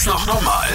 das 0.00 0.06
noch 0.06 0.26
normal? 0.26 0.66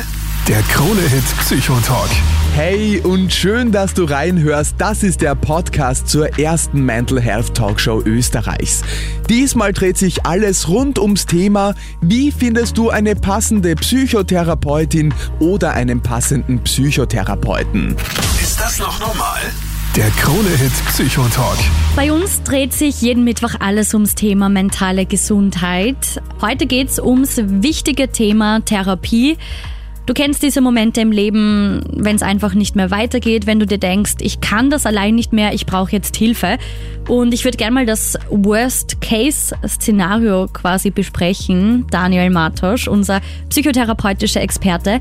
Der 0.47 0.61
Krone-Hit 0.63 1.23
Psychotalk. 1.39 2.09
Hey 2.53 3.01
und 3.01 3.33
schön, 3.33 3.71
dass 3.71 3.95
du 3.95 4.03
reinhörst. 4.03 4.75
Das 4.77 5.01
ist 5.01 5.21
der 5.21 5.33
Podcast 5.33 6.07
zur 6.07 6.37
ersten 6.37 6.81
Mental 6.85 7.19
Health 7.19 7.55
Talkshow 7.55 8.03
Österreichs. 8.05 8.83
Diesmal 9.27 9.73
dreht 9.73 9.97
sich 9.97 10.25
alles 10.27 10.67
rund 10.67 10.99
ums 10.99 11.25
Thema, 11.25 11.73
wie 12.01 12.31
findest 12.31 12.77
du 12.77 12.91
eine 12.91 13.15
passende 13.15 13.75
Psychotherapeutin 13.75 15.11
oder 15.39 15.73
einen 15.73 16.01
passenden 16.01 16.59
Psychotherapeuten? 16.59 17.95
Ist 18.39 18.59
das 18.59 18.77
noch 18.77 18.99
normal? 18.99 19.41
Der 19.95 20.09
Krone-Hit 20.09 20.73
Psychotalk. 20.87 21.57
Bei 21.95 22.11
uns 22.11 22.43
dreht 22.43 22.73
sich 22.73 23.01
jeden 23.01 23.23
Mittwoch 23.23 23.55
alles 23.61 23.93
ums 23.93 24.13
Thema 24.13 24.49
mentale 24.49 25.05
Gesundheit. 25.05 26.21
Heute 26.41 26.65
geht's 26.65 26.99
ums 26.99 27.37
wichtige 27.41 28.09
Thema 28.09 28.59
Therapie. 28.59 29.37
Du 30.05 30.13
kennst 30.13 30.43
diese 30.43 30.61
Momente 30.61 31.01
im 31.01 31.11
Leben, 31.11 31.83
wenn 31.91 32.15
es 32.15 32.21
einfach 32.21 32.53
nicht 32.53 32.75
mehr 32.75 32.91
weitergeht, 32.91 33.47
wenn 33.47 33.59
du 33.59 33.65
dir 33.65 33.79
denkst, 33.79 34.17
ich 34.21 34.39
kann 34.39 34.69
das 34.69 34.85
allein 34.85 35.15
nicht 35.15 35.33
mehr, 35.33 35.53
ich 35.53 35.65
brauche 35.65 35.91
jetzt 35.91 36.15
Hilfe. 36.15 36.59
Und 37.07 37.33
ich 37.33 37.43
würde 37.43 37.57
gerne 37.57 37.73
mal 37.73 37.87
das 37.87 38.15
Worst-Case-Szenario 38.29 40.47
quasi 40.53 40.91
besprechen. 40.91 41.87
Daniel 41.89 42.29
Matosch, 42.29 42.87
unser 42.87 43.21
psychotherapeutischer 43.49 44.41
Experte. 44.41 44.99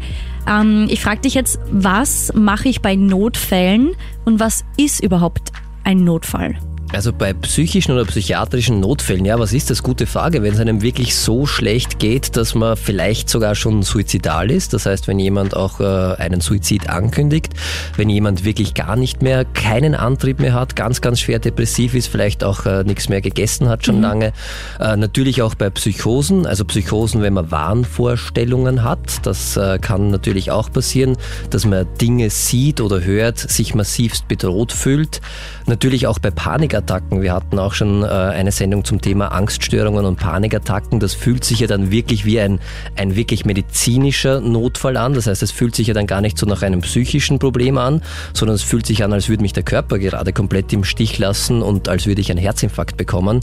Ähm, 0.49 0.87
ich 0.89 1.03
frage 1.03 1.21
dich 1.21 1.35
jetzt, 1.35 1.59
was 1.71 2.33
mache 2.35 2.71
ich 2.71 2.81
bei 2.81 2.97
Notfällen 2.97 3.91
und 4.25 4.41
was 4.41 4.65
ist 4.79 5.03
überhaupt 5.03 5.53
ein 5.85 6.05
Notfall? 6.05 6.57
Also 6.95 7.13
bei 7.13 7.33
psychischen 7.33 7.93
oder 7.93 8.05
psychiatrischen 8.05 8.79
Notfällen, 8.79 9.25
ja, 9.25 9.37
was 9.39 9.53
ist 9.53 9.69
das? 9.69 9.83
Gute 9.83 10.07
Frage. 10.07 10.45
Wenn 10.45 10.55
es 10.55 10.61
einem 10.61 10.81
wirklich 10.81 11.17
so 11.17 11.45
schlecht 11.45 11.99
geht, 11.99 12.37
dass 12.37 12.55
man 12.55 12.77
vielleicht 12.77 13.29
sogar 13.29 13.57
schon 13.57 13.83
suizidal 13.83 14.49
ist, 14.49 14.73
das 14.73 14.87
heißt, 14.87 15.09
wenn 15.09 15.19
jemand 15.19 15.57
auch 15.57 15.81
äh, 15.81 15.85
einen 15.85 16.41
Suizid 16.41 16.89
ankündigt, 16.89 17.53
wenn 17.97 18.09
jemand 18.09 18.45
wirklich 18.45 18.75
gar 18.75 18.95
nicht 18.95 19.23
mehr, 19.23 19.45
keinen 19.45 19.97
Antrieb 19.97 20.39
mehr 20.39 20.55
hat, 20.55 20.77
ganz, 20.77 21.01
ganz 21.01 21.19
schwer 21.19 21.41
depressiv 21.41 21.95
ist, 21.95 22.07
vielleicht 22.07 22.45
auch 22.45 22.65
äh, 22.65 22.85
nichts 22.85 23.09
mehr 23.09 23.21
gegessen 23.21 23.69
hat 23.69 23.85
schon 23.85 23.97
mhm. 23.97 24.03
lange. 24.03 24.33
Äh, 24.79 24.97
natürlich 24.97 25.43
auch 25.43 25.57
bei 25.57 25.71
Psychosen, 25.71 26.47
also 26.47 26.65
Psychosen, 26.65 27.23
wenn 27.23 27.33
man 27.33 27.51
Wahnvorstellungen 27.51 28.85
hat, 28.85 29.27
das 29.27 29.57
äh, 29.57 29.79
kann 29.81 30.11
natürlich 30.11 30.53
auch 30.53 30.71
passieren, 30.71 31.17
dass 31.51 31.65
man 31.65 31.89
Dinge 32.01 32.31
sieht 32.31 32.81
oder 32.81 33.03
hört, 33.03 33.39
sich 33.39 33.75
massivst 33.75 34.29
bedroht 34.29 34.71
fühlt. 34.71 35.21
Natürlich 35.67 36.07
auch 36.07 36.19
bei 36.19 36.31
Panikattacken. 36.31 37.23
Wir 37.23 37.33
hatten 37.33 37.59
auch 37.59 37.73
schon 37.73 38.03
äh, 38.03 38.07
eine 38.07 38.53
Sendung 38.53 38.85
zum 38.85 39.01
Thema 39.01 39.29
Angststörungen 39.29 40.05
und 40.05 40.17
Panikattacken. 40.17 41.01
Das 41.01 41.15
fühlt 41.15 41.43
sich 41.43 41.61
ja 41.61 41.67
dann 41.67 41.91
wirklich 41.91 42.27
wie 42.27 42.39
ein, 42.39 42.61
ein 42.97 43.17
wirklich 43.17 43.47
medizinischer 43.47 44.41
Notfall 44.43 44.99
an. 44.99 45.15
Das 45.15 45.27
heißt, 45.27 45.43
es 45.43 45.53
fühlt 45.53 45.75
sich 45.75 45.87
ja 45.87 45.95
dann 45.95 46.07
gar 46.07 46.21
nicht 46.21 46.37
so 46.37 46.45
nach 46.45 46.61
einem 46.61 46.83
psychischen 46.83 47.39
Problem 47.39 47.79
an, 47.79 48.03
sondern 48.35 48.57
es 48.57 48.63
fühlt 48.63 48.85
sich 48.85 49.03
an, 49.05 49.15
als 49.15 49.31
würde 49.31 49.41
mich 49.41 49.55
der 49.55 49.63
Körper 49.63 49.99
gerade 49.99 50.35
komplett 50.35 50.71
im 50.75 50.85
Stich 50.85 51.17
lassen 51.17 51.63
und 51.63 51.89
als 51.89 52.05
würde 52.07 52.21
ich 52.21 52.31
einen 52.31 52.41
Herzinfarkt 52.41 52.99
bekommen. 52.99 53.41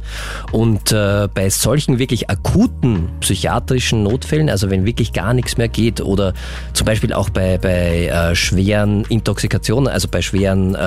Und 0.52 0.92
äh, 0.92 1.28
bei 1.34 1.50
solchen 1.50 1.98
wirklich 1.98 2.30
akuten 2.30 3.10
psychiatrischen 3.22 4.04
Notfällen, 4.04 4.52
also 4.52 4.70
wenn 4.70 4.86
wirklich 4.86 5.14
gar 5.14 5.34
nichts 5.34 5.58
mehr 5.58 5.70
geht 5.70 6.02
oder 6.02 6.34
zum 6.74 6.86
Beispiel 6.86 7.14
auch 7.14 7.32
bei, 7.32 7.58
bei 7.58 8.06
äh, 8.06 8.36
schweren 8.36 9.06
Intoxikationen, 9.06 9.92
also 9.92 10.08
bei 10.08 10.22
schweren 10.22 10.78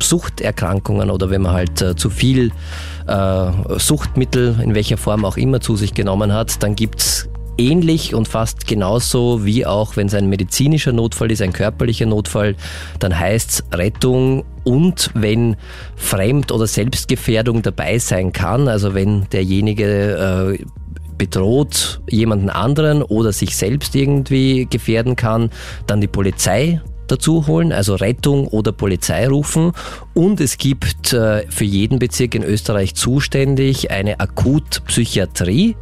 Suchterkrankungen 0.00 0.83
oder 0.88 1.30
wenn 1.30 1.42
man 1.42 1.52
halt 1.52 1.80
äh, 1.82 1.96
zu 1.96 2.10
viel 2.10 2.52
äh, 3.06 3.50
Suchtmittel, 3.78 4.56
in 4.62 4.74
welcher 4.74 4.96
Form 4.96 5.24
auch 5.24 5.36
immer, 5.36 5.60
zu 5.60 5.76
sich 5.76 5.94
genommen 5.94 6.32
hat, 6.32 6.62
dann 6.62 6.76
gibt's 6.76 7.28
ähnlich 7.56 8.14
und 8.14 8.28
fast 8.28 8.66
genauso 8.66 9.44
wie 9.44 9.64
auch 9.66 9.96
wenn 9.96 10.08
es 10.08 10.14
ein 10.14 10.28
medizinischer 10.28 10.92
Notfall 10.92 11.30
ist, 11.30 11.42
ein 11.42 11.52
körperlicher 11.52 12.06
Notfall, 12.06 12.56
dann 12.98 13.18
heißt's 13.18 13.64
Rettung 13.72 14.44
und 14.64 15.10
wenn 15.14 15.56
Fremd- 15.96 16.52
oder 16.52 16.66
Selbstgefährdung 16.66 17.62
dabei 17.62 17.98
sein 17.98 18.32
kann, 18.32 18.68
also 18.68 18.94
wenn 18.94 19.28
derjenige 19.30 20.56
äh, 20.58 20.64
bedroht 21.16 22.00
jemanden 22.10 22.50
anderen 22.50 23.02
oder 23.02 23.32
sich 23.32 23.56
selbst 23.56 23.94
irgendwie 23.94 24.66
gefährden 24.68 25.16
kann, 25.16 25.50
dann 25.86 26.00
die 26.00 26.08
Polizei 26.08 26.80
dazu 27.08 27.46
holen, 27.46 27.72
also 27.72 27.94
Rettung 27.94 28.46
oder 28.48 28.72
Polizei 28.72 29.28
rufen. 29.28 29.72
Und 30.14 30.40
es 30.40 30.58
gibt 30.58 31.12
äh, 31.12 31.44
für 31.48 31.64
jeden 31.64 31.98
Bezirk 31.98 32.34
in 32.34 32.44
Österreich 32.44 32.94
zuständig 32.94 33.90
eine 33.90 34.20
Akutpsychiatrie. 34.20 35.76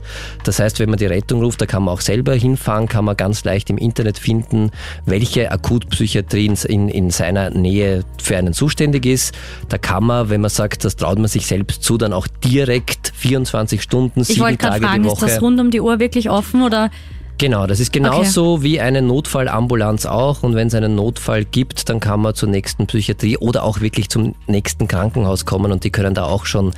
Das 0.45 0.59
heißt, 0.59 0.79
wenn 0.81 0.89
man 0.89 0.99
die 0.99 1.07
Rettung 1.07 1.43
ruft, 1.43 1.61
da 1.61 1.67
kann 1.67 1.85
man 1.85 1.95
auch 1.95 2.01
selber 2.01 2.35
hinfahren, 2.35 2.89
kann 2.89 3.05
man 3.05 3.17
ganz 3.17 3.45
leicht 3.45 3.69
im 3.71 3.79
Internet 3.79 4.19
finden, 4.19 4.71
welche 5.05 5.51
Akutpsychiatrie 5.51 6.53
in, 6.69 6.89
in 6.89 7.11
seiner 7.11 7.51
Nähe 7.51 8.05
für 8.23 8.37
einen 8.37 8.55
zuständig 8.55 9.05
ist. 9.07 9.35
Da 9.69 9.79
kann 9.79 10.05
man, 10.05 10.31
wenn 10.31 10.41
man 10.41 10.51
sagt, 10.51 10.85
das 10.85 10.97
traut 10.97 11.19
man 11.19 11.29
sich 11.29 11.47
selbst 11.47 11.83
zu, 11.83 11.99
dann 11.99 12.13
auch 12.13 12.27
direkt 12.27 13.13
24 13.15 13.83
Stunden, 13.83 14.25
sieben 14.25 14.59
Tage 14.59 14.85
fragen, 14.85 15.03
die 15.03 15.09
Woche. 15.09 15.27
Ist 15.27 15.35
das 15.35 15.43
rund 15.43 15.61
um 15.61 15.71
die 15.71 15.81
Uhr 15.81 15.99
wirklich 16.01 16.31
offen 16.31 16.63
oder 16.63 16.91
Genau, 17.39 17.67
das 17.67 17.81
ist 17.81 17.93
genauso 17.93 18.55
okay. 18.55 18.63
wie 18.63 18.81
eine 18.81 19.03
Notfallambulanz 19.03 20.07
auch. 20.07 20.43
Und 20.43 20.55
wenn 20.55 20.69
es 20.69 20.75
einen 20.75 20.95
Notfall 20.95 21.45
gibt, 21.45 21.89
dann 21.89 21.99
kann 21.99 22.21
man 22.21 22.35
zur 22.35 22.49
nächsten 22.49 22.87
Psychiatrie 22.87 23.37
oder 23.37 23.65
auch 23.65 23.81
wirklich 23.81 24.09
zum 24.09 24.35
nächsten 24.47 24.87
Krankenhaus 24.87 25.45
kommen 25.45 25.73
und 25.73 25.83
die 25.83 25.91
können 25.91 26.15
da 26.15 26.25
auch 26.25 26.47
schon 26.47 26.73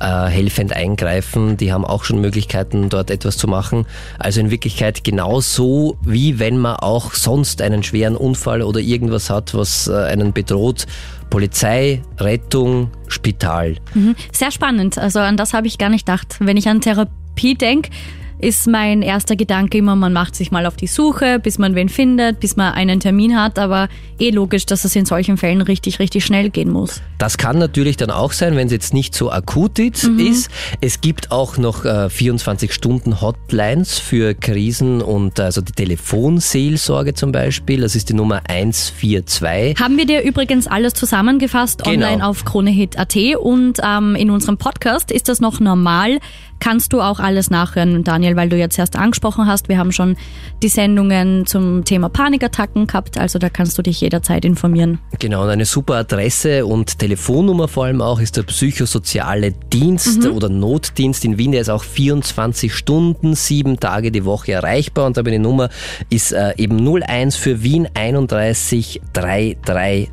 äh, 0.00 0.26
helfend 0.26 0.72
eingreifen. 0.72 1.56
Die 1.56 1.72
haben 1.72 1.84
auch 1.84 2.04
schon 2.04 2.20
Möglichkeiten, 2.20 2.88
dort 2.88 3.10
etwas 3.10 3.36
zu 3.36 3.46
machen. 3.46 3.86
Also 4.18 4.40
in 4.40 4.50
Wirklichkeit 4.50 5.04
genauso 5.04 5.98
wie 6.02 6.38
wenn 6.38 6.58
man 6.58 6.76
auch 6.76 7.12
sonst 7.12 7.60
einen 7.60 7.82
schweren 7.82 8.16
Unfall 8.16 8.62
oder 8.62 8.80
irgendwas 8.80 9.28
hat, 9.28 9.54
was 9.54 9.88
äh, 9.88 9.94
einen 9.94 10.32
bedroht. 10.32 10.86
Polizei, 11.28 12.02
Rettung, 12.18 12.90
Spital. 13.08 13.76
Mhm. 13.94 14.14
Sehr 14.32 14.50
spannend. 14.50 14.96
Also 14.96 15.18
an 15.18 15.36
das 15.36 15.52
habe 15.52 15.66
ich 15.66 15.76
gar 15.76 15.90
nicht 15.90 16.06
gedacht. 16.06 16.36
Wenn 16.38 16.56
ich 16.56 16.68
an 16.68 16.80
Therapie 16.80 17.54
denke, 17.54 17.90
ist 18.38 18.66
mein 18.66 19.02
erster 19.02 19.36
Gedanke 19.36 19.78
immer, 19.78 19.96
man 19.96 20.12
macht 20.12 20.36
sich 20.36 20.50
mal 20.50 20.66
auf 20.66 20.76
die 20.76 20.86
Suche, 20.86 21.38
bis 21.38 21.58
man 21.58 21.74
wen 21.74 21.88
findet, 21.88 22.40
bis 22.40 22.56
man 22.56 22.74
einen 22.74 23.00
Termin 23.00 23.40
hat, 23.40 23.58
aber 23.58 23.88
eh 24.18 24.30
logisch, 24.30 24.66
dass 24.66 24.84
es 24.84 24.94
in 24.94 25.06
solchen 25.06 25.36
Fällen 25.36 25.62
richtig, 25.62 25.98
richtig 25.98 26.24
schnell 26.24 26.50
gehen 26.50 26.70
muss. 26.70 27.00
Das 27.18 27.38
kann 27.38 27.58
natürlich 27.58 27.96
dann 27.96 28.10
auch 28.10 28.32
sein, 28.32 28.56
wenn 28.56 28.66
es 28.66 28.72
jetzt 28.72 28.92
nicht 28.94 29.14
so 29.14 29.30
akut 29.30 29.78
mhm. 29.78 30.18
ist. 30.18 30.50
Es 30.80 31.00
gibt 31.00 31.30
auch 31.30 31.56
noch 31.56 31.84
äh, 31.84 32.06
24-Stunden-Hotlines 32.06 33.98
für 33.98 34.34
Krisen 34.34 35.00
und 35.02 35.40
also 35.40 35.60
die 35.60 35.72
Telefonseelsorge 35.72 37.14
zum 37.14 37.32
Beispiel, 37.32 37.80
das 37.80 37.96
ist 37.96 38.10
die 38.10 38.14
Nummer 38.14 38.42
142. 38.48 39.80
Haben 39.80 39.96
wir 39.96 40.06
dir 40.06 40.22
übrigens 40.22 40.66
alles 40.66 40.94
zusammengefasst 40.94 41.84
genau. 41.84 42.06
online 42.06 42.26
auf 42.26 42.44
kronehit.at 42.44 43.16
und 43.40 43.80
ähm, 43.82 44.14
in 44.14 44.30
unserem 44.30 44.58
Podcast 44.58 45.10
ist 45.10 45.28
das 45.28 45.40
noch 45.40 45.60
normal 45.60 46.18
kannst 46.60 46.92
du 46.92 47.00
auch 47.00 47.20
alles 47.20 47.50
nachhören, 47.50 48.04
Daniel, 48.04 48.36
weil 48.36 48.48
du 48.48 48.56
jetzt 48.56 48.78
erst 48.78 48.96
angesprochen 48.96 49.46
hast. 49.46 49.68
Wir 49.68 49.78
haben 49.78 49.92
schon 49.92 50.16
die 50.62 50.68
Sendungen 50.68 51.46
zum 51.46 51.84
Thema 51.84 52.08
Panikattacken 52.08 52.86
gehabt, 52.86 53.18
also 53.18 53.38
da 53.38 53.48
kannst 53.48 53.76
du 53.78 53.82
dich 53.82 54.00
jederzeit 54.00 54.44
informieren. 54.44 54.98
Genau, 55.18 55.44
und 55.44 55.50
eine 55.50 55.64
super 55.64 55.96
Adresse 55.96 56.66
und 56.66 56.98
Telefonnummer 56.98 57.68
vor 57.68 57.84
allem 57.84 58.00
auch 58.00 58.20
ist 58.20 58.36
der 58.36 58.42
psychosoziale 58.44 59.52
Dienst 59.52 60.24
mhm. 60.24 60.32
oder 60.32 60.48
Notdienst 60.48 61.24
in 61.24 61.38
Wien. 61.38 61.52
Der 61.52 61.60
ist 61.60 61.70
auch 61.70 61.84
24 61.84 62.74
Stunden, 62.74 63.34
sieben 63.34 63.78
Tage 63.78 64.10
die 64.10 64.24
Woche 64.24 64.52
erreichbar 64.52 65.06
und 65.06 65.18
aber 65.18 65.30
die 65.30 65.38
Nummer 65.38 65.68
ist 66.10 66.32
äh, 66.32 66.54
eben 66.56 66.78
01 66.78 67.36
für 67.36 67.62
Wien 67.62 67.88
31 67.94 69.00
330 69.12 70.10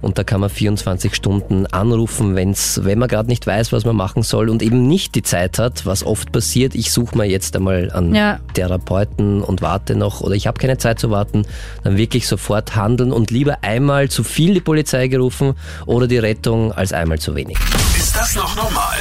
und 0.00 0.18
da 0.18 0.24
kann 0.24 0.40
man 0.40 0.50
24 0.50 1.14
Stunden 1.14 1.66
anrufen, 1.66 2.34
wenn's, 2.34 2.80
wenn 2.82 2.98
man 2.98 3.08
gerade 3.08 3.28
nicht 3.28 3.46
weiß, 3.46 3.72
was 3.72 3.84
man 3.84 3.94
machen 3.94 4.22
soll 4.22 4.48
und 4.48 4.62
eben 4.62 4.88
nicht 4.88 5.14
die 5.14 5.22
Zeit 5.22 5.41
Zeit 5.42 5.58
hat, 5.58 5.86
was 5.86 6.04
oft 6.04 6.32
passiert. 6.32 6.74
Ich 6.74 6.92
suche 6.92 7.16
mir 7.16 7.24
jetzt 7.24 7.56
einmal 7.56 7.90
einen 7.92 8.14
ja. 8.14 8.38
Therapeuten 8.54 9.42
und 9.42 9.62
warte 9.62 9.96
noch 9.96 10.20
oder 10.20 10.34
ich 10.34 10.46
habe 10.46 10.58
keine 10.58 10.78
Zeit 10.78 10.98
zu 10.98 11.10
warten, 11.10 11.44
dann 11.82 11.96
wirklich 11.96 12.28
sofort 12.28 12.76
handeln 12.76 13.12
und 13.12 13.30
lieber 13.30 13.58
einmal 13.62 14.08
zu 14.08 14.22
viel 14.24 14.54
die 14.54 14.60
Polizei 14.60 15.08
gerufen 15.08 15.54
oder 15.86 16.06
die 16.06 16.18
Rettung 16.18 16.72
als 16.72 16.92
einmal 16.92 17.18
zu 17.18 17.34
wenig. 17.34 17.58
Ist 17.96 18.16
das 18.16 18.34
noch 18.36 18.54
normal? 18.56 18.96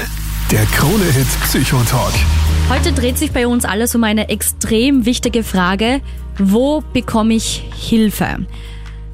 Der 0.51 0.65
Krone-Hit 0.65 1.27
Psychotalk. 1.43 2.13
Heute 2.69 2.91
dreht 2.91 3.17
sich 3.17 3.31
bei 3.31 3.47
uns 3.47 3.65
alles 3.65 3.95
um 3.95 4.03
eine 4.03 4.29
extrem 4.29 5.05
wichtige 5.05 5.43
Frage. 5.43 6.01
Wo 6.37 6.81
bekomme 6.93 7.35
ich 7.35 7.63
Hilfe? 7.75 8.37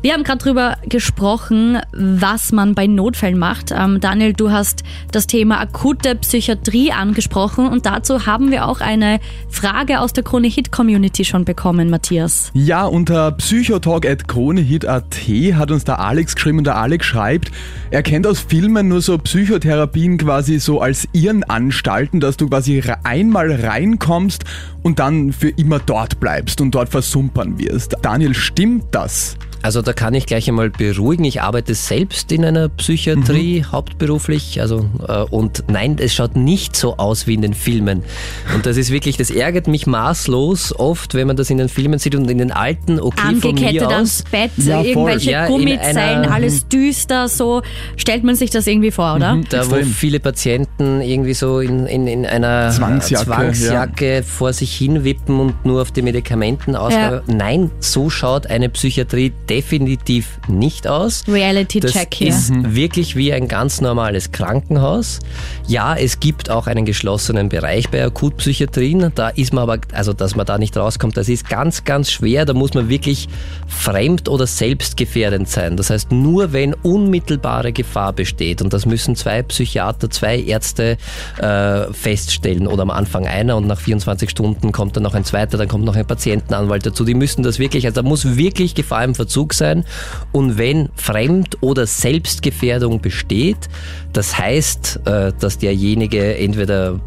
Wir 0.03 0.13
haben 0.13 0.23
gerade 0.23 0.37
drüber 0.37 0.77
gesprochen, 0.87 1.79
was 1.91 2.51
man 2.51 2.75
bei 2.75 2.85
Notfällen 2.85 3.39
macht. 3.39 3.71
Ähm, 3.71 3.99
Daniel, 3.99 4.33
du 4.33 4.51
hast 4.51 4.83
das 5.11 5.25
Thema 5.25 5.59
akute 5.59 6.13
Psychiatrie 6.15 6.91
angesprochen 6.91 7.67
und 7.67 7.87
dazu 7.87 8.27
haben 8.27 8.51
wir 8.51 8.67
auch 8.67 8.79
eine 8.79 9.19
Frage 9.49 9.99
aus 9.99 10.13
der 10.13 10.23
Krone 10.23 10.49
Hit 10.49 10.71
Community 10.71 11.25
schon 11.25 11.45
bekommen, 11.45 11.89
Matthias. 11.89 12.51
Ja, 12.53 12.85
unter 12.85 13.31
psychotalk.kronehit.at 13.31 15.15
hat 15.55 15.71
uns 15.71 15.83
der 15.83 15.99
Alex 15.99 16.35
geschrieben 16.35 16.59
und 16.59 16.67
der 16.67 16.77
Alex 16.77 17.07
schreibt, 17.07 17.51
er 17.89 18.03
kennt 18.03 18.27
aus 18.27 18.39
Filmen 18.39 18.89
nur 18.89 19.01
so 19.01 19.17
Psychotherapien 19.17 20.19
quasi 20.19 20.59
so 20.59 20.79
als 20.79 21.07
Irrenanstalten, 21.13 22.19
dass 22.19 22.37
du 22.37 22.47
quasi 22.47 22.83
einmal 23.03 23.51
reinkommst 23.51 24.43
und 24.83 24.99
dann 24.99 25.33
für 25.33 25.49
immer 25.49 25.79
dort 25.79 26.19
bleibst 26.19 26.61
und 26.61 26.75
dort 26.75 26.89
versumpern 26.89 27.57
wirst. 27.57 27.95
Daniel, 28.03 28.35
stimmt 28.35 28.85
das? 28.91 29.37
Also 29.61 29.81
da 29.81 29.93
kann 29.93 30.13
ich 30.13 30.25
gleich 30.25 30.47
einmal 30.47 30.69
beruhigen. 30.69 31.23
Ich 31.23 31.41
arbeite 31.41 31.73
selbst 31.73 32.31
in 32.31 32.45
einer 32.45 32.69
Psychiatrie 32.69 33.59
mhm. 33.59 33.71
hauptberuflich. 33.71 34.61
Also 34.61 34.85
äh, 35.07 35.23
und 35.29 35.63
nein, 35.67 35.97
es 35.99 36.13
schaut 36.13 36.35
nicht 36.35 36.75
so 36.75 36.97
aus 36.97 37.27
wie 37.27 37.33
in 37.33 37.41
den 37.41 37.53
Filmen. 37.53 38.03
Und 38.53 38.65
das 38.65 38.77
ist 38.77 38.91
wirklich, 38.91 39.17
das 39.17 39.29
ärgert 39.29 39.67
mich 39.67 39.87
maßlos 39.87 40.77
oft, 40.77 41.13
wenn 41.13 41.27
man 41.27 41.35
das 41.35 41.49
in 41.49 41.57
den 41.57 41.69
Filmen 41.69 41.99
sieht 41.99 42.15
und 42.15 42.29
in 42.29 42.37
den 42.37 42.51
alten, 42.51 42.99
okay 42.99 43.27
Angekettet 43.27 43.81
von 43.81 43.87
mir 43.87 43.89
ans 43.89 44.23
Bett, 44.29 44.51
ja, 44.57 44.81
irgendwelche 44.81 45.31
ja, 45.31 45.47
Gummizellen, 45.47 46.25
alles 46.25 46.67
düster, 46.67 47.27
so 47.27 47.61
stellt 47.95 48.23
man 48.23 48.35
sich 48.35 48.49
das 48.49 48.67
irgendwie 48.67 48.91
vor, 48.91 49.15
oder? 49.15 49.35
Mhm, 49.35 49.45
da 49.49 49.59
Extrem. 49.59 49.87
wo 49.87 49.89
viele 49.91 50.19
Patienten 50.19 51.01
irgendwie 51.01 51.33
so 51.33 51.59
in, 51.59 51.85
in, 51.87 52.07
in 52.07 52.25
einer 52.25 52.69
Zwangsjacke, 52.71 53.25
Zwangsjacke 53.25 54.15
ja. 54.15 54.21
vor 54.23 54.53
sich 54.53 54.75
hinwippen 54.75 55.39
und 55.39 55.65
nur 55.65 55.81
auf 55.81 55.91
die 55.91 56.01
Medikamenten 56.01 56.75
ausgaben. 56.75 57.21
Nein, 57.27 57.71
so 57.79 58.09
schaut 58.09 58.47
eine 58.47 58.69
Psychiatrie 58.69 59.33
definitiv 59.49 60.39
nicht 60.47 60.87
aus. 60.87 61.23
Reality 61.27 61.79
Check 61.79 62.13
hier. 62.13 62.27
Das 62.31 62.49
ist 62.49 62.75
wirklich 62.75 63.15
wie 63.15 63.33
ein 63.33 63.47
ganz 63.47 63.81
normales 63.81 64.31
Krankenhaus. 64.31 65.19
Ja, 65.67 65.95
es 65.95 66.19
gibt 66.19 66.49
auch 66.49 66.67
einen 66.67 66.85
geschlossenen 66.85 67.49
Bereich 67.49 67.89
bei 67.89 68.03
Akutpsychiatrien. 68.03 69.11
Da 69.15 69.29
ist 69.29 69.53
man 69.53 69.63
aber, 69.63 69.79
also 69.93 70.13
dass 70.13 70.35
man 70.35 70.45
da 70.45 70.57
nicht 70.57 70.75
rauskommt, 70.77 71.17
das 71.17 71.29
ist 71.29 71.49
ganz, 71.49 71.83
ganz 71.83 72.11
schwer. 72.11 72.45
Da 72.45 72.53
muss 72.53 72.73
man 72.73 72.89
wirklich 72.89 73.27
fremd 73.67 74.29
oder 74.29 74.47
selbstgefährdend 74.47 75.49
sein. 75.49 75.77
Das 75.77 75.89
heißt, 75.89 76.11
nur 76.11 76.53
wenn 76.53 76.73
unmittelbare 76.73 77.71
Gefahr 77.71 78.13
besteht, 78.13 78.61
und 78.61 78.73
das 78.73 78.85
müssen 78.85 79.15
zwei 79.15 79.43
Psychiater, 79.43 80.09
zwei 80.09 80.39
Ärzte 80.39 80.97
äh, 81.39 81.93
feststellen 81.93 82.67
oder 82.67 82.83
am 82.83 82.91
Anfang 82.91 83.27
einer 83.27 83.57
und 83.57 83.67
nach 83.67 83.79
24 83.79 84.29
Stunden 84.29 84.71
kommt 84.71 84.95
dann 84.95 85.03
noch 85.03 85.13
ein 85.13 85.23
zweiter, 85.23 85.57
dann 85.57 85.67
kommt 85.67 85.85
noch 85.85 85.95
ein 85.95 86.05
Patientenanwalt 86.05 86.85
dazu. 86.85 87.03
Die 87.05 87.13
müssen 87.13 87.43
das 87.43 87.59
wirklich, 87.59 87.85
also 87.85 88.01
da 88.01 88.07
muss 88.07 88.37
wirklich 88.37 88.75
Gefahr 88.75 89.03
im 89.03 89.15
Verzug 89.15 89.36
Verzug 89.37 89.53
sein. 89.53 89.83
Und 90.31 90.57
wenn 90.57 90.89
Fremd- 90.95 91.57
oder 91.61 91.85
Selbstgefährdung 91.85 93.01
besteht, 93.01 93.69
das 94.13 94.37
heißt, 94.37 95.01
äh, 95.05 95.33
dass 95.39 95.59
derjenige 95.59 96.37
entweder 96.37 96.99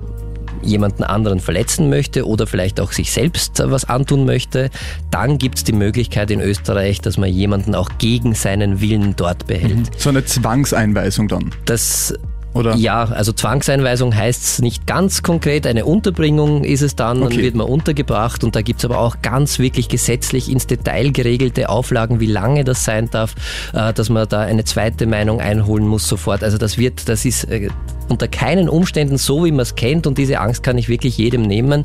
jemanden 0.63 1.05
anderen 1.05 1.41
verletzen 1.41 1.89
möchte 1.89 2.27
oder 2.27 2.47
vielleicht 2.47 2.81
auch 2.81 2.93
sich 2.93 3.11
selbst 3.11 3.63
was 3.65 3.87
antun 3.87 4.27
möchte, 4.27 4.69
dann 5.11 5.39
gibt 5.39 5.57
es 5.59 5.65
die 5.65 5.73
Möglichkeit 5.73 6.31
in 6.31 6.41
Österreich, 6.41 7.01
dass 7.01 7.17
man 7.17 7.31
jemanden 7.31 7.75
auch 7.75 7.89
gegen 7.99 8.35
seinen 8.35 8.81
Willen 8.81 9.17
dort 9.17 9.47
behält. 9.47 9.77
Mhm. 9.77 9.97
So 9.97 10.11
eine 10.11 10.25
Zwangseinweisung 10.25 11.29
dann. 11.29 11.51
Das 11.65 12.15
oder? 12.53 12.75
Ja, 12.75 13.05
also 13.05 13.33
Zwangseinweisung 13.33 14.15
heißt 14.15 14.43
es 14.43 14.59
nicht 14.61 14.87
ganz 14.87 15.23
konkret. 15.23 15.67
Eine 15.67 15.85
Unterbringung 15.85 16.65
ist 16.65 16.83
es 16.83 16.97
dann, 16.97 17.23
okay. 17.23 17.35
dann 17.35 17.45
wird 17.45 17.55
man 17.55 17.67
untergebracht 17.67 18.43
und 18.43 18.57
da 18.57 18.63
gibt 18.63 18.81
es 18.81 18.85
aber 18.85 18.99
auch 18.99 19.23
ganz 19.23 19.59
wirklich 19.59 19.89
gesetzlich 19.89 20.51
ins 20.51 20.67
Detail 20.67 21.13
geregelte 21.13 21.69
Auflagen, 21.69 22.19
wie 22.19 22.27
lange 22.27 22.65
das 22.65 22.85
sein 22.85 23.09
darf, 23.11 23.35
äh, 23.73 23.93
dass 23.93 24.09
man 24.09 24.29
da 24.29 24.41
eine 24.41 24.65
zweite 24.65 25.07
Meinung 25.07 25.41
einholen 25.41 25.87
muss 25.87 26.09
sofort. 26.09 26.43
Also 26.43 26.59
das 26.59 26.77
wird, 26.77 27.09
das 27.09 27.25
ist 27.25 27.45
äh, 27.45 27.69
unter 28.09 28.27
keinen 28.27 28.69
Umständen 28.69 29.17
so, 29.17 29.45
wie 29.45 29.53
man 29.53 29.61
es 29.61 29.77
kennt 29.77 30.07
und 30.07 30.19
diese 30.19 30.41
Angst 30.41 30.63
kann 30.63 30.77
ich 30.77 30.89
wirklich 30.89 31.17
jedem 31.19 31.43
nehmen. 31.43 31.85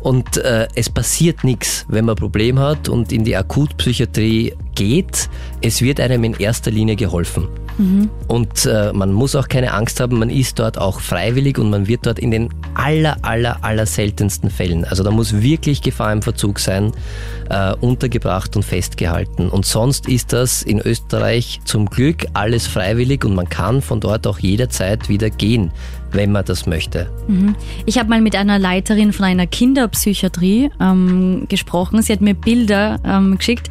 Und 0.00 0.36
äh, 0.36 0.68
es 0.74 0.90
passiert 0.90 1.44
nichts, 1.44 1.86
wenn 1.88 2.04
man 2.04 2.14
ein 2.14 2.18
Problem 2.18 2.58
hat 2.58 2.88
und 2.88 3.12
in 3.12 3.24
die 3.24 3.36
Akutpsychiatrie 3.36 4.54
geht. 4.74 5.30
Es 5.62 5.80
wird 5.80 6.00
einem 6.00 6.24
in 6.24 6.34
erster 6.34 6.70
Linie 6.70 6.96
geholfen. 6.96 7.48
Und 8.28 8.66
äh, 8.66 8.92
man 8.92 9.12
muss 9.12 9.34
auch 9.34 9.48
keine 9.48 9.72
Angst 9.74 10.00
haben, 10.00 10.18
man 10.18 10.30
ist 10.30 10.58
dort 10.58 10.78
auch 10.78 11.00
freiwillig 11.00 11.58
und 11.58 11.70
man 11.70 11.88
wird 11.88 12.06
dort 12.06 12.18
in 12.18 12.30
den 12.30 12.48
aller, 12.74 13.16
aller, 13.22 13.62
aller 13.62 13.86
seltensten 13.86 14.50
Fällen, 14.50 14.84
also 14.84 15.02
da 15.02 15.10
muss 15.10 15.42
wirklich 15.42 15.82
Gefahr 15.82 16.12
im 16.12 16.22
Verzug 16.22 16.58
sein, 16.58 16.92
äh, 17.50 17.74
untergebracht 17.74 18.56
und 18.56 18.62
festgehalten. 18.62 19.48
Und 19.48 19.66
sonst 19.66 20.08
ist 20.08 20.32
das 20.32 20.62
in 20.62 20.80
Österreich 20.80 21.60
zum 21.64 21.86
Glück 21.86 22.26
alles 22.34 22.66
freiwillig 22.66 23.24
und 23.24 23.34
man 23.34 23.48
kann 23.48 23.82
von 23.82 24.00
dort 24.00 24.26
auch 24.26 24.38
jederzeit 24.38 25.08
wieder 25.08 25.30
gehen 25.30 25.72
wenn 26.14 26.30
man 26.30 26.44
das 26.44 26.66
möchte. 26.66 27.10
Mhm. 27.26 27.54
Ich 27.86 27.98
habe 27.98 28.10
mal 28.10 28.20
mit 28.20 28.36
einer 28.36 28.58
Leiterin 28.58 29.14
von 29.14 29.24
einer 29.24 29.46
Kinderpsychiatrie 29.46 30.70
ähm, 30.78 31.46
gesprochen. 31.48 32.02
Sie 32.02 32.12
hat 32.12 32.20
mir 32.20 32.34
Bilder 32.34 33.00
ähm, 33.02 33.38
geschickt 33.38 33.70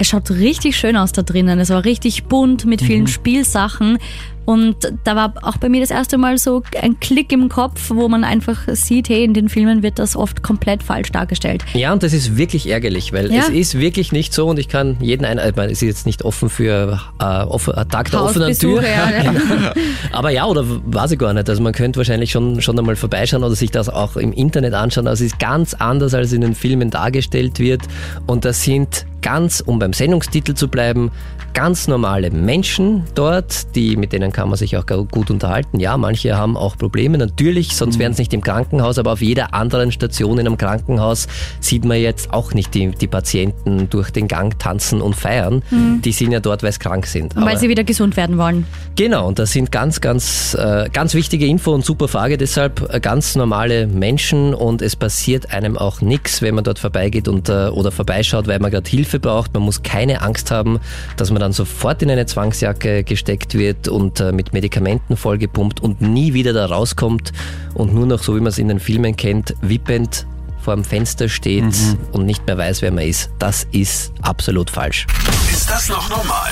es 0.00 0.08
schaut 0.08 0.30
richtig 0.30 0.76
schön 0.76 0.96
aus 0.96 1.12
da 1.12 1.20
drinnen. 1.22 1.60
Es 1.60 1.68
war 1.68 1.84
richtig 1.84 2.24
bunt 2.24 2.64
mit 2.64 2.80
vielen 2.80 3.02
mhm. 3.02 3.08
Spielsachen. 3.08 3.98
Und 4.46 4.76
da 5.04 5.14
war 5.14 5.34
auch 5.42 5.58
bei 5.58 5.68
mir 5.68 5.80
das 5.80 5.90
erste 5.90 6.16
Mal 6.16 6.38
so 6.38 6.62
ein 6.80 6.98
Klick 6.98 7.30
im 7.30 7.50
Kopf, 7.50 7.90
wo 7.90 8.08
man 8.08 8.24
einfach 8.24 8.62
sieht, 8.72 9.10
hey, 9.10 9.22
in 9.22 9.34
den 9.34 9.50
Filmen 9.50 9.82
wird 9.82 9.98
das 9.98 10.16
oft 10.16 10.42
komplett 10.42 10.82
falsch 10.82 11.12
dargestellt. 11.12 11.62
Ja, 11.74 11.92
und 11.92 12.02
das 12.02 12.14
ist 12.14 12.38
wirklich 12.38 12.68
ärgerlich, 12.68 13.12
weil 13.12 13.30
ja. 13.30 13.42
es 13.42 13.50
ist 13.50 13.78
wirklich 13.78 14.10
nicht 14.10 14.32
so 14.32 14.48
und 14.48 14.58
ich 14.58 14.68
kann 14.68 14.96
jeden 15.00 15.26
ein, 15.26 15.38
ich 15.38 15.54
meine, 15.54 15.70
es 15.70 15.82
ist 15.82 15.88
jetzt 15.88 16.06
nicht 16.06 16.24
offen 16.24 16.48
für 16.48 16.98
äh, 17.20 17.24
offen, 17.24 17.74
äh, 17.74 17.84
Tag 17.84 18.10
der 18.10 18.24
offenen 18.24 18.58
Tür. 18.58 18.82
Ja, 18.82 19.22
ja. 19.22 19.34
Aber 20.12 20.30
ja, 20.30 20.46
oder 20.46 20.64
weiß 20.66 21.12
ich 21.12 21.18
gar 21.18 21.34
nicht. 21.34 21.48
Also 21.48 21.62
man 21.62 21.74
könnte 21.74 21.98
wahrscheinlich 21.98 22.30
schon, 22.30 22.62
schon 22.62 22.76
einmal 22.78 22.96
vorbeischauen 22.96 23.44
oder 23.44 23.54
sich 23.54 23.70
das 23.70 23.90
auch 23.90 24.16
im 24.16 24.32
Internet 24.32 24.72
anschauen. 24.72 25.06
Also 25.06 25.22
es 25.24 25.32
ist 25.32 25.38
ganz 25.38 25.74
anders, 25.74 26.14
als 26.14 26.32
in 26.32 26.40
den 26.40 26.54
Filmen 26.54 26.90
dargestellt 26.90 27.60
wird. 27.60 27.82
Und 28.26 28.46
das 28.46 28.64
sind 28.64 29.04
ganz, 29.22 29.60
um 29.60 29.78
beim 29.78 29.92
Sendungstitel 29.92 30.54
zu 30.54 30.68
bleiben, 30.68 31.10
ganz 31.54 31.88
normale 31.88 32.30
Menschen 32.30 33.04
dort, 33.14 33.74
die, 33.74 33.96
mit 33.96 34.12
denen 34.12 34.32
kann 34.32 34.48
man 34.48 34.56
sich 34.56 34.76
auch 34.76 34.86
gut 34.86 35.30
unterhalten. 35.30 35.80
Ja, 35.80 35.96
manche 35.96 36.36
haben 36.36 36.56
auch 36.56 36.76
Probleme, 36.76 37.18
natürlich, 37.18 37.76
sonst 37.76 37.96
mhm. 37.96 38.00
wären 38.00 38.12
es 38.12 38.18
nicht 38.18 38.32
im 38.32 38.40
Krankenhaus, 38.40 38.98
aber 38.98 39.12
auf 39.12 39.22
jeder 39.22 39.52
anderen 39.54 39.92
Station 39.92 40.38
in 40.38 40.46
einem 40.46 40.56
Krankenhaus 40.56 41.26
sieht 41.60 41.84
man 41.84 41.98
jetzt 41.98 42.32
auch 42.32 42.54
nicht 42.54 42.74
die, 42.74 42.90
die 42.90 43.06
Patienten 43.06 43.90
durch 43.90 44.10
den 44.10 44.28
Gang 44.28 44.58
tanzen 44.58 45.00
und 45.00 45.16
feiern. 45.16 45.62
Mhm. 45.70 46.02
Die 46.02 46.12
sind 46.12 46.32
ja 46.32 46.40
dort, 46.40 46.62
weil 46.62 46.72
sie 46.72 46.78
krank 46.78 47.06
sind. 47.06 47.34
weil 47.36 47.42
aber, 47.42 47.56
sie 47.58 47.68
wieder 47.68 47.84
gesund 47.84 48.16
werden 48.16 48.38
wollen. 48.38 48.66
Genau, 48.96 49.26
und 49.26 49.38
das 49.38 49.52
sind 49.52 49.72
ganz, 49.72 50.00
ganz, 50.00 50.54
äh, 50.54 50.88
ganz 50.92 51.14
wichtige 51.14 51.46
Info 51.46 51.72
und 51.72 51.84
super 51.84 52.08
Frage. 52.08 52.38
Deshalb 52.38 52.92
äh, 52.92 53.00
ganz 53.00 53.34
normale 53.34 53.86
Menschen 53.86 54.54
und 54.54 54.82
es 54.82 54.94
passiert 54.94 55.52
einem 55.52 55.76
auch 55.76 56.00
nichts, 56.00 56.42
wenn 56.42 56.54
man 56.54 56.64
dort 56.64 56.78
vorbeigeht 56.78 57.28
und, 57.28 57.48
äh, 57.48 57.68
oder 57.68 57.90
vorbeischaut, 57.90 58.46
weil 58.46 58.60
man 58.60 58.70
gerade 58.70 58.88
Hilfe 58.88 59.09
braucht. 59.18 59.52
Man 59.52 59.62
muss 59.64 59.82
keine 59.82 60.22
Angst 60.22 60.50
haben, 60.50 60.78
dass 61.16 61.30
man 61.30 61.40
man 61.40 61.46
dann 61.46 61.52
sofort 61.52 62.02
in 62.02 62.10
eine 62.10 62.26
Zwangsjacke 62.26 63.02
gesteckt 63.02 63.54
wird 63.54 63.88
und 63.88 64.20
äh, 64.20 64.30
mit 64.30 64.52
Medikamenten 64.52 65.16
vollgepumpt 65.16 65.80
und 65.80 66.02
nie 66.02 66.34
wieder 66.34 66.52
da 66.52 66.66
rauskommt 66.66 67.32
und 67.74 67.94
nur 67.94 68.06
noch, 68.06 68.22
so 68.22 68.36
wie 68.36 68.40
man 68.40 68.48
es 68.48 68.58
in 68.58 68.68
den 68.68 68.78
Filmen 68.78 69.16
kennt, 69.16 69.54
wippend 69.62 70.26
vor 70.60 70.74
dem 70.74 70.84
Fenster 70.84 71.30
steht 71.30 71.64
mhm. 71.64 71.98
und 72.12 72.26
nicht 72.26 72.46
mehr 72.46 72.58
weiß, 72.58 72.82
wer 72.82 72.92
man 72.92 73.04
ist. 73.04 73.30
Das 73.38 73.66
ist 73.72 74.12
absolut 74.20 74.68
falsch. 74.68 75.06
Ist 75.50 75.70
das 75.70 75.88
noch 75.88 76.10
normal? 76.10 76.50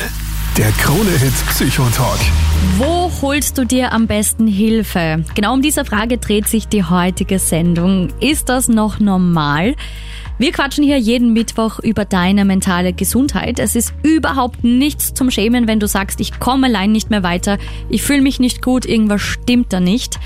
Der 0.57 0.73
Krone-Hit 0.73 1.35
Psychotalk. 1.51 2.19
Wo 2.79 3.13
holst 3.21 3.59
du 3.59 3.67
dir 3.67 3.93
am 3.93 4.07
besten 4.07 4.47
Hilfe? 4.47 5.23
Genau 5.35 5.53
um 5.53 5.61
diese 5.61 5.85
Frage 5.85 6.17
dreht 6.17 6.49
sich 6.49 6.67
die 6.67 6.83
heutige 6.83 7.39
Sendung. 7.39 8.09
Ist 8.21 8.49
das 8.49 8.69
noch 8.69 8.99
normal? 8.99 9.75
Wir 10.41 10.53
quatschen 10.53 10.85
hier 10.85 10.99
jeden 10.99 11.33
Mittwoch 11.33 11.81
über 11.81 12.05
deine 12.05 12.45
mentale 12.45 12.93
Gesundheit. 12.93 13.59
Es 13.59 13.75
ist 13.75 13.93
überhaupt 14.05 14.63
nichts 14.63 15.13
zum 15.13 15.33
Schämen, 15.33 15.67
wenn 15.67 15.81
du 15.81 15.89
sagst, 15.89 16.21
ich 16.21 16.39
komme 16.39 16.69
allein 16.69 16.93
nicht 16.93 17.11
mehr 17.11 17.25
weiter, 17.25 17.59
ich 17.89 18.03
fühle 18.05 18.23
mich 18.23 18.39
nicht 18.39 18.63
gut, 18.63 18.87
irgendwas 18.87 19.21
stimmt 19.21 19.73
da 19.73 19.81
nicht. 19.81 20.21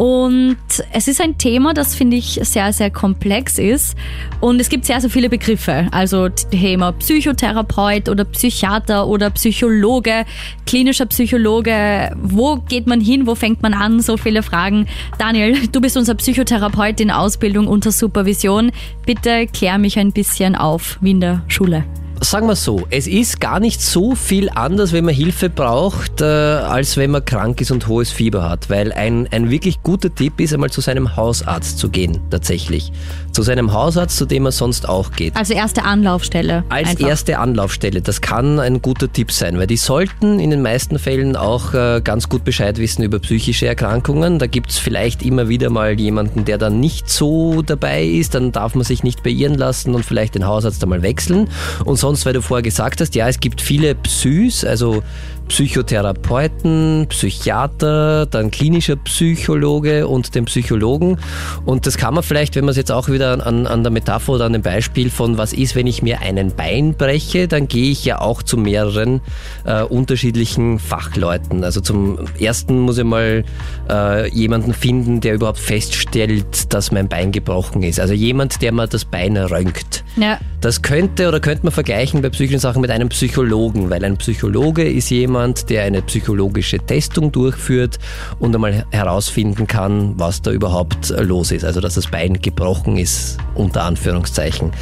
Und 0.00 0.56
es 0.94 1.08
ist 1.08 1.20
ein 1.20 1.36
Thema, 1.36 1.74
das 1.74 1.94
finde 1.94 2.16
ich 2.16 2.40
sehr, 2.42 2.72
sehr 2.72 2.90
komplex 2.90 3.58
ist. 3.58 3.94
Und 4.40 4.58
es 4.58 4.70
gibt 4.70 4.86
sehr, 4.86 4.98
sehr 4.98 5.10
viele 5.10 5.28
Begriffe. 5.28 5.88
Also 5.90 6.30
Thema 6.30 6.92
Psychotherapeut 6.92 8.08
oder 8.08 8.24
Psychiater 8.24 9.06
oder 9.06 9.28
Psychologe, 9.28 10.24
klinischer 10.64 11.04
Psychologe. 11.04 12.16
Wo 12.16 12.56
geht 12.56 12.86
man 12.86 13.02
hin? 13.02 13.26
Wo 13.26 13.34
fängt 13.34 13.60
man 13.60 13.74
an? 13.74 14.00
So 14.00 14.16
viele 14.16 14.42
Fragen. 14.42 14.86
Daniel, 15.18 15.66
du 15.70 15.82
bist 15.82 15.98
unser 15.98 16.14
Psychotherapeut 16.14 16.98
in 16.98 17.10
Ausbildung 17.10 17.68
unter 17.68 17.92
Supervision. 17.92 18.72
Bitte 19.04 19.48
klär 19.48 19.76
mich 19.76 19.98
ein 19.98 20.12
bisschen 20.12 20.56
auf, 20.56 20.96
wie 21.02 21.10
in 21.10 21.20
der 21.20 21.42
Schule. 21.46 21.84
Sagen 22.22 22.48
wir 22.48 22.56
so, 22.56 22.86
es 22.90 23.06
ist 23.06 23.40
gar 23.40 23.60
nicht 23.60 23.80
so 23.80 24.14
viel 24.14 24.50
anders, 24.50 24.92
wenn 24.92 25.06
man 25.06 25.14
Hilfe 25.14 25.48
braucht, 25.48 26.20
äh, 26.20 26.24
als 26.24 26.98
wenn 26.98 27.12
man 27.12 27.24
krank 27.24 27.62
ist 27.62 27.70
und 27.70 27.88
hohes 27.88 28.10
Fieber 28.12 28.46
hat. 28.48 28.68
Weil 28.68 28.92
ein, 28.92 29.26
ein 29.32 29.48
wirklich 29.48 29.82
guter 29.82 30.14
Tipp 30.14 30.38
ist, 30.38 30.52
einmal 30.52 30.70
zu 30.70 30.82
seinem 30.82 31.16
Hausarzt 31.16 31.78
zu 31.78 31.88
gehen, 31.88 32.20
tatsächlich. 32.28 32.92
Zu 33.32 33.42
seinem 33.42 33.72
Hausarzt, 33.72 34.16
zu 34.16 34.26
dem 34.26 34.46
er 34.46 34.52
sonst 34.52 34.88
auch 34.88 35.12
geht. 35.12 35.36
Also 35.36 35.54
erste 35.54 35.84
Anlaufstelle. 35.84 36.64
Als 36.68 36.90
einfach. 36.90 37.08
erste 37.08 37.38
Anlaufstelle, 37.38 38.02
das 38.02 38.20
kann 38.20 38.58
ein 38.58 38.82
guter 38.82 39.12
Tipp 39.12 39.30
sein, 39.32 39.58
weil 39.58 39.66
die 39.66 39.76
sollten 39.76 40.40
in 40.40 40.50
den 40.50 40.62
meisten 40.62 40.98
Fällen 40.98 41.36
auch 41.36 41.74
äh, 41.74 42.00
ganz 42.02 42.28
gut 42.28 42.44
Bescheid 42.44 42.78
wissen 42.78 43.02
über 43.02 43.18
psychische 43.20 43.66
Erkrankungen. 43.66 44.38
Da 44.38 44.46
gibt's 44.46 44.78
vielleicht 44.78 45.22
immer 45.22 45.48
wieder 45.48 45.70
mal 45.70 45.98
jemanden, 45.98 46.44
der 46.44 46.58
dann 46.58 46.80
nicht 46.80 47.08
so 47.08 47.62
dabei 47.62 48.04
ist, 48.04 48.34
dann 48.34 48.52
darf 48.52 48.74
man 48.74 48.84
sich 48.84 49.02
nicht 49.02 49.22
beirren 49.22 49.54
lassen 49.54 49.94
und 49.94 50.04
vielleicht 50.04 50.34
den 50.34 50.46
Hausarzt 50.46 50.82
einmal 50.82 51.02
wechseln. 51.02 51.48
Und 51.84 51.96
sonst, 51.96 52.26
weil 52.26 52.32
du 52.32 52.42
vorher 52.42 52.62
gesagt 52.62 53.00
hast, 53.00 53.14
ja, 53.14 53.28
es 53.28 53.40
gibt 53.40 53.60
viele 53.60 53.94
Psys, 53.94 54.64
also 54.64 55.02
Psychotherapeuten, 55.50 57.06
Psychiater, 57.08 58.26
dann 58.26 58.52
klinischer 58.52 58.94
Psychologe 58.94 60.06
und 60.06 60.36
den 60.36 60.44
Psychologen. 60.44 61.18
Und 61.64 61.88
das 61.88 61.98
kann 61.98 62.14
man 62.14 62.22
vielleicht, 62.22 62.54
wenn 62.54 62.64
man 62.64 62.70
es 62.70 62.76
jetzt 62.76 62.92
auch 62.92 63.08
wieder 63.08 63.44
an, 63.44 63.66
an 63.66 63.82
der 63.82 63.90
Metapher 63.90 64.34
oder 64.34 64.44
an 64.44 64.52
dem 64.52 64.62
Beispiel 64.62 65.10
von 65.10 65.38
was 65.38 65.52
ist, 65.52 65.74
wenn 65.74 65.88
ich 65.88 66.02
mir 66.02 66.20
einen 66.20 66.54
Bein 66.54 66.94
breche, 66.94 67.48
dann 67.48 67.66
gehe 67.66 67.90
ich 67.90 68.04
ja 68.04 68.20
auch 68.20 68.44
zu 68.44 68.56
mehreren 68.56 69.22
äh, 69.64 69.82
unterschiedlichen 69.82 70.78
Fachleuten. 70.78 71.64
Also 71.64 71.80
zum 71.80 72.20
ersten 72.38 72.78
muss 72.78 72.98
ich 72.98 73.04
mal 73.04 73.44
äh, 73.90 74.32
jemanden 74.32 74.72
finden, 74.72 75.20
der 75.20 75.34
überhaupt 75.34 75.58
feststellt, 75.58 76.72
dass 76.72 76.92
mein 76.92 77.08
Bein 77.08 77.32
gebrochen 77.32 77.82
ist. 77.82 77.98
Also 77.98 78.14
jemand, 78.14 78.62
der 78.62 78.70
mir 78.70 78.86
das 78.86 79.04
Bein 79.04 79.36
röntgt. 79.36 80.04
Ja. 80.16 80.38
Das 80.60 80.82
könnte 80.82 81.26
oder 81.26 81.40
könnte 81.40 81.64
man 81.64 81.72
vergleichen 81.72 82.22
bei 82.22 82.28
psychischen 82.28 82.60
Sachen 82.60 82.82
mit 82.82 82.90
einem 82.90 83.08
Psychologen, 83.08 83.90
weil 83.90 84.04
ein 84.04 84.16
Psychologe 84.18 84.88
ist 84.88 85.10
jemand, 85.10 85.39
der 85.70 85.84
eine 85.84 86.02
psychologische 86.02 86.78
Testung 86.78 87.32
durchführt 87.32 87.98
und 88.38 88.54
einmal 88.54 88.84
herausfinden 88.90 89.66
kann, 89.66 90.14
was 90.18 90.42
da 90.42 90.50
überhaupt 90.50 91.10
los 91.18 91.52
ist. 91.52 91.64
Also 91.64 91.80
dass 91.80 91.94
das 91.94 92.08
Bein 92.08 92.40
gebrochen 92.40 92.96
ist, 92.96 93.38
unter 93.54 93.84
Anführungszeichen. 93.84 94.72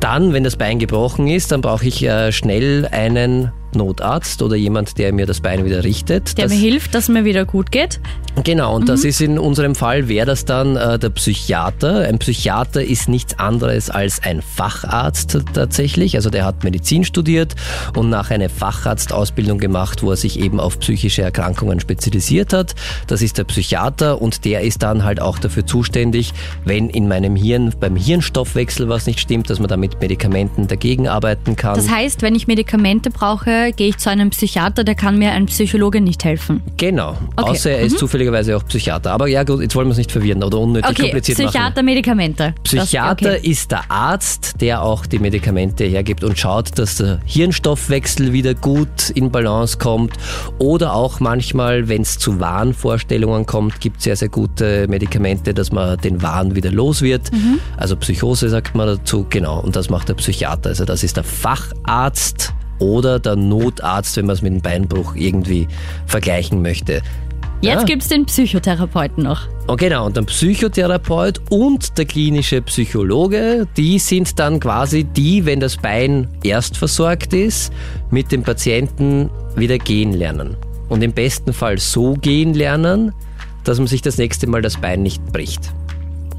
Dann, 0.00 0.32
wenn 0.32 0.44
das 0.44 0.56
Bein 0.56 0.78
gebrochen 0.78 1.28
ist, 1.28 1.52
dann 1.52 1.60
brauche 1.60 1.86
ich 1.86 2.02
äh, 2.02 2.32
schnell 2.32 2.86
einen 2.90 3.52
Notarzt 3.76 4.42
oder 4.42 4.56
jemand, 4.56 4.98
der 4.98 5.12
mir 5.12 5.26
das 5.26 5.40
Bein 5.40 5.64
wieder 5.64 5.84
richtet. 5.84 6.36
Der 6.38 6.48
mir 6.48 6.54
hilft, 6.54 6.94
dass 6.94 7.08
mir 7.08 7.24
wieder 7.24 7.44
gut 7.44 7.70
geht. 7.70 8.00
Genau, 8.44 8.76
und 8.76 8.88
das 8.88 9.04
ist 9.04 9.22
in 9.22 9.38
unserem 9.38 9.74
Fall, 9.74 10.08
wäre 10.08 10.26
das 10.26 10.44
dann 10.44 10.76
äh, 10.76 10.98
der 10.98 11.08
Psychiater. 11.08 12.00
Ein 12.00 12.18
Psychiater 12.18 12.84
ist 12.84 13.08
nichts 13.08 13.38
anderes 13.38 13.88
als 13.88 14.22
ein 14.22 14.42
Facharzt 14.42 15.38
tatsächlich. 15.54 16.16
Also 16.16 16.28
der 16.28 16.44
hat 16.44 16.62
Medizin 16.62 17.04
studiert 17.04 17.54
und 17.96 18.10
nach 18.10 18.30
eine 18.30 18.50
Facharztausbildung 18.50 19.58
gemacht, 19.58 20.02
wo 20.02 20.10
er 20.10 20.16
sich 20.16 20.38
eben 20.38 20.60
auf 20.60 20.78
psychische 20.80 21.22
Erkrankungen 21.22 21.80
spezialisiert 21.80 22.52
hat. 22.52 22.74
Das 23.06 23.22
ist 23.22 23.38
der 23.38 23.44
Psychiater 23.44 24.20
und 24.20 24.44
der 24.44 24.60
ist 24.60 24.82
dann 24.82 25.04
halt 25.04 25.20
auch 25.20 25.38
dafür 25.38 25.66
zuständig, 25.66 26.32
wenn 26.64 26.90
in 26.90 27.08
meinem 27.08 27.36
Hirn 27.36 27.72
beim 27.80 27.96
Hirnstoffwechsel 27.96 28.88
was 28.88 29.06
nicht 29.06 29.20
stimmt, 29.20 29.48
dass 29.48 29.60
man 29.60 29.68
da 29.68 29.78
mit 29.78 30.00
Medikamenten 30.00 30.68
dagegen 30.68 31.08
arbeiten 31.08 31.56
kann. 31.56 31.76
Das 31.76 31.88
heißt, 31.88 32.20
wenn 32.20 32.34
ich 32.34 32.46
Medikamente 32.46 33.10
brauche, 33.10 33.65
gehe 33.72 33.88
ich 33.88 33.98
zu 33.98 34.10
einem 34.10 34.30
Psychiater, 34.30 34.84
der 34.84 34.94
kann 34.94 35.18
mir 35.18 35.32
ein 35.32 35.46
Psychologe 35.46 36.00
nicht 36.00 36.24
helfen. 36.24 36.62
genau, 36.76 37.16
Okay. 37.36 37.50
außer 37.50 37.70
er 37.70 37.80
ist 37.80 37.98
zufälligerweise 37.98 38.56
auch 38.56 38.64
Psychiater. 38.66 39.12
Aber 39.12 39.26
ja 39.28 39.44
gut, 39.44 39.60
jetzt 39.60 39.74
wollen 39.76 39.88
wir 39.88 39.92
es 39.92 39.98
nicht 39.98 40.12
verwirren 40.12 40.42
oder 40.42 40.58
unnötig 40.58 40.90
Okay, 40.90 41.02
kompliziert 41.02 41.38
machen. 41.38 41.48
Psychiater, 41.48 41.82
Medikamente. 41.82 42.54
Psychiater 42.64 43.24
Das, 43.30 43.38
okay. 43.38 43.50
ist 43.50 43.70
der 43.70 43.90
Arzt, 43.90 44.54
der 44.60 44.82
auch 44.82 45.06
die 45.06 45.18
Medikamente 45.18 45.84
hergibt 45.84 46.24
und 46.24 46.38
schaut, 46.38 46.78
dass 46.78 46.96
der 46.96 47.20
Hirnstoffwechsel 47.26 48.32
wieder 48.32 48.54
gut 48.54 49.10
in 49.14 49.30
Balance 49.30 49.78
kommt. 49.78 50.14
Oder 50.58 50.94
auch 50.94 51.20
manchmal, 51.20 51.88
wenn 51.88 52.02
es 52.02 52.18
zu 52.18 52.40
Wahnvorstellungen 52.40 53.46
kommt, 53.46 53.80
gibt 53.80 53.98
es 53.98 54.04
sehr, 54.04 54.16
sehr 54.16 54.28
gute 54.28 54.86
Medikamente, 54.88 55.52
dass 55.54 55.72
man 55.72 55.98
den 55.98 56.22
Wahn 56.22 56.54
wieder 56.54 56.70
los 56.70 57.02
wird. 57.02 57.30
Also 57.76 57.96
Psychose 57.96 58.48
sagt 58.48 58.74
man 58.74 58.86
dazu, 58.86 59.26
genau. 59.28 59.60
Und 59.60 59.76
das 59.76 59.90
macht 59.90 60.08
der 60.08 60.14
Psychiater. 60.14 60.70
Also 60.70 60.84
das 60.84 61.02
ist 61.02 61.16
der 61.16 61.24
Facharzt 61.24 62.52
oder 62.78 63.18
der 63.18 63.36
Notarzt, 63.36 64.16
wenn 64.16 64.26
man 64.26 64.34
es 64.34 64.42
mit 64.42 64.52
dem 64.52 64.60
Beinbruch 64.60 65.14
irgendwie 65.14 65.68
vergleichen 66.06 66.62
möchte. 66.62 67.02
Jetzt 67.62 67.80
Ja. 67.80 67.82
gibt's 67.84 68.08
den 68.08 68.26
Psychotherapeuten 68.26 69.24
noch. 69.24 69.48
Und 69.66 69.80
genau, 69.80 70.06
und 70.06 70.16
der 70.16 70.22
Psychotherapeut 70.22 71.40
und 71.50 71.96
der 71.96 72.04
klinische 72.04 72.60
Psychologe, 72.62 73.66
die 73.76 73.98
sind 73.98 74.38
dann 74.38 74.60
quasi 74.60 75.04
die, 75.04 75.46
wenn 75.46 75.60
das 75.60 75.78
Bein 75.78 76.28
erst 76.44 76.76
versorgt 76.76 77.32
ist, 77.32 77.72
mit 78.10 78.30
dem 78.30 78.42
Patienten 78.42 79.30
wieder 79.56 79.78
gehen 79.78 80.12
lernen. 80.12 80.56
Und 80.88 81.02
im 81.02 81.12
besten 81.12 81.52
Fall 81.52 81.78
so 81.78 82.14
gehen 82.14 82.52
lernen, 82.54 83.12
dass 83.64 83.78
man 83.78 83.86
sich 83.88 84.02
das 84.02 84.18
nächste 84.18 84.46
Mal 84.46 84.62
das 84.62 84.76
Bein 84.76 85.02
nicht 85.02 85.24
bricht. 85.32 85.72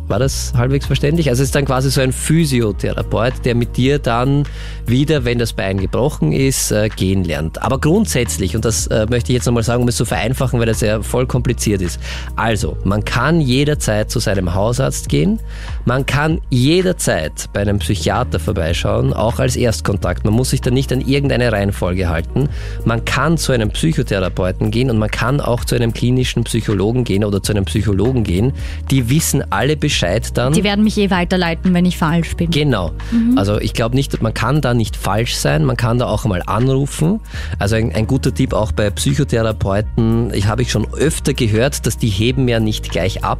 War 0.07 0.19
das 0.19 0.53
halbwegs 0.55 0.85
verständlich? 0.85 1.29
Also 1.29 1.43
es 1.43 1.49
ist 1.49 1.55
dann 1.55 1.65
quasi 1.65 1.91
so 1.91 1.99
ein 1.99 2.13
Physiotherapeut, 2.13 3.33
der 3.43 3.55
mit 3.55 3.75
dir 3.75 3.99
dann 3.99 4.43
wieder, 4.85 5.25
wenn 5.25 5.37
das 5.37 5.51
Bein 5.51 5.79
gebrochen 5.79 6.31
ist, 6.31 6.71
äh, 6.71 6.87
gehen 6.87 7.25
lernt. 7.25 7.61
Aber 7.61 7.77
grundsätzlich, 7.77 8.55
und 8.55 8.63
das 8.63 8.87
äh, 8.87 9.05
möchte 9.09 9.33
ich 9.33 9.35
jetzt 9.35 9.45
nochmal 9.45 9.63
sagen, 9.63 9.83
um 9.83 9.89
es 9.89 9.97
zu 9.97 10.05
vereinfachen, 10.05 10.59
weil 10.59 10.65
das 10.65 10.79
ja 10.79 11.01
voll 11.01 11.27
kompliziert 11.27 11.81
ist. 11.81 11.99
Also, 12.37 12.77
man 12.85 13.03
kann 13.03 13.41
jederzeit 13.41 14.09
zu 14.09 14.19
seinem 14.19 14.53
Hausarzt 14.53 15.09
gehen, 15.09 15.41
man 15.83 16.05
kann 16.05 16.39
jederzeit 16.49 17.49
bei 17.51 17.59
einem 17.59 17.79
Psychiater 17.79 18.39
vorbeischauen, 18.39 19.11
auch 19.11 19.39
als 19.39 19.57
Erstkontakt. 19.57 20.23
Man 20.23 20.33
muss 20.33 20.51
sich 20.51 20.61
da 20.61 20.71
nicht 20.71 20.93
an 20.93 21.01
irgendeine 21.01 21.51
Reihenfolge 21.51 22.07
halten. 22.07 22.47
Man 22.85 23.03
kann 23.03 23.37
zu 23.37 23.51
einem 23.51 23.71
Psychotherapeuten 23.71 24.71
gehen 24.71 24.89
und 24.89 24.99
man 24.99 25.11
kann 25.11 25.41
auch 25.41 25.65
zu 25.65 25.75
einem 25.75 25.91
klinischen 25.91 26.45
Psychologen 26.45 27.03
gehen 27.03 27.25
oder 27.25 27.43
zu 27.43 27.51
einem 27.51 27.65
Psychologen 27.65 28.23
gehen. 28.23 28.53
Die 28.89 29.09
wissen 29.09 29.43
alle 29.51 29.75
Bescheid 29.75 29.96
dann. 30.03 30.53
Die 30.53 30.63
werden 30.63 30.83
mich 30.83 30.97
eh 30.97 31.09
weiterleiten, 31.09 31.73
wenn 31.73 31.85
ich 31.85 31.97
falsch 31.97 32.35
bin. 32.35 32.51
Genau. 32.51 32.91
Also 33.35 33.59
ich 33.59 33.73
glaube 33.73 33.95
nicht, 33.95 34.21
man 34.21 34.33
kann 34.33 34.61
da 34.61 34.73
nicht 34.73 34.95
falsch 34.95 35.35
sein, 35.35 35.65
man 35.65 35.77
kann 35.77 35.99
da 35.99 36.07
auch 36.07 36.25
mal 36.25 36.43
anrufen. 36.45 37.19
Also 37.59 37.75
ein, 37.75 37.93
ein 37.93 38.07
guter 38.07 38.33
Tipp 38.33 38.53
auch 38.53 38.71
bei 38.71 38.89
Psychotherapeuten, 38.89 40.33
ich 40.33 40.47
habe 40.47 40.61
ich 40.61 40.71
schon 40.71 40.87
öfter 40.93 41.33
gehört, 41.33 41.85
dass 41.85 41.97
die 41.97 42.09
heben 42.09 42.47
ja 42.47 42.59
nicht 42.59 42.89
gleich 42.89 43.23
ab 43.23 43.39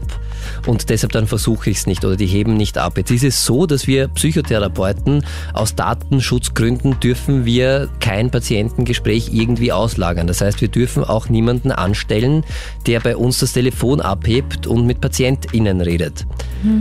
und 0.66 0.90
deshalb 0.90 1.12
dann 1.12 1.28
versuche 1.28 1.70
ich 1.70 1.78
es 1.78 1.88
nicht 1.88 2.06
oder 2.06 2.16
die 2.16 2.28
heben 2.28 2.56
nicht 2.56 2.78
ab. 2.78 2.98
Jetzt 2.98 3.12
ist 3.12 3.24
es 3.24 3.46
so, 3.46 3.66
dass 3.66 3.88
wir 3.88 4.08
Psychotherapeuten 4.08 5.26
aus 5.54 5.76
Datenschutzgründen 5.76 7.00
dürfen 7.00 7.46
wir 7.46 7.90
kein 8.00 8.32
Patientengespräch 8.32 9.30
irgendwie 9.34 9.72
auslagern. 9.72 10.28
Das 10.28 10.42
heißt, 10.42 10.62
wir 10.62 10.68
dürfen 10.68 11.04
auch 11.04 11.30
niemanden 11.30 11.72
anstellen, 11.72 12.44
der 12.86 13.00
bei 13.00 13.16
uns 13.16 13.40
das 13.40 13.54
Telefon 13.54 14.02
abhebt 14.02 14.68
und 14.68 14.86
mit 14.86 15.02
PatientInnen 15.02 15.82
redet. 15.82 16.26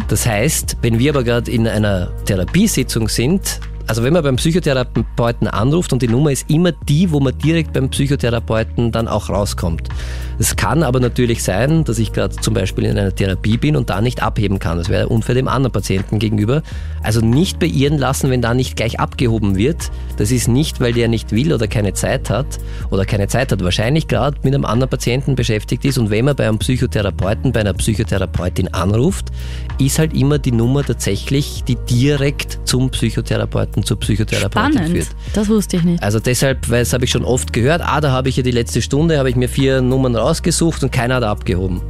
Das 0.08 0.26
heißt, 0.26 0.78
wenn 0.82 0.98
wir 0.98 1.10
aber 1.10 1.22
gerade 1.22 1.50
in 1.50 1.68
einer 1.68 2.10
Therapiesitzung 2.24 3.08
sind, 3.08 3.60
also 3.86 4.02
wenn 4.02 4.12
man 4.12 4.22
beim 4.22 4.36
Psychotherapeuten 4.36 5.48
anruft 5.48 5.92
und 5.92 6.02
die 6.02 6.08
Nummer 6.08 6.32
ist 6.32 6.50
immer 6.50 6.72
die, 6.72 7.10
wo 7.12 7.20
man 7.20 7.36
direkt 7.38 7.72
beim 7.72 7.88
Psychotherapeuten 7.88 8.92
dann 8.92 9.08
auch 9.08 9.28
rauskommt. 9.28 9.88
Es 10.38 10.56
kann 10.56 10.82
aber 10.82 11.00
natürlich 11.00 11.42
sein, 11.42 11.84
dass 11.84 11.98
ich 11.98 12.12
gerade 12.12 12.36
zum 12.36 12.52
Beispiel 12.52 12.84
in 12.84 12.98
einer 12.98 13.14
Therapie 13.14 13.56
bin 13.56 13.76
und 13.76 13.88
da 13.88 14.00
nicht 14.00 14.22
abheben 14.22 14.58
kann. 14.58 14.78
Das 14.78 14.88
wäre 14.88 15.08
unfair 15.08 15.34
dem 15.34 15.48
anderen 15.48 15.72
Patienten 15.72 16.18
gegenüber. 16.18 16.62
Also 17.02 17.20
nicht 17.20 17.58
beirren 17.58 17.96
lassen, 17.96 18.30
wenn 18.30 18.42
da 18.42 18.52
nicht 18.52 18.76
gleich 18.76 19.00
abgehoben 19.00 19.56
wird. 19.56 19.90
Das 20.16 20.30
ist 20.30 20.48
nicht, 20.48 20.80
weil 20.80 20.92
der 20.92 21.08
nicht 21.08 21.32
will 21.32 21.52
oder 21.52 21.68
keine 21.68 21.94
Zeit 21.94 22.28
hat 22.28 22.58
oder 22.90 23.04
keine 23.04 23.28
Zeit 23.28 23.52
hat, 23.52 23.62
wahrscheinlich 23.62 24.08
gerade 24.08 24.36
mit 24.42 24.54
einem 24.54 24.64
anderen 24.64 24.90
Patienten 24.90 25.36
beschäftigt 25.36 25.84
ist. 25.84 25.96
Und 25.96 26.10
wenn 26.10 26.24
man 26.24 26.36
bei 26.36 26.48
einem 26.48 26.58
Psychotherapeuten, 26.58 27.52
bei 27.52 27.60
einer 27.60 27.74
Psychotherapeutin 27.74 28.74
anruft, 28.74 29.26
ist 29.78 29.98
halt 29.98 30.14
immer 30.14 30.38
die 30.38 30.52
Nummer 30.52 30.84
tatsächlich, 30.84 31.64
die 31.64 31.76
direkt 31.76 32.58
zum 32.64 32.90
Psychotherapeuten, 32.90 33.84
zur 33.84 33.98
Psychotherapeutin 34.00 34.72
Spannend. 34.72 34.90
führt. 34.90 35.08
Das 35.34 35.48
wusste 35.48 35.76
ich 35.76 35.82
nicht. 35.84 36.02
Also 36.02 36.20
deshalb, 36.20 36.68
weil 36.70 36.80
das 36.80 36.92
habe 36.92 37.04
ich 37.04 37.10
schon 37.10 37.24
oft 37.24 37.52
gehört, 37.52 37.82
ah, 37.84 38.00
da 38.00 38.10
habe 38.10 38.28
ich 38.28 38.36
ja 38.36 38.42
die 38.42 38.50
letzte 38.50 38.82
Stunde, 38.82 39.18
habe 39.18 39.30
ich 39.30 39.36
mir 39.36 39.48
vier 39.48 39.80
Nummern 39.80 40.16
rausgesucht 40.16 40.82
und 40.82 40.92
keiner 40.92 41.16
hat 41.16 41.24
abgehoben. 41.24 41.80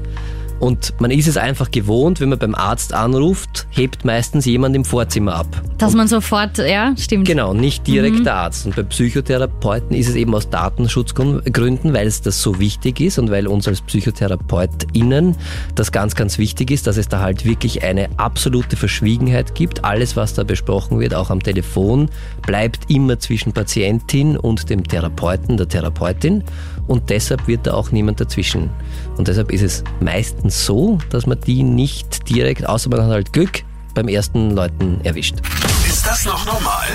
Und 0.58 0.94
man 1.00 1.10
ist 1.10 1.28
es 1.28 1.36
einfach 1.36 1.70
gewohnt, 1.70 2.20
wenn 2.20 2.30
man 2.30 2.38
beim 2.38 2.54
Arzt 2.54 2.94
anruft, 2.94 3.66
hebt 3.70 4.04
meistens 4.04 4.46
jemand 4.46 4.74
im 4.74 4.84
Vorzimmer 4.84 5.34
ab. 5.34 5.46
Dass 5.78 5.94
man 5.94 6.08
sofort, 6.08 6.58
ja, 6.58 6.94
stimmt. 6.96 7.26
Genau, 7.26 7.52
nicht 7.52 7.86
direkt 7.86 8.24
der 8.24 8.34
Arzt. 8.34 8.66
Und 8.66 8.76
bei 8.76 8.82
Psychotherapeuten 8.82 9.94
ist 9.94 10.08
es 10.08 10.14
eben 10.14 10.34
aus 10.34 10.48
Datenschutzgründen, 10.48 11.92
weil 11.92 12.06
es 12.06 12.22
das 12.22 12.40
so 12.40 12.58
wichtig 12.58 13.00
ist 13.00 13.18
und 13.18 13.30
weil 13.30 13.46
uns 13.46 13.68
als 13.68 13.82
PsychotherapeutInnen 13.82 15.36
das 15.74 15.92
ganz, 15.92 16.14
ganz 16.14 16.38
wichtig 16.38 16.70
ist, 16.70 16.86
dass 16.86 16.96
es 16.96 17.08
da 17.08 17.20
halt 17.20 17.44
wirklich 17.44 17.82
eine 17.84 18.08
absolute 18.16 18.76
Verschwiegenheit 18.76 19.54
gibt. 19.54 19.84
Alles, 19.84 20.16
was 20.16 20.34
da 20.34 20.44
besprochen 20.44 21.00
wird, 21.00 21.14
auch 21.14 21.30
am 21.30 21.42
Telefon, 21.42 22.08
bleibt 22.46 22.90
immer 22.90 23.18
zwischen 23.18 23.52
Patientin 23.52 24.36
und 24.36 24.70
dem 24.70 24.84
Therapeuten, 24.84 25.56
der 25.56 25.68
Therapeutin. 25.68 26.44
Und 26.86 27.10
deshalb 27.10 27.46
wird 27.48 27.66
da 27.66 27.74
auch 27.74 27.90
niemand 27.90 28.20
dazwischen. 28.20 28.70
Und 29.16 29.28
deshalb 29.28 29.50
ist 29.50 29.62
es 29.62 29.84
meistens 30.00 30.64
so, 30.64 30.98
dass 31.10 31.26
man 31.26 31.40
die 31.40 31.62
nicht 31.62 32.28
direkt, 32.28 32.68
außer 32.68 32.88
man 32.90 33.02
hat 33.02 33.10
halt 33.10 33.32
Glück, 33.32 33.64
beim 33.94 34.08
ersten 34.08 34.50
Leuten 34.50 35.00
erwischt. 35.02 35.36
Ist 35.88 36.06
das 36.06 36.24
noch 36.24 36.44
normal? 36.44 36.86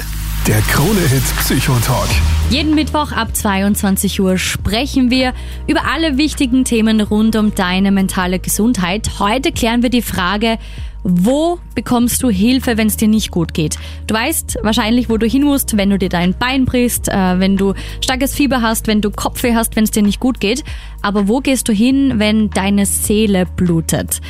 Der 0.48 0.60
Krone-Hit 0.62 1.24
Psychotalk. 1.40 2.10
Jeden 2.50 2.74
Mittwoch 2.74 3.12
ab 3.12 3.36
22 3.36 4.20
Uhr 4.22 4.38
sprechen 4.38 5.12
wir 5.12 5.34
über 5.68 5.82
alle 5.86 6.18
wichtigen 6.18 6.66
Themen 6.66 7.00
rund 7.00 7.36
um 7.36 7.54
deine 7.54 7.92
mentale 7.92 8.40
Gesundheit. 8.40 9.20
Heute 9.20 9.52
klären 9.52 9.84
wir 9.84 9.90
die 9.90 10.02
Frage, 10.02 10.58
wo 11.04 11.60
bekommst 11.76 12.22
du 12.24 12.30
Hilfe, 12.30 12.78
wenn 12.78 12.88
es 12.88 12.98
dir 12.98 13.08
nicht 13.08 13.32
gut 13.32 13.54
geht? 13.54 13.78
Du 14.08 14.16
weißt 14.16 14.60
wahrscheinlich, 14.62 15.10
wo 15.10 15.18
du 15.18 15.26
hin 15.26 15.44
musst, 15.44 15.78
wenn 15.78 15.90
du 15.90 15.98
dir 15.98 16.10
dein 16.10 16.34
Bein 16.38 16.66
brichst, 16.66 17.10
äh, 17.10 17.40
wenn 17.40 17.58
du 17.58 17.74
starkes 18.02 18.36
Fieber 18.36 18.62
hast, 18.62 18.88
wenn 18.88 19.02
du 19.02 19.12
Kopfweh 19.12 19.56
hast, 19.56 19.76
wenn 19.76 19.84
es 19.84 19.92
dir 19.92 20.04
nicht 20.04 20.20
gut 20.20 20.40
geht. 20.40 20.64
Aber 21.02 21.28
wo 21.28 21.40
gehst 21.40 21.68
du 21.68 21.74
hin, 21.74 22.14
wenn 22.18 22.50
deine 22.50 22.86
Seele 22.86 23.46
blutet? 23.46 24.22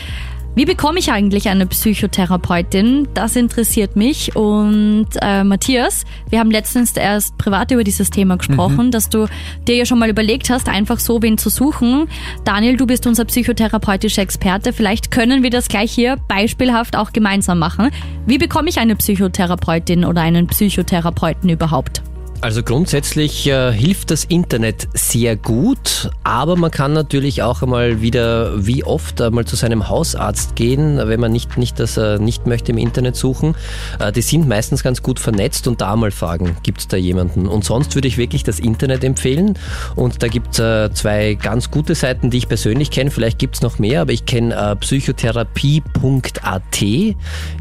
Wie 0.53 0.65
bekomme 0.65 1.00
ich 1.00 1.10
eigentlich 1.13 1.48
eine 1.48 1.65
Psychotherapeutin? 1.65 3.08
Das 3.13 3.38
interessiert 3.38 3.96
mich. 3.96 4.36
Und 4.36 5.08
äh, 5.22 5.46
Matthias, 5.46 6.03
wir 6.29 6.39
haben 6.39 6.51
letztens 6.51 6.91
erst 6.98 7.38
privat 7.38 7.72
über 7.72 7.86
dieses 7.86 8.10
Thema 8.10 8.36
gesprochen, 8.36 8.88
mhm. 8.88 8.91
dass 8.91 9.08
du 9.08 9.27
dir 9.65 9.77
ja 9.77 9.86
schon 9.86 9.98
mal 9.98 10.10
überlegt 10.10 10.50
hast, 10.50 10.67
einfach 10.67 11.00
so 11.00 11.22
wen 11.22 11.38
zu 11.38 11.50
suchen. 11.50 12.10
Daniel, 12.43 12.75
du 12.75 12.86
bist 12.86 13.08
unser 13.08 13.24
psychotherapeutischer 13.24 14.24
Experte. 14.24 14.74
Vielleicht 14.74 15.10
können 15.10 15.41
wir 15.41 15.51
das 15.51 15.70
gleich 15.70 15.93
hier 15.93 16.17
beispielhaft 16.27 16.98
auch 16.98 17.13
gemeinsam 17.13 17.58
machen. 17.58 17.89
Wie 18.25 18.38
bekomme 18.38 18.67
ich 18.67 18.77
eine 18.77 18.98
Psychotherapeutin 18.98 20.03
oder 20.03 20.22
einen 20.22 20.48
Psychotherapeuten 20.48 21.50
überhaupt? 21.50 22.03
Also 22.43 22.63
grundsätzlich 22.63 23.45
äh, 23.45 23.71
hilft 23.71 24.10
das 24.10 24.24
Internet 24.24 24.88
sehr 24.95 25.36
gut, 25.36 26.10
aber 26.24 26.55
man 26.55 26.71
kann 26.71 26.91
natürlich 26.91 27.43
auch 27.43 27.62
einmal 27.62 28.01
wieder, 28.01 28.65
wie 28.65 28.83
oft, 28.83 29.21
einmal 29.21 29.45
zu 29.45 29.55
seinem 29.55 29.89
Hausarzt 29.89 30.55
gehen, 30.55 30.98
wenn 30.98 31.19
man 31.19 31.31
nicht, 31.31 31.60
nicht 31.60 31.79
das 31.79 31.98
äh, 31.98 32.17
nicht 32.17 32.48
möchte 32.48 32.71
im 32.71 32.79
Internet 32.79 33.15
suchen. 33.15 33.53
Äh, 34.00 34.12
die 34.12 34.24
sind 34.24 34.48
meistens 34.48 34.81
ganz 34.81 35.03
gut 35.03 35.19
vernetzt 35.19 35.67
und 35.67 35.81
da 35.81 35.95
mal 35.95 36.10
fragen, 36.10 36.57
gibt 36.63 36.79
es 36.79 36.88
da 36.88 36.98
jemanden? 36.98 37.45
Und 37.45 37.63
sonst 37.63 37.93
würde 37.93 38.07
ich 38.07 38.17
wirklich 38.17 38.43
das 38.43 38.60
Internet 38.60 39.03
empfehlen 39.03 39.53
und 39.95 40.24
da 40.24 40.27
gibt 40.27 40.53
es 40.53 40.60
äh, 40.60 40.91
zwei 40.95 41.36
ganz 41.36 41.69
gute 41.69 41.93
Seiten, 41.93 42.31
die 42.31 42.39
ich 42.39 42.48
persönlich 42.48 42.89
kenne, 42.89 43.12
vielleicht 43.12 43.38
gibt 43.38 43.57
es 43.57 43.62
noch 43.62 43.77
mehr, 43.77 44.01
aber 44.01 44.13
ich 44.13 44.25
kenne 44.25 44.55
äh, 44.55 44.75
psychotherapie.at 44.77 46.81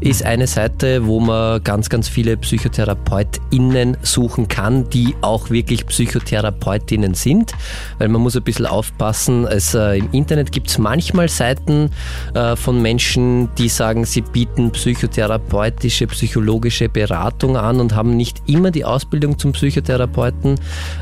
ist 0.01 0.25
eine 0.25 0.47
Seite, 0.47 1.05
wo 1.05 1.19
man 1.19 1.63
ganz, 1.63 1.89
ganz 1.89 2.09
viele 2.09 2.35
PsychotherapeutInnen 2.35 3.97
suchen 4.01 4.47
kann 4.47 4.70
an, 4.71 4.89
die 4.89 5.15
auch 5.21 5.49
wirklich 5.49 5.85
Psychotherapeutinnen 5.85 7.13
sind, 7.13 7.53
weil 7.97 8.07
man 8.07 8.21
muss 8.21 8.35
ein 8.35 8.43
bisschen 8.43 8.65
aufpassen. 8.65 9.45
Es, 9.47 9.73
äh, 9.73 9.97
Im 9.97 10.09
Internet 10.11 10.51
gibt 10.51 10.69
es 10.69 10.77
manchmal 10.77 11.29
Seiten 11.29 11.91
äh, 12.33 12.55
von 12.55 12.81
Menschen, 12.81 13.49
die 13.57 13.69
sagen, 13.69 14.05
sie 14.05 14.21
bieten 14.21 14.71
psychotherapeutische, 14.71 16.07
psychologische 16.07 16.89
Beratung 16.89 17.57
an 17.57 17.79
und 17.79 17.95
haben 17.95 18.17
nicht 18.17 18.41
immer 18.47 18.71
die 18.71 18.85
Ausbildung 18.85 19.37
zum 19.37 19.51
Psychotherapeuten. 19.51 20.59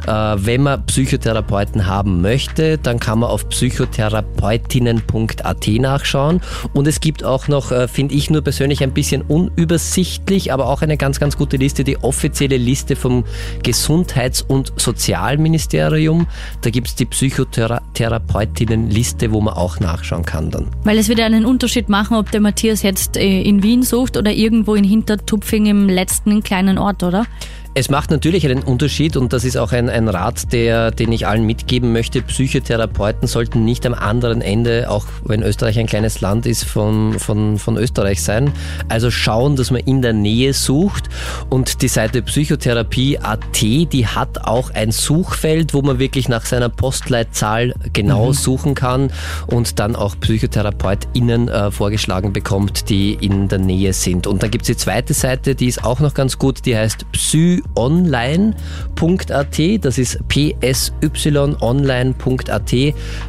Äh, 0.07 0.35
wenn 0.37 0.63
man 0.63 0.85
Psychotherapeuten 0.85 1.85
haben 1.85 2.21
möchte, 2.21 2.77
dann 2.77 2.99
kann 2.99 3.19
man 3.19 3.29
auf 3.29 3.47
psychotherapeutinnen.at 3.49 5.67
nachschauen. 5.67 6.41
Und 6.73 6.87
es 6.87 7.01
gibt 7.01 7.23
auch 7.23 7.47
noch, 7.47 7.71
äh, 7.71 7.87
finde 7.87 8.15
ich 8.15 8.29
nur 8.29 8.41
persönlich 8.41 8.83
ein 8.83 8.93
bisschen 8.93 9.21
unübersichtlich, 9.21 10.53
aber 10.53 10.67
auch 10.67 10.81
eine 10.81 10.97
ganz, 10.97 11.19
ganz 11.19 11.37
gute 11.37 11.57
Liste, 11.57 11.83
die 11.83 11.97
offizielle 11.97 12.57
Liste 12.57 12.95
vom 12.95 13.25
Gesundheits- 13.59 14.41
und 14.41 14.73
Sozialministerium. 14.77 16.27
Da 16.61 16.69
gibt 16.69 16.87
es 16.87 16.95
die 16.95 17.05
Psychotherapeutinnenliste, 17.05 19.31
wo 19.31 19.39
man 19.41 19.53
auch 19.53 19.79
nachschauen 19.79 20.25
kann 20.25 20.49
dann. 20.51 20.67
Weil 20.83 20.97
es 20.97 21.07
wird 21.09 21.19
einen 21.19 21.45
Unterschied 21.45 21.89
machen, 21.89 22.15
ob 22.17 22.31
der 22.31 22.41
Matthias 22.41 22.81
jetzt 22.83 23.17
äh, 23.17 23.41
in 23.41 23.63
Wien 23.63 23.83
sucht 23.83 24.17
oder 24.17 24.31
irgendwo 24.31 24.75
in 24.75 24.83
Hintertupfing 24.83 25.67
im 25.67 25.89
letzten 25.89 26.43
kleinen 26.43 26.77
Ort, 26.77 27.03
oder? 27.03 27.25
Es 27.75 27.89
macht 27.89 28.09
natürlich 28.09 28.45
einen 28.45 28.63
Unterschied 28.63 29.15
und 29.15 29.31
das 29.31 29.45
ist 29.45 29.55
auch 29.55 29.71
ein, 29.71 29.89
ein 29.89 30.07
Rat, 30.07 30.51
der, 30.51 30.89
den 30.89 31.11
ich 31.11 31.27
allen 31.27 31.45
mitgeben 31.45 31.93
möchte. 31.93 32.21
Psychotherapeuten 32.23 33.27
sollten 33.27 33.63
nicht 33.63 33.85
am 33.85 33.93
anderen 33.93 34.41
Ende, 34.41 34.89
auch 34.89 35.05
wenn 35.23 35.43
Österreich 35.43 35.77
ein 35.77 35.85
kleines 35.85 36.19
Land 36.19 36.47
ist, 36.47 36.65
von, 36.65 37.19
von, 37.19 37.59
von 37.59 37.77
Österreich 37.77 38.23
sein. 38.23 38.51
Also 38.89 39.11
schauen, 39.11 39.55
dass 39.55 39.69
man 39.69 39.81
in 39.81 40.01
der 40.01 40.13
Nähe 40.13 40.53
sucht 40.53 41.09
und 41.49 41.83
die 41.83 41.87
Seite 41.87 42.23
Psychotherapie.at, 42.23 43.61
die 43.61 44.07
hat 44.07 44.45
auch 44.45 44.71
ein 44.71 44.91
Suchfeld, 44.91 45.75
wo 45.75 45.83
man 45.83 45.99
wirklich 45.99 46.27
nach 46.27 46.45
seiner 46.45 46.69
Postleitzahl 46.69 47.75
genau 47.93 48.27
mhm. 48.27 48.33
suchen 48.33 48.75
kann 48.75 49.11
und 49.45 49.79
dann 49.79 49.95
auch 49.95 50.19
PsychotherapeutInnen 50.19 51.49
äh, 51.49 51.71
vorgeschlagen 51.71 52.33
bekommt, 52.33 52.89
die 52.89 53.13
in 53.13 53.47
der 53.47 53.59
Nähe 53.59 53.93
sind. 53.93 54.25
Und 54.25 54.41
dann 54.41 54.49
gibt 54.49 54.63
es 54.63 54.67
die 54.67 54.77
zweite 54.77 55.13
Seite, 55.13 55.53
die 55.53 55.67
ist 55.67 55.83
auch 55.83 55.99
noch 55.99 56.15
ganz 56.15 56.39
gut, 56.39 56.65
die 56.65 56.75
heißt 56.75 57.05
Psy 57.11 57.58
psyonline.at, 57.61 59.59
das 59.85 59.97
ist 59.97 60.19
psyonline.at, 60.27 61.33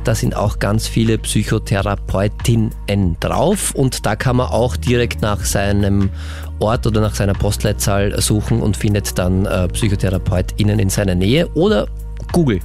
da 0.05 0.15
sind 0.15 0.37
auch 0.37 0.59
ganz 0.59 0.87
viele 0.89 1.19
Psychotherapeutinnen 1.19 3.17
drauf. 3.21 3.75
Und 3.75 4.07
da 4.07 4.17
kann 4.17 4.37
man 4.37 4.49
auch 4.49 4.77
direkt 4.77 5.23
nach 5.23 5.45
seinem 5.45 6.11
Ort 6.59 6.87
oder 6.87 7.01
nach 7.01 7.15
seiner 7.15 7.33
Postleitzahl 7.33 8.21
suchen 8.21 8.61
und 8.61 8.77
findet 8.77 9.19
dann 9.19 9.47
äh, 9.47 9.69
PsychotherapeutInnen 9.69 10.79
in 10.79 10.91
seiner 10.91 11.15
Nähe. 11.15 11.49
Oder 11.55 11.89
Google. 12.33 12.61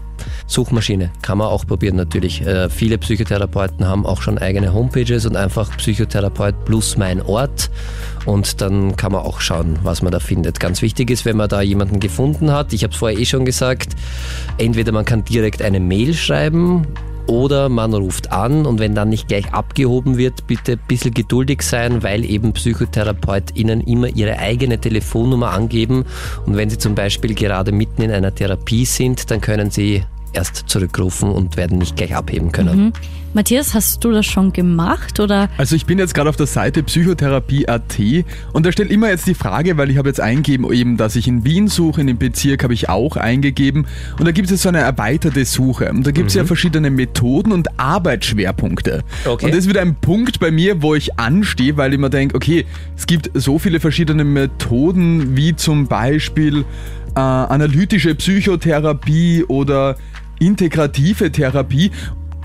Suchmaschine 0.48 1.12
kann 1.22 1.38
man 1.38 1.48
auch 1.48 1.66
probieren 1.66 1.96
natürlich. 1.96 2.42
Äh, 2.46 2.70
viele 2.70 2.98
Psychotherapeuten 2.98 3.88
haben 3.88 4.06
auch 4.06 4.22
schon 4.22 4.38
eigene 4.38 4.74
Homepages 4.74 5.26
und 5.26 5.36
einfach 5.36 5.76
Psychotherapeut 5.78 6.66
plus 6.66 6.98
mein 6.98 7.22
Ort 7.22 7.70
und 8.26 8.62
dann 8.62 8.96
kann 8.96 9.12
man 9.12 9.22
auch 9.22 9.42
schauen, 9.42 9.80
was 9.84 10.02
man 10.02 10.12
da 10.12 10.20
findet. 10.20 10.60
Ganz 10.60 10.82
wichtig 10.82 11.10
ist, 11.10 11.26
wenn 11.26 11.38
man 11.38 11.50
da 11.50 11.62
jemanden 11.62 12.00
gefunden 12.00 12.52
hat, 12.52 12.74
ich 12.74 12.84
habe 12.84 12.94
es 12.94 13.00
vorher 13.00 13.20
eh 13.20 13.26
schon 13.26 13.46
gesagt, 13.46 13.96
entweder 14.58 14.92
man 14.92 15.06
kann 15.06 15.24
direkt 15.24 15.62
eine 15.62 15.80
Mail 15.80 16.14
schreiben 16.14 16.88
oder 17.28 17.70
man 17.70 17.94
ruft 17.94 18.32
an 18.32 18.66
und 18.66 18.80
wenn 18.80 18.96
dann 18.96 19.10
nicht 19.10 19.28
gleich 19.28 19.54
abgehoben 19.54 20.18
wird, 20.18 20.48
bitte 20.48 20.74
ein 20.74 20.80
bisschen 20.88 21.14
geduldig 21.14 21.62
sein, 21.62 22.04
weil 22.04 22.26
eben 22.26 22.54
PsychotherapeutInnen 22.54 23.82
immer 23.82 24.08
ihre 24.08 24.40
eigene 24.40 24.80
Telefonnummer 24.80 25.52
angeben 25.52 26.06
und 26.46 26.56
wenn 26.58 26.70
sie 26.70 26.78
zum 26.78 26.96
Beispiel 26.96 27.34
gerade 27.34 27.72
mitten 27.72 28.02
in 28.02 28.12
einer 28.12 28.34
Therapie 28.34 28.86
sind, 28.86 29.32
dann 29.32 29.42
können 29.42 29.72
sie 29.72 30.04
erst 30.34 30.66
zurückrufen 30.68 31.30
und 31.30 31.58
werden 31.58 31.78
nicht 31.78 31.96
gleich 31.96 32.16
abheben 32.16 32.52
können. 32.52 32.86
Mhm. 32.86 32.94
Matthias, 33.36 33.74
hast 33.74 34.02
du 34.06 34.12
das 34.12 34.26
schon 34.26 34.54
gemacht 34.54 35.20
oder? 35.20 35.50
Also 35.58 35.76
ich 35.76 35.86
bin 35.86 36.00
jetzt 36.00 36.14
gerade 36.14 36.30
auf 36.30 36.38
der 36.38 36.48
Seite 36.48 36.82
psychotherapie.at 36.84 38.00
und 38.54 38.66
da 38.66 38.72
stellt 38.72 38.90
immer 38.90 39.10
jetzt 39.10 39.28
die 39.28 39.34
Frage, 39.34 39.76
weil 39.76 39.92
ich 39.92 39.98
habe 39.98 40.08
jetzt 40.08 40.22
eingegeben 40.22 40.72
eben, 40.72 40.96
dass 40.96 41.18
ich 41.18 41.28
in 41.28 41.44
Wien 41.44 41.68
suche, 41.68 42.00
in 42.00 42.08
dem 42.08 42.18
Bezirk 42.18 42.64
habe 42.64 42.74
ich 42.74 42.88
auch 42.88 43.18
eingegeben 43.18 43.88
und 44.18 44.26
da 44.26 44.32
gibt 44.32 44.46
es 44.46 44.52
jetzt 44.52 44.62
so 44.62 44.70
eine 44.70 44.80
erweiterte 44.80 45.44
Suche 45.44 45.90
und 45.90 46.08
da 46.08 46.12
gibt 46.12 46.30
es 46.30 46.36
mhm. 46.36 46.40
ja 46.40 46.46
verschiedene 46.46 46.90
Methoden 46.90 47.52
und 47.52 47.78
Arbeitsschwerpunkte. 47.78 49.04
Okay. 49.26 49.46
Und 49.46 49.52
das 49.52 49.60
ist 49.66 49.70
wieder 49.70 49.82
ein 49.82 49.96
Punkt 49.96 50.40
bei 50.40 50.50
mir, 50.50 50.82
wo 50.82 50.96
ich 50.96 51.20
anstehe, 51.20 51.76
weil 51.76 51.94
ich 51.94 52.00
mir 52.00 52.10
denke, 52.10 52.38
okay, 52.38 52.66
es 52.96 53.06
gibt 53.06 53.32
so 53.34 53.60
viele 53.60 53.82
verschiedene 53.82 54.24
Methoden, 54.24 55.36
wie 55.36 55.54
zum 55.58 55.88
Beispiel 55.88 56.64
äh, 57.16 57.20
analytische 57.20 58.16
Psychotherapie 58.16 59.44
oder 59.44 59.98
integrative 60.40 61.32
Therapie 61.32 61.92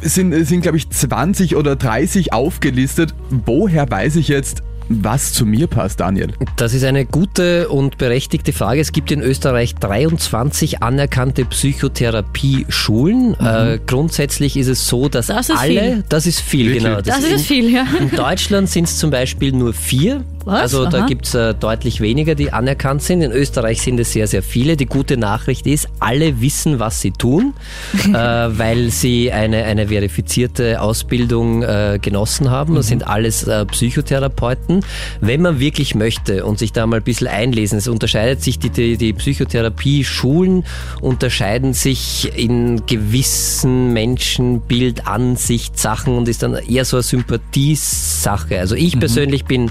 sind, 0.02 0.32
sind 0.46 0.62
glaube 0.62 0.76
ich, 0.76 0.88
20 0.90 1.56
oder 1.56 1.76
30 1.76 2.32
aufgelistet. 2.32 3.14
Woher 3.30 3.90
weiß 3.90 4.16
ich 4.16 4.28
jetzt, 4.28 4.62
was 4.92 5.32
zu 5.32 5.46
mir 5.46 5.68
passt, 5.68 6.00
Daniel? 6.00 6.32
Das 6.56 6.74
ist 6.74 6.82
eine 6.82 7.06
gute 7.06 7.68
und 7.68 7.96
berechtigte 7.96 8.52
Frage. 8.52 8.80
Es 8.80 8.90
gibt 8.90 9.12
in 9.12 9.22
Österreich 9.22 9.76
23 9.76 10.82
anerkannte 10.82 11.44
Psychotherapie-Schulen. 11.44 13.36
Mhm. 13.38 13.46
Äh, 13.46 13.78
grundsätzlich 13.86 14.56
ist 14.56 14.66
es 14.66 14.88
so, 14.88 15.08
dass 15.08 15.28
das 15.28 15.48
alle, 15.50 15.80
viel. 15.80 16.04
das 16.08 16.26
ist 16.26 16.40
viel, 16.40 16.66
Wirklich? 16.66 16.82
genau. 16.82 16.96
Das, 16.96 17.20
das 17.20 17.24
ist 17.24 17.32
in, 17.32 17.38
viel, 17.38 17.70
ja. 17.72 17.86
In 18.00 18.10
Deutschland 18.10 18.68
sind 18.68 18.88
es 18.88 18.98
zum 18.98 19.10
Beispiel 19.10 19.52
nur 19.52 19.72
vier. 19.72 20.24
Was? 20.44 20.60
Also 20.62 20.82
Aha. 20.82 20.90
da 20.90 21.06
gibt 21.06 21.26
es 21.26 21.34
äh, 21.34 21.54
deutlich 21.54 22.00
weniger, 22.00 22.34
die 22.34 22.52
anerkannt 22.52 23.02
sind. 23.02 23.22
In 23.22 23.30
Österreich 23.30 23.82
sind 23.82 24.00
es 24.00 24.12
sehr, 24.12 24.26
sehr 24.26 24.42
viele. 24.42 24.76
Die 24.76 24.86
gute 24.86 25.16
Nachricht 25.16 25.66
ist, 25.66 25.88
alle 25.98 26.40
wissen, 26.40 26.78
was 26.78 27.00
sie 27.00 27.10
tun, 27.10 27.52
äh, 28.08 28.12
weil 28.12 28.90
sie 28.90 29.32
eine, 29.32 29.64
eine 29.64 29.88
verifizierte 29.88 30.80
Ausbildung 30.80 31.62
äh, 31.62 31.98
genossen 32.00 32.50
haben. 32.50 32.74
Das 32.74 32.86
mhm. 32.86 32.88
sind 32.88 33.06
alles 33.06 33.42
äh, 33.42 33.66
Psychotherapeuten. 33.66 34.84
Wenn 35.20 35.42
man 35.42 35.60
wirklich 35.60 35.94
möchte 35.94 36.44
und 36.44 36.58
sich 36.58 36.72
da 36.72 36.86
mal 36.86 36.96
ein 36.96 37.02
bisschen 37.02 37.28
einlesen, 37.28 37.78
es 37.78 37.88
unterscheidet 37.88 38.42
sich, 38.42 38.58
die, 38.58 38.70
die, 38.70 38.96
die 38.96 39.12
Psychotherapie-Schulen 39.12 40.64
unterscheiden 41.00 41.74
sich 41.74 42.32
in 42.36 42.86
gewissen 42.86 43.92
Menschenbild, 43.92 45.06
Ansicht, 45.06 45.78
Sachen 45.78 46.16
und 46.16 46.28
ist 46.28 46.42
dann 46.42 46.54
eher 46.54 46.84
so 46.84 46.96
eine 46.96 47.02
Sympathiesache. 47.02 48.58
Also 48.58 48.74
ich 48.74 48.94
mhm. 48.94 49.00
persönlich 49.00 49.44
bin 49.44 49.70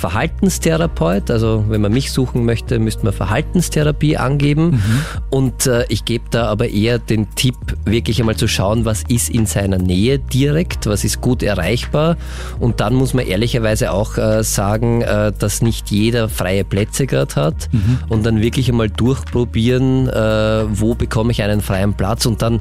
Verhaltenstherapeut. 0.00 1.30
Also 1.30 1.64
wenn 1.68 1.82
man 1.82 1.92
mich 1.92 2.10
suchen 2.10 2.46
möchte, 2.46 2.78
müsste 2.78 3.04
man 3.04 3.12
Verhaltenstherapie 3.12 4.16
angeben. 4.16 4.70
Mhm. 4.70 5.02
Und 5.28 5.66
äh, 5.66 5.84
ich 5.90 6.06
gebe 6.06 6.24
da 6.30 6.46
aber 6.46 6.68
eher 6.68 6.98
den 6.98 7.34
Tipp, 7.34 7.56
wirklich 7.84 8.18
einmal 8.18 8.36
zu 8.36 8.48
schauen, 8.48 8.86
was 8.86 9.02
ist 9.08 9.28
in 9.28 9.44
seiner 9.44 9.76
Nähe 9.76 10.18
direkt, 10.18 10.86
was 10.86 11.04
ist 11.04 11.20
gut 11.20 11.42
erreichbar. 11.42 12.16
Und 12.58 12.80
dann 12.80 12.94
muss 12.94 13.12
man 13.12 13.26
ehrlicherweise 13.26 13.92
auch 13.92 14.16
äh, 14.16 14.42
sagen, 14.42 15.02
äh, 15.02 15.32
dass 15.38 15.60
nicht 15.60 15.90
jeder 15.90 16.30
freie 16.30 16.64
Plätze 16.64 17.06
gerade 17.06 17.34
hat. 17.36 17.68
Mhm. 17.70 17.98
Und 18.08 18.24
dann 18.24 18.40
wirklich 18.40 18.70
einmal 18.70 18.88
durchprobieren, 18.88 20.08
äh, 20.08 20.64
wo 20.70 20.94
bekomme 20.94 21.32
ich 21.32 21.42
einen 21.42 21.60
freien 21.60 21.92
Platz 21.92 22.24
und 22.24 22.40
dann 22.40 22.60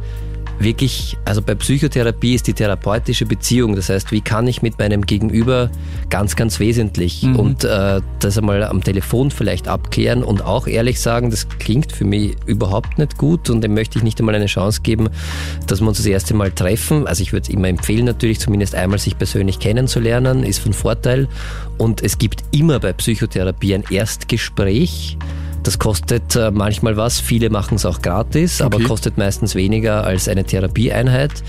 wirklich, 0.60 1.18
also 1.26 1.42
bei 1.42 1.56
Psychotherapie 1.56 2.36
ist 2.36 2.48
die 2.48 2.54
therapeutische 2.54 3.26
Beziehung, 3.26 3.76
das 3.76 3.90
heißt, 3.90 4.12
wie 4.12 4.22
kann 4.22 4.48
ich 4.48 4.62
mit 4.62 4.78
meinem 4.78 5.06
Gegenüber 5.06 5.70
ganz, 6.10 6.36
ganz 6.36 6.60
wesentlich 6.60 7.24
mhm. 7.24 7.36
und 7.38 7.64
äh, 7.64 8.02
das 8.20 8.38
einmal 8.38 8.64
am 8.64 8.84
Telefon 8.84 9.32
vielleicht 9.32 9.68
abklären 9.68 10.24
und 10.24 10.44
auch 10.44 10.68
ehrlich 10.68 11.00
sagen, 11.00 11.32
das 11.32 11.48
klingt 11.60 11.92
für 11.92 12.06
mich 12.06 12.36
überhaupt 12.46 12.98
nicht 12.98 13.18
gut 13.18 13.50
und 13.50 13.62
dem 13.62 13.74
möchte 13.74 13.98
ich 13.98 14.04
nicht 14.04 14.20
einmal 14.20 14.36
eine 14.36 14.48
Chance 14.48 14.82
geben, 14.82 15.10
dass 15.68 15.82
wir 15.82 15.88
uns 15.88 15.98
das 15.98 16.06
erste 16.06 16.34
Mal 16.34 16.52
treffen. 16.52 17.08
Also 17.08 17.24
ich 17.24 17.32
würde 17.32 17.44
es 17.44 17.50
immer 17.50 17.68
empfehlen, 17.68 18.06
natürlich 18.06 18.40
zumindest 18.40 18.76
einmal 18.76 19.00
sich 19.00 19.18
persönlich 19.18 19.60
kennenzulernen, 19.60 20.44
ist 20.44 20.60
von 20.60 20.74
Vorteil 20.74 21.28
und 21.78 22.04
es 22.04 22.18
gibt 22.18 22.44
immer 22.52 22.80
bei 22.80 22.92
Psychotherapie 22.94 23.76
ein 23.76 23.84
Erstgespräch, 23.90 25.18
das 25.70 25.78
kostet 25.78 26.36
äh, 26.36 26.50
manchmal 26.50 26.98
was, 26.98 27.20
viele 27.20 27.52
machen 27.52 27.76
es 27.76 27.86
auch 27.86 28.02
gratis, 28.02 28.60
okay. 28.60 28.76
aber 28.76 28.84
kostet 28.84 29.20
meistens 29.20 29.54
weniger 29.54 30.04
als 30.04 30.28
eine 30.28 30.44
Therapieeinheit. 30.44 31.44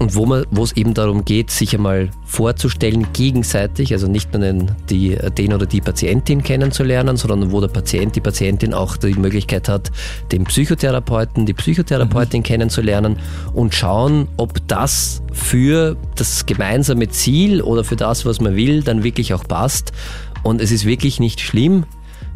Und 0.00 0.16
wo, 0.16 0.26
man, 0.26 0.44
wo 0.50 0.64
es 0.64 0.72
eben 0.72 0.94
darum 0.94 1.24
geht, 1.24 1.52
sich 1.52 1.72
einmal 1.72 2.10
vorzustellen, 2.24 3.06
gegenseitig, 3.12 3.92
also 3.92 4.08
nicht 4.08 4.32
nur 4.32 4.42
den, 4.42 4.72
die, 4.90 5.16
den 5.38 5.52
oder 5.52 5.66
die 5.66 5.80
Patientin 5.80 6.42
kennenzulernen, 6.42 7.16
sondern 7.16 7.52
wo 7.52 7.60
der 7.60 7.68
Patient, 7.68 8.16
die 8.16 8.20
Patientin 8.20 8.74
auch 8.74 8.96
die 8.96 9.14
Möglichkeit 9.14 9.68
hat, 9.68 9.92
den 10.32 10.42
Psychotherapeuten, 10.42 11.46
die 11.46 11.54
Psychotherapeutin 11.54 12.40
mhm. 12.40 12.44
kennenzulernen 12.44 13.16
und 13.52 13.76
schauen, 13.76 14.26
ob 14.38 14.66
das 14.66 15.22
für 15.32 15.96
das 16.16 16.46
gemeinsame 16.46 17.10
Ziel 17.10 17.62
oder 17.62 17.84
für 17.84 17.94
das, 17.94 18.26
was 18.26 18.40
man 18.40 18.56
will, 18.56 18.82
dann 18.82 19.04
wirklich 19.04 19.34
auch 19.34 19.44
passt. 19.44 19.92
Und 20.42 20.60
es 20.60 20.72
ist 20.72 20.84
wirklich 20.84 21.20
nicht 21.20 21.38
schlimm, 21.38 21.84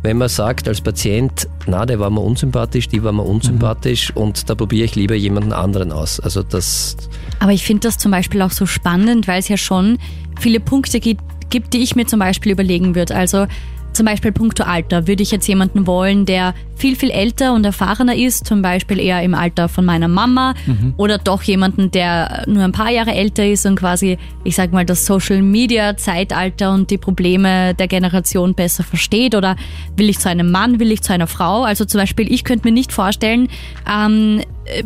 wenn 0.07 0.19
man 0.19 0.29
sagt 0.29 0.69
als 0.69 0.81
Patient, 0.81 1.49
na, 1.67 1.85
der 1.85 1.99
war 1.99 2.11
mir 2.11 2.21
unsympathisch, 2.21 2.87
die 2.89 3.03
war 3.03 3.11
mir 3.11 3.25
unsympathisch 3.25 4.15
mhm. 4.15 4.23
und 4.23 4.49
da 4.49 4.55
probiere 4.55 4.85
ich 4.85 4.95
lieber 4.95 5.17
jemanden 5.17 5.53
anderen 5.53 5.91
aus. 5.91 6.21
Also 6.21 6.45
das. 6.45 6.97
Aber 7.41 7.51
ich 7.51 7.65
finde 7.65 7.89
das 7.89 7.99
zum 7.99 8.13
Beispiel 8.13 8.41
auch 8.43 8.53
so 8.53 8.67
spannend, 8.67 9.27
weil 9.27 9.41
es 9.41 9.49
ja 9.49 9.57
schon 9.57 9.99
viele 10.39 10.61
Punkte 10.61 11.01
gibt, 11.01 11.23
gibt, 11.51 11.75
die 11.75 11.83
ich 11.83 11.97
mir 11.97 12.07
zum 12.07 12.21
Beispiel 12.21 12.53
überlegen 12.53 12.95
würde. 12.95 13.17
Also 13.17 13.49
zum 13.93 14.07
Beispiel 14.07 14.31
puncto 14.31 14.63
Alter. 14.63 15.09
Würde 15.09 15.25
ich 15.25 15.33
jetzt 15.33 15.49
jemanden 15.49 15.89
wollen, 15.89 16.25
der 16.25 16.55
viel, 16.77 16.97
viel 16.97 17.11
älter 17.11 17.55
und 17.55 17.65
erfahrener 17.65 18.15
ist, 18.15 18.47
zum 18.47 18.63
Beispiel 18.63 19.01
eher 19.01 19.23
im 19.23 19.35
Alter 19.35 19.69
von 19.69 19.85
meiner 19.85 20.09
Mama 20.09 20.55
mhm. 20.67 20.95
oder 20.97 21.19
doch 21.19 21.43
jemanden, 21.43 21.91
der 21.91 22.45
nur 22.47 22.63
ein 22.63 22.73
paar 22.73 22.91
Jahre 22.91 23.13
älter 23.13 23.47
ist 23.47 23.67
und 23.67 23.77
quasi, 23.77 24.19
ich 24.45 24.55
sag 24.55 24.73
mal, 24.73 24.85
das 24.85 25.07
Social 25.07 25.43
Media 25.43 25.97
Zeitalter 25.97 26.73
und 26.73 26.91
die 26.91 26.99
Probleme 26.99 27.75
der 27.75 27.89
Generation 27.89 28.55
besser 28.55 28.85
versteht 28.85 29.35
oder 29.35 29.57
will 29.97 30.09
ich 30.09 30.19
zu 30.19 30.29
einem 30.29 30.51
Mann, 30.51 30.79
will 30.79 30.93
ich 30.93 31.03
zu 31.03 31.13
einer 31.13 31.27
Frau? 31.27 31.63
Also 31.65 31.85
zum 31.85 32.01
Beispiel, 32.01 32.31
ich 32.31 32.45
könnte 32.45 32.69
mir 32.69 32.73
nicht 32.73 32.93
vorstellen, 32.93 33.49
ähm, 33.91 34.43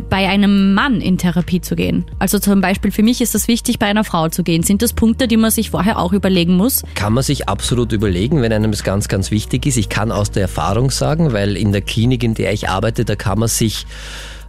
bei 0.09 0.29
einem 0.29 0.73
Mann 0.73 1.01
in 1.01 1.17
Therapie 1.17 1.61
zu 1.61 1.75
gehen? 1.75 2.05
Also 2.19 2.39
zum 2.39 2.61
Beispiel 2.61 2.91
für 2.91 3.03
mich 3.03 3.21
ist 3.21 3.35
es 3.35 3.47
wichtig, 3.47 3.79
bei 3.79 3.87
einer 3.87 4.03
Frau 4.03 4.29
zu 4.29 4.43
gehen. 4.43 4.63
Sind 4.63 4.81
das 4.81 4.93
Punkte, 4.93 5.27
die 5.27 5.37
man 5.37 5.51
sich 5.51 5.71
vorher 5.71 5.99
auch 5.99 6.13
überlegen 6.13 6.55
muss? 6.55 6.83
Kann 6.95 7.13
man 7.13 7.23
sich 7.23 7.49
absolut 7.49 7.91
überlegen, 7.91 8.41
wenn 8.41 8.53
einem 8.53 8.71
das 8.71 8.83
ganz, 8.83 9.07
ganz 9.07 9.31
wichtig 9.31 9.65
ist. 9.65 9.77
Ich 9.77 9.89
kann 9.89 10.11
aus 10.11 10.31
der 10.31 10.43
Erfahrung 10.43 10.91
sagen, 10.91 11.33
weil 11.33 11.57
in 11.57 11.71
der 11.71 11.80
Klinik, 11.81 12.23
in 12.23 12.33
der 12.33 12.53
ich 12.53 12.69
arbeite, 12.69 13.05
da 13.05 13.15
kann 13.15 13.39
man 13.39 13.49
sich 13.49 13.85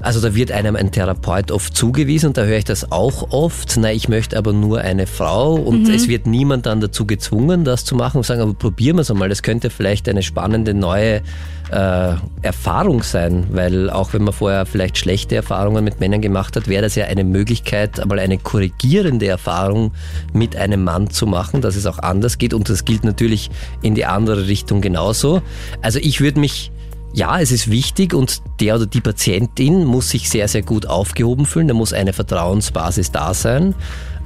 also 0.02 0.20
da 0.20 0.34
wird 0.34 0.50
einem 0.50 0.74
ein 0.74 0.90
Therapeut 0.90 1.52
oft 1.52 1.76
zugewiesen 1.76 2.28
und 2.28 2.36
da 2.36 2.42
höre 2.42 2.58
ich 2.58 2.64
das 2.64 2.90
auch 2.90 3.30
oft. 3.30 3.76
Na, 3.78 3.92
ich 3.92 4.08
möchte 4.08 4.36
aber 4.36 4.52
nur 4.52 4.80
eine 4.80 5.06
Frau 5.06 5.54
und 5.54 5.84
mhm. 5.84 5.94
es 5.94 6.08
wird 6.08 6.26
niemand 6.26 6.66
dann 6.66 6.80
dazu 6.80 7.06
gezwungen, 7.06 7.64
das 7.64 7.84
zu 7.84 7.94
machen 7.94 8.18
und 8.18 8.24
sagen, 8.24 8.40
aber 8.40 8.52
probieren 8.52 8.96
wir 8.96 9.02
es 9.02 9.12
einmal. 9.12 9.28
Das 9.28 9.44
könnte 9.44 9.70
vielleicht 9.70 10.08
eine 10.08 10.24
spannende 10.24 10.74
neue 10.74 11.22
äh, 11.70 12.14
Erfahrung 12.42 13.04
sein, 13.04 13.46
weil 13.52 13.90
auch 13.90 14.12
wenn 14.12 14.24
man 14.24 14.34
vorher 14.34 14.66
vielleicht 14.66 14.98
schlechte 14.98 15.36
Erfahrungen 15.36 15.84
mit 15.84 16.00
Männern 16.00 16.20
gemacht 16.20 16.56
hat, 16.56 16.66
wäre 16.66 16.82
das 16.82 16.96
ja 16.96 17.04
eine 17.04 17.22
Möglichkeit, 17.22 18.00
einmal 18.00 18.18
eine 18.18 18.38
korrigierende 18.38 19.28
Erfahrung 19.28 19.92
mit 20.32 20.56
einem 20.56 20.82
Mann 20.82 21.10
zu 21.10 21.28
machen, 21.28 21.60
dass 21.60 21.76
es 21.76 21.86
auch 21.86 22.00
anders 22.00 22.38
geht 22.38 22.54
und 22.54 22.68
das 22.68 22.84
gilt 22.84 23.04
natürlich 23.04 23.50
in 23.82 23.94
die 23.94 24.04
andere 24.04 24.48
Richtung 24.48 24.80
genauso. 24.80 25.42
Also 25.80 26.00
ich 26.00 26.20
würde 26.20 26.40
mich 26.40 26.72
ja, 27.14 27.40
es 27.40 27.52
ist 27.52 27.70
wichtig 27.70 28.14
und 28.14 28.42
der 28.60 28.76
oder 28.76 28.86
die 28.86 29.00
Patientin 29.00 29.84
muss 29.84 30.10
sich 30.10 30.30
sehr, 30.30 30.48
sehr 30.48 30.62
gut 30.62 30.86
aufgehoben 30.86 31.46
fühlen. 31.46 31.68
Da 31.68 31.74
muss 31.74 31.92
eine 31.92 32.12
Vertrauensbasis 32.12 33.12
da 33.12 33.34
sein. 33.34 33.74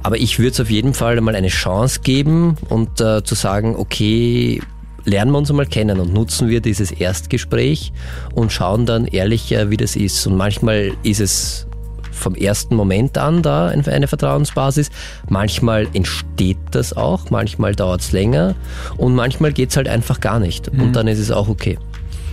Aber 0.03 0.17
ich 0.17 0.39
würde 0.39 0.51
es 0.51 0.59
auf 0.59 0.69
jeden 0.69 0.93
Fall 0.93 1.17
einmal 1.17 1.35
eine 1.35 1.49
Chance 1.49 1.99
geben 2.01 2.57
und 2.69 3.01
äh, 3.01 3.23
zu 3.23 3.35
sagen, 3.35 3.75
okay, 3.75 4.61
lernen 5.03 5.31
wir 5.31 5.37
uns 5.37 5.49
einmal 5.49 5.65
kennen 5.65 5.99
und 5.99 6.13
nutzen 6.13 6.47
wir 6.49 6.61
dieses 6.61 6.91
Erstgespräch 6.91 7.91
und 8.33 8.51
schauen 8.51 8.85
dann 8.85 9.05
ehrlich, 9.05 9.51
äh, 9.51 9.69
wie 9.69 9.77
das 9.77 9.95
ist. 9.95 10.25
Und 10.27 10.37
manchmal 10.37 10.91
ist 11.03 11.19
es 11.19 11.67
vom 12.11 12.35
ersten 12.35 12.75
Moment 12.75 13.17
an 13.17 13.41
da 13.41 13.67
eine 13.67 14.07
Vertrauensbasis. 14.07 14.89
Manchmal 15.29 15.87
entsteht 15.93 16.57
das 16.71 16.95
auch, 16.95 17.29
manchmal 17.29 17.75
dauert 17.75 18.01
es 18.01 18.11
länger 18.11 18.55
und 18.97 19.13
manchmal 19.13 19.53
geht 19.53 19.69
es 19.71 19.77
halt 19.77 19.87
einfach 19.87 20.19
gar 20.19 20.39
nicht. 20.39 20.73
Mhm. 20.73 20.81
Und 20.81 20.93
dann 20.95 21.07
ist 21.07 21.19
es 21.19 21.31
auch 21.31 21.47
okay. 21.47 21.77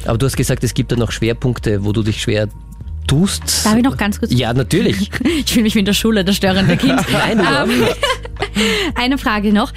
Aber 0.07 0.19
du 0.19 0.27
hast 0.27 0.37
gesagt, 0.37 0.65
es 0.65 0.75
gibt 0.75 0.93
da 0.93 0.97
noch 0.97 1.13
Schwerpunkte, 1.13 1.85
wo 1.85 1.93
du 1.93 2.03
dich 2.03 2.21
schwer 2.21 2.49
tust. 3.07 3.65
Darf 3.65 3.77
ich 3.77 3.85
noch 3.85 3.97
ganz 3.97 4.19
kurz? 4.19 4.33
Ja, 4.33 4.53
natürlich. 4.53 5.11
ich 5.45 5.53
fühle 5.53 5.65
mich 5.65 5.75
wie 5.75 5.81
in 5.81 5.85
der 5.85 5.93
Schule, 5.93 6.25
das 6.25 6.37
störende 6.37 6.77
Kind. 6.77 7.01
Nein, 7.13 7.41
um, 7.41 7.71
ähm, 7.71 7.89
Eine 8.95 9.19
Frage 9.19 9.53
noch. 9.53 9.73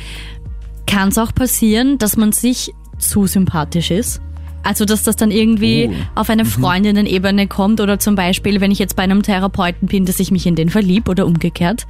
Kann 0.85 1.09
es 1.09 1.17
auch 1.17 1.33
passieren, 1.33 1.97
dass 1.97 2.15
man 2.17 2.31
sich 2.31 2.73
zu 2.97 3.27
sympathisch 3.27 3.91
ist? 3.91 4.21
Also, 4.63 4.85
dass 4.85 5.03
das 5.03 5.15
dann 5.15 5.31
irgendwie 5.31 5.89
oh. 5.89 6.19
auf 6.19 6.29
eine 6.29 6.43
mhm. 6.43 6.47
Freundinnen-Ebene 6.47 7.47
kommt 7.47 7.79
oder 7.79 7.99
zum 7.99 8.15
Beispiel, 8.15 8.59
wenn 8.59 8.71
ich 8.71 8.79
jetzt 8.79 8.95
bei 8.95 9.03
einem 9.03 9.23
Therapeuten 9.23 9.87
bin, 9.87 10.05
dass 10.05 10.19
ich 10.19 10.31
mich 10.31 10.45
in 10.45 10.55
den 10.55 10.69
verlieb 10.69 11.07
oder 11.07 11.25
umgekehrt? 11.25 11.87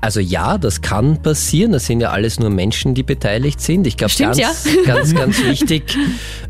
Also 0.00 0.20
ja, 0.20 0.58
das 0.58 0.80
kann 0.80 1.22
passieren. 1.22 1.72
Das 1.72 1.86
sind 1.86 2.00
ja 2.00 2.10
alles 2.10 2.38
nur 2.38 2.50
Menschen, 2.50 2.94
die 2.94 3.02
beteiligt 3.02 3.60
sind. 3.60 3.86
Ich 3.86 3.96
glaube, 3.96 4.12
ganz, 4.18 4.38
ja. 4.38 4.52
ganz, 4.86 5.14
ganz 5.14 5.38
wichtig 5.44 5.96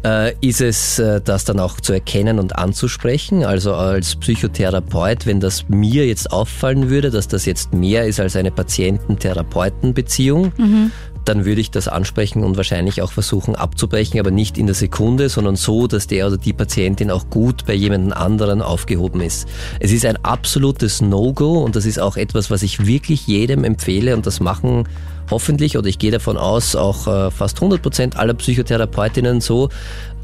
äh, 0.05 0.35
ist 0.41 0.61
es, 0.61 0.99
äh, 0.99 1.21
das 1.23 1.45
dann 1.45 1.59
auch 1.59 1.81
zu 1.81 1.93
erkennen 1.93 2.39
und 2.39 2.57
anzusprechen. 2.57 3.45
Also 3.45 3.75
als 3.75 4.17
Psychotherapeut, 4.17 5.27
wenn 5.27 5.41
das 5.41 5.69
mir 5.69 6.07
jetzt 6.07 6.31
auffallen 6.31 6.91
würde, 6.91 7.11
dass 7.11 7.29
das 7.29 7.47
jetzt 7.47 7.73
mehr 7.73 8.07
ist 8.07 8.21
als 8.21 8.37
eine 8.37 8.51
Patienten-Therapeuten-Beziehung, 8.51 10.53
mhm 10.57 10.93
dann 11.29 11.45
würde 11.45 11.61
ich 11.61 11.71
das 11.71 11.89
ansprechen 11.89 12.43
und 12.43 12.57
wahrscheinlich 12.57 13.03
auch 13.03 13.13
versuchen 13.13 13.55
abzubrechen, 13.55 14.19
aber 14.19 14.31
nicht 14.31 14.57
in 14.57 14.65
der 14.65 14.75
Sekunde, 14.75 15.29
sondern 15.29 15.57
so, 15.57 15.87
dass 15.87 16.07
der 16.07 16.27
oder 16.27 16.39
die 16.39 16.55
Patientin 16.55 17.11
auch 17.11 17.29
gut 17.29 17.67
bei 17.67 17.75
jemandem 17.75 18.15
anderen 18.15 18.63
aufgehoben 18.63 19.21
ist. 19.21 19.47
Es 19.79 19.93
ist 19.93 20.07
ein 20.07 20.17
absolutes 20.25 21.03
No-Go 21.03 21.63
und 21.63 21.77
das 21.77 21.85
ist 21.85 22.01
auch 22.01 22.17
etwas, 22.17 22.51
was 22.51 22.63
ich 22.63 22.87
wirklich 22.87 23.27
jedem 23.27 23.65
empfehle 23.65 24.17
und 24.17 24.27
das 24.27 24.41
machen 24.41 24.89
hoffentlich, 25.31 25.77
oder 25.77 25.89
ich 25.89 25.99
gehe 25.99 26.11
davon 26.11 26.37
aus, 26.37 26.77
auch 26.77 27.07
äh, 27.07 27.31
fast 27.31 27.57
100 27.57 27.83
Prozent 27.83 28.17
aller 28.17 28.35
Psychotherapeutinnen 28.35 29.41
so, 29.41 29.69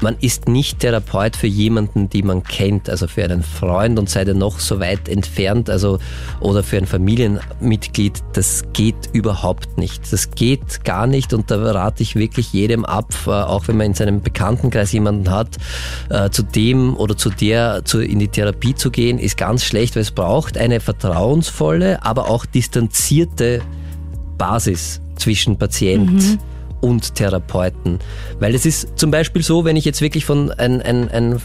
man 0.01 0.17
ist 0.19 0.47
nicht 0.47 0.79
Therapeut 0.79 1.35
für 1.35 1.47
jemanden, 1.47 2.09
die 2.09 2.21
man 2.21 2.43
kennt, 2.43 2.89
also 2.89 3.07
für 3.07 3.23
einen 3.23 3.43
Freund 3.43 3.97
und 3.97 4.09
sei 4.09 4.25
der 4.25 4.33
noch 4.33 4.59
so 4.59 4.79
weit 4.79 5.07
entfernt, 5.07 5.69
also 5.69 5.99
oder 6.41 6.63
für 6.63 6.77
ein 6.77 6.85
Familienmitglied, 6.85 8.21
das 8.33 8.63
geht 8.73 8.95
überhaupt 9.13 9.77
nicht. 9.77 10.11
Das 10.11 10.31
geht 10.31 10.83
gar 10.83 11.07
nicht 11.07 11.33
und 11.33 11.49
da 11.49 11.71
rate 11.71 12.03
ich 12.03 12.15
wirklich 12.15 12.51
jedem 12.51 12.83
ab, 12.85 13.13
äh, 13.25 13.31
auch 13.31 13.67
wenn 13.67 13.77
man 13.77 13.87
in 13.87 13.93
seinem 13.93 14.21
Bekanntenkreis 14.21 14.91
jemanden 14.91 15.31
hat, 15.31 15.55
äh, 16.09 16.29
zu 16.29 16.43
dem 16.43 16.97
oder 16.97 17.17
zu 17.17 17.29
der 17.29 17.83
in 17.93 18.19
die 18.19 18.27
Therapie 18.27 18.75
zu 18.75 18.91
gehen, 18.91 19.17
ist 19.19 19.37
ganz 19.37 19.63
schlecht, 19.63 19.95
weil 19.95 20.01
es 20.01 20.11
braucht 20.11 20.57
eine 20.57 20.79
vertrauensvolle, 20.79 22.03
aber 22.03 22.29
auch 22.29 22.45
distanzierte 22.45 23.61
Basis 24.37 25.01
zwischen 25.15 25.57
Patient 25.57 26.11
mhm. 26.11 26.39
und 26.81 27.15
Therapeuten. 27.15 27.99
Weil 28.39 28.55
es 28.55 28.65
ist 28.65 28.97
zum 28.97 29.11
Beispiel 29.11 29.41
so, 29.41 29.65
wenn 29.65 29.75
ich 29.75 29.85
jetzt 29.85 30.01
wirklich 30.01 30.25
von 30.25 30.51
ein, 30.51 30.81
ein, 30.81 31.09
ein 31.09 31.41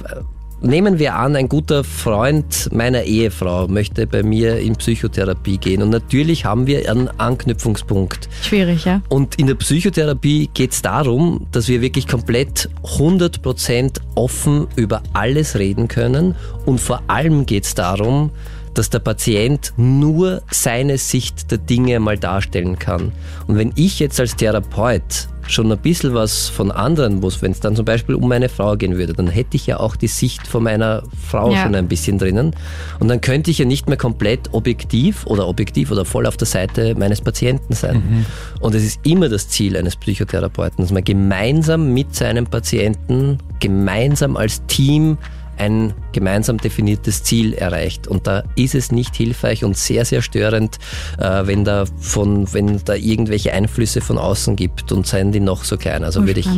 Nehmen 0.62 0.98
wir 0.98 1.14
an, 1.14 1.36
ein 1.36 1.48
guter 1.48 1.84
Freund 1.84 2.68
meiner 2.70 3.04
Ehefrau 3.04 3.66
möchte 3.66 4.06
bei 4.06 4.22
mir 4.22 4.58
in 4.58 4.76
Psychotherapie 4.76 5.56
gehen. 5.56 5.80
Und 5.80 5.88
natürlich 5.88 6.44
haben 6.44 6.66
wir 6.66 6.90
einen 6.90 7.08
Anknüpfungspunkt. 7.18 8.28
Schwierig, 8.42 8.84
ja. 8.84 9.00
Und 9.08 9.36
in 9.36 9.46
der 9.46 9.54
Psychotherapie 9.54 10.50
geht 10.52 10.72
es 10.72 10.82
darum, 10.82 11.46
dass 11.50 11.68
wir 11.68 11.80
wirklich 11.80 12.06
komplett 12.06 12.68
100% 12.84 14.00
offen 14.16 14.66
über 14.76 15.02
alles 15.14 15.56
reden 15.56 15.88
können. 15.88 16.34
Und 16.66 16.78
vor 16.78 17.02
allem 17.06 17.46
geht 17.46 17.64
es 17.64 17.74
darum, 17.74 18.30
dass 18.74 18.90
der 18.90 18.98
Patient 19.00 19.72
nur 19.76 20.42
seine 20.50 20.98
Sicht 20.98 21.50
der 21.50 21.58
Dinge 21.58 21.98
mal 22.00 22.18
darstellen 22.18 22.78
kann. 22.78 23.12
Und 23.46 23.56
wenn 23.58 23.72
ich 23.76 23.98
jetzt 23.98 24.20
als 24.20 24.36
Therapeut 24.36 25.28
schon 25.48 25.72
ein 25.72 25.78
bisschen 25.78 26.14
was 26.14 26.48
von 26.48 26.70
anderen 26.70 27.18
muss, 27.18 27.42
wenn 27.42 27.50
es 27.50 27.58
dann 27.58 27.74
zum 27.74 27.84
Beispiel 27.84 28.14
um 28.14 28.28
meine 28.28 28.48
Frau 28.48 28.76
gehen 28.76 28.96
würde, 28.96 29.14
dann 29.14 29.26
hätte 29.26 29.56
ich 29.56 29.66
ja 29.66 29.80
auch 29.80 29.96
die 29.96 30.06
Sicht 30.06 30.46
von 30.46 30.62
meiner 30.62 31.02
Frau 31.28 31.52
Ja. 31.52 31.62
schon 31.64 31.74
ein 31.74 31.88
bisschen 31.88 32.18
drinnen. 32.18 32.54
Und 33.00 33.08
dann 33.08 33.20
könnte 33.20 33.50
ich 33.50 33.58
ja 33.58 33.64
nicht 33.64 33.88
mehr 33.88 33.96
komplett 33.96 34.52
objektiv 34.52 35.26
oder 35.26 35.48
objektiv 35.48 35.90
oder 35.90 36.04
voll 36.04 36.26
auf 36.26 36.36
der 36.36 36.46
Seite 36.46 36.94
meines 36.94 37.20
Patienten 37.20 37.74
sein. 37.74 38.26
Und 38.60 38.74
es 38.76 38.84
ist 38.84 39.00
immer 39.04 39.28
das 39.28 39.48
Ziel 39.48 39.76
eines 39.76 39.96
Psychotherapeuten, 39.96 40.84
dass 40.84 40.92
man 40.92 41.02
gemeinsam 41.02 41.92
mit 41.92 42.14
seinem 42.14 42.46
Patienten, 42.46 43.38
gemeinsam 43.58 44.36
als 44.36 44.64
Team 44.66 45.18
ein 45.60 45.92
gemeinsam 46.12 46.58
definiertes 46.58 47.22
Ziel 47.22 47.52
erreicht. 47.52 48.08
Und 48.08 48.26
da 48.26 48.42
ist 48.56 48.74
es 48.74 48.90
nicht 48.90 49.14
hilfreich 49.14 49.62
und 49.62 49.76
sehr, 49.76 50.04
sehr 50.04 50.22
störend, 50.22 50.78
äh, 51.18 51.46
wenn 51.46 51.64
da 51.64 51.84
von, 51.98 52.52
wenn 52.52 52.82
da 52.84 52.94
irgendwelche 52.94 53.52
Einflüsse 53.52 54.00
von 54.00 54.16
außen 54.18 54.56
gibt 54.56 54.90
und 54.90 55.06
seien 55.06 55.32
die 55.32 55.40
noch 55.40 55.64
so 55.64 55.76
klein. 55.76 56.02
Also 56.02 56.26
würde 56.26 56.40
ich, 56.40 56.48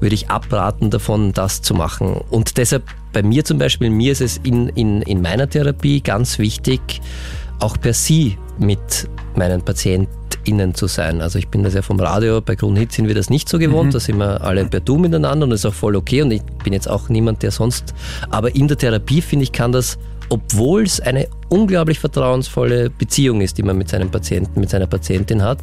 würde 0.00 0.14
ich 0.14 0.30
abraten 0.30 0.90
davon, 0.90 1.32
das 1.32 1.60
zu 1.60 1.74
machen. 1.74 2.14
Und 2.30 2.56
deshalb 2.56 2.84
bei 3.12 3.22
mir 3.22 3.44
zum 3.44 3.58
Beispiel, 3.58 3.90
mir 3.90 4.12
ist 4.12 4.22
es 4.22 4.38
in, 4.38 4.68
in, 4.70 5.02
in 5.02 5.20
meiner 5.20 5.48
Therapie 5.48 6.00
ganz 6.00 6.38
wichtig, 6.38 6.80
auch 7.58 7.78
per 7.78 7.92
Sie 7.92 8.38
mit 8.58 9.08
meinen 9.36 9.62
PatientInnen 10.50 10.74
zu 10.74 10.86
sein. 10.86 11.20
Also 11.20 11.38
ich 11.38 11.48
bin 11.48 11.62
das 11.62 11.74
ja 11.74 11.82
vom 11.82 12.00
Radio, 12.00 12.40
bei 12.40 12.56
Kronhit 12.56 12.92
sind 12.92 13.08
wir 13.08 13.14
das 13.14 13.30
nicht 13.30 13.48
so 13.48 13.58
gewohnt, 13.58 13.94
da 13.94 14.00
sind 14.00 14.18
wir 14.18 14.42
alle 14.42 14.64
per 14.64 14.80
Du 14.80 14.98
miteinander 14.98 15.44
und 15.44 15.50
das 15.50 15.60
ist 15.60 15.66
auch 15.66 15.74
voll 15.74 15.96
okay 15.96 16.22
und 16.22 16.30
ich 16.30 16.42
bin 16.64 16.72
jetzt 16.72 16.88
auch 16.88 17.08
niemand, 17.08 17.42
der 17.42 17.50
sonst, 17.50 17.94
aber 18.30 18.54
in 18.54 18.68
der 18.68 18.76
Therapie 18.76 19.22
finde 19.22 19.44
ich, 19.44 19.52
kann 19.52 19.72
das, 19.72 19.98
obwohl 20.28 20.82
es 20.82 21.00
eine 21.00 21.28
unglaublich 21.48 21.98
vertrauensvolle 21.98 22.90
Beziehung 22.90 23.40
ist, 23.40 23.58
die 23.58 23.62
man 23.62 23.76
mit 23.76 23.88
seinem 23.88 24.10
Patienten, 24.10 24.60
mit 24.60 24.70
seiner 24.70 24.86
Patientin 24.86 25.42
hat, 25.42 25.58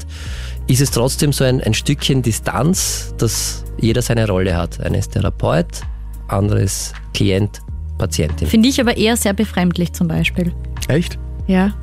ist 0.68 0.82
es 0.82 0.92
trotzdem 0.92 1.32
so 1.32 1.44
ein, 1.44 1.62
ein 1.62 1.74
Stückchen 1.74 2.22
Distanz, 2.22 3.14
dass 3.18 3.64
jeder 3.80 4.02
seine 4.02 4.28
Rolle 4.28 4.56
hat. 4.56 4.80
Eine 4.82 4.98
ist 4.98 5.12
Therapeut, 5.12 5.82
andere 6.28 6.62
ist 6.62 6.94
Klient, 7.14 7.62
Patientin. 7.98 8.48
Finde 8.48 8.70
ich 8.70 8.80
aber 8.82 8.98
eher 8.98 9.16
sehr 9.16 9.34
befremdlich 9.34 9.94
zum 9.94 10.08
Beispiel. 10.08 10.52
Echt? 10.88 11.18
Ja. 11.48 11.74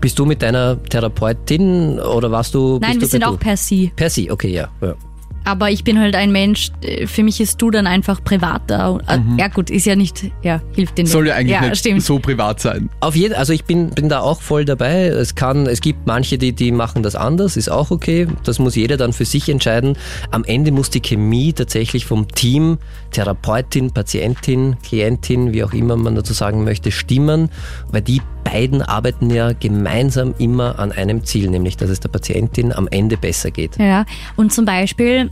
Bist 0.00 0.18
du 0.18 0.24
mit 0.24 0.40
deiner 0.42 0.82
Therapeutin 0.84 1.98
oder 2.00 2.30
warst 2.30 2.54
du? 2.54 2.78
Nein, 2.80 2.98
bist 2.98 3.00
wir 3.00 3.06
du 3.06 3.06
sind 3.06 3.24
auch 3.24 3.32
Du? 3.32 3.36
per 3.38 3.56
Sie. 3.56 3.92
Per 3.94 4.08
Sie, 4.10 4.30
okay, 4.30 4.48
ja. 4.48 4.68
ja. 4.80 4.94
Aber 5.42 5.70
ich 5.70 5.84
bin 5.84 5.98
halt 5.98 6.14
ein 6.16 6.32
Mensch, 6.32 6.70
äh, 6.82 7.06
für 7.06 7.22
mich 7.22 7.40
ist 7.40 7.60
du 7.62 7.70
dann 7.70 7.86
einfach 7.86 8.22
privater. 8.22 9.00
Äh, 9.08 9.18
Ja 9.38 9.48
gut, 9.48 9.70
ist 9.70 9.86
ja 9.86 9.96
nicht, 9.96 10.30
ja, 10.42 10.60
hilft 10.74 10.98
dir 10.98 11.04
nicht. 11.04 11.12
Soll 11.12 11.28
ja 11.28 11.34
eigentlich 11.34 11.52
ja, 11.54 11.62
nicht 11.62 11.78
stimmt. 11.78 12.02
so 12.02 12.18
privat 12.18 12.60
sein. 12.60 12.90
Auf 13.00 13.16
jeden, 13.16 13.34
also 13.34 13.54
ich 13.54 13.64
bin, 13.64 13.88
bin 13.90 14.10
da 14.10 14.20
auch 14.20 14.42
voll 14.42 14.66
dabei. 14.66 15.06
Es 15.06 15.34
kann, 15.34 15.66
es 15.66 15.80
gibt 15.80 16.06
manche, 16.06 16.36
die, 16.36 16.52
die 16.52 16.72
machen 16.72 17.02
das 17.02 17.14
anders, 17.16 17.56
ist 17.56 17.70
auch 17.70 17.90
okay. 17.90 18.26
Das 18.44 18.58
muss 18.58 18.74
jeder 18.76 18.98
dann 18.98 19.14
für 19.14 19.24
sich 19.24 19.48
entscheiden. 19.48 19.96
Am 20.30 20.44
Ende 20.44 20.72
muss 20.72 20.90
die 20.90 21.00
Chemie 21.00 21.54
tatsächlich 21.54 22.04
vom 22.04 22.28
Team, 22.28 22.76
Therapeutin, 23.12 23.92
Patientin, 23.92 24.76
Klientin, 24.82 25.54
wie 25.54 25.64
auch 25.64 25.72
immer 25.72 25.96
man 25.96 26.14
dazu 26.16 26.34
sagen 26.34 26.64
möchte, 26.64 26.90
stimmen, 26.92 27.48
weil 27.90 28.02
die 28.02 28.20
beiden 28.50 28.82
arbeiten 28.82 29.30
ja 29.30 29.52
gemeinsam 29.52 30.34
immer 30.38 30.78
an 30.78 30.92
einem 30.92 31.24
Ziel, 31.24 31.50
nämlich 31.50 31.76
dass 31.76 31.90
es 31.90 32.00
der 32.00 32.08
Patientin 32.08 32.72
am 32.72 32.88
Ende 32.88 33.16
besser 33.16 33.50
geht. 33.50 33.76
Ja, 33.78 34.04
und 34.36 34.52
zum 34.52 34.64
Beispiel, 34.64 35.30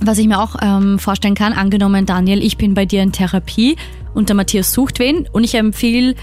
was 0.00 0.18
ich 0.18 0.26
mir 0.26 0.40
auch 0.40 0.56
ähm, 0.62 0.98
vorstellen 0.98 1.34
kann, 1.34 1.52
angenommen, 1.52 2.06
Daniel, 2.06 2.42
ich 2.42 2.56
bin 2.56 2.74
bei 2.74 2.86
dir 2.86 3.02
in 3.02 3.12
Therapie 3.12 3.76
und 4.14 4.28
der 4.28 4.36
Matthias 4.36 4.72
sucht 4.72 4.98
wen 4.98 5.28
und 5.32 5.44
ich 5.44 5.54
empfehle 5.54 6.14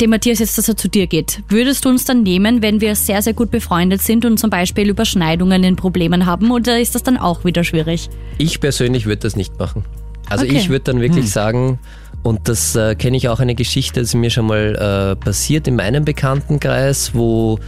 dem 0.00 0.10
Matthias 0.10 0.40
jetzt, 0.40 0.58
dass 0.58 0.68
er 0.68 0.76
zu 0.76 0.88
dir 0.88 1.06
geht. 1.06 1.42
Würdest 1.48 1.84
du 1.84 1.88
uns 1.88 2.04
dann 2.04 2.22
nehmen, 2.24 2.62
wenn 2.62 2.80
wir 2.80 2.96
sehr, 2.96 3.22
sehr 3.22 3.32
gut 3.32 3.50
befreundet 3.52 4.02
sind 4.02 4.24
und 4.24 4.38
zum 4.38 4.50
Beispiel 4.50 4.88
Überschneidungen 4.88 5.62
in 5.62 5.76
Problemen 5.76 6.26
haben 6.26 6.50
oder 6.50 6.80
ist 6.80 6.94
das 6.96 7.02
dann 7.04 7.16
auch 7.16 7.44
wieder 7.44 7.62
schwierig? 7.62 8.10
Ich 8.38 8.58
persönlich 8.60 9.06
würde 9.06 9.20
das 9.22 9.36
nicht 9.36 9.56
machen. 9.58 9.84
Also 10.28 10.44
Okay. 10.46 10.56
ich 10.56 10.68
würde 10.68 10.84
dann 10.84 11.00
wirklich 11.00 11.30
sagen, 11.30 11.78
und 12.24 12.48
das 12.48 12.74
äh, 12.74 12.94
kenne 12.94 13.18
ich 13.18 13.28
auch 13.28 13.38
eine 13.38 13.54
Geschichte, 13.54 14.00
das 14.00 14.08
ist 14.08 14.14
mir 14.14 14.30
schon 14.30 14.46
mal 14.46 14.74
äh, 14.74 15.16
passiert 15.22 15.68
in 15.68 15.76
meinem 15.76 16.06
Bekanntenkreis, 16.06 17.14
wo 17.14 17.58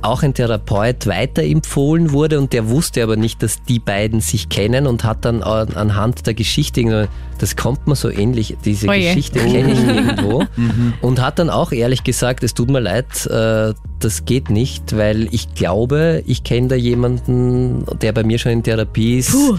auch 0.00 0.22
ein 0.22 0.32
Therapeut 0.32 1.06
weiterempfohlen 1.06 2.12
wurde 2.12 2.38
und 2.38 2.54
der 2.54 2.70
wusste 2.70 3.02
aber 3.02 3.16
nicht, 3.16 3.42
dass 3.42 3.62
die 3.64 3.78
beiden 3.78 4.22
sich 4.22 4.48
kennen 4.48 4.86
und 4.86 5.04
hat 5.04 5.26
dann 5.26 5.42
an, 5.42 5.74
anhand 5.74 6.26
der 6.26 6.32
Geschichte, 6.32 7.08
das 7.38 7.56
kommt 7.56 7.86
mir 7.86 7.94
so 7.94 8.08
ähnlich, 8.08 8.56
diese 8.64 8.88
Oje. 8.88 9.08
Geschichte 9.08 9.38
kenne 9.38 9.72
ich 9.72 9.84
irgendwo 9.86 10.44
und 11.06 11.20
hat 11.20 11.38
dann 11.38 11.50
auch 11.50 11.70
ehrlich 11.72 12.02
gesagt, 12.02 12.42
es 12.42 12.54
tut 12.54 12.70
mir 12.70 12.80
leid, 12.80 13.26
äh, 13.26 13.74
das 14.00 14.24
geht 14.24 14.48
nicht, 14.48 14.96
weil 14.96 15.28
ich 15.30 15.54
glaube, 15.54 16.22
ich 16.26 16.42
kenne 16.42 16.68
da 16.68 16.74
jemanden, 16.74 17.84
der 18.00 18.12
bei 18.12 18.24
mir 18.24 18.38
schon 18.38 18.52
in 18.52 18.62
Therapie 18.62 19.18
ist 19.18 19.32
Puh. 19.32 19.58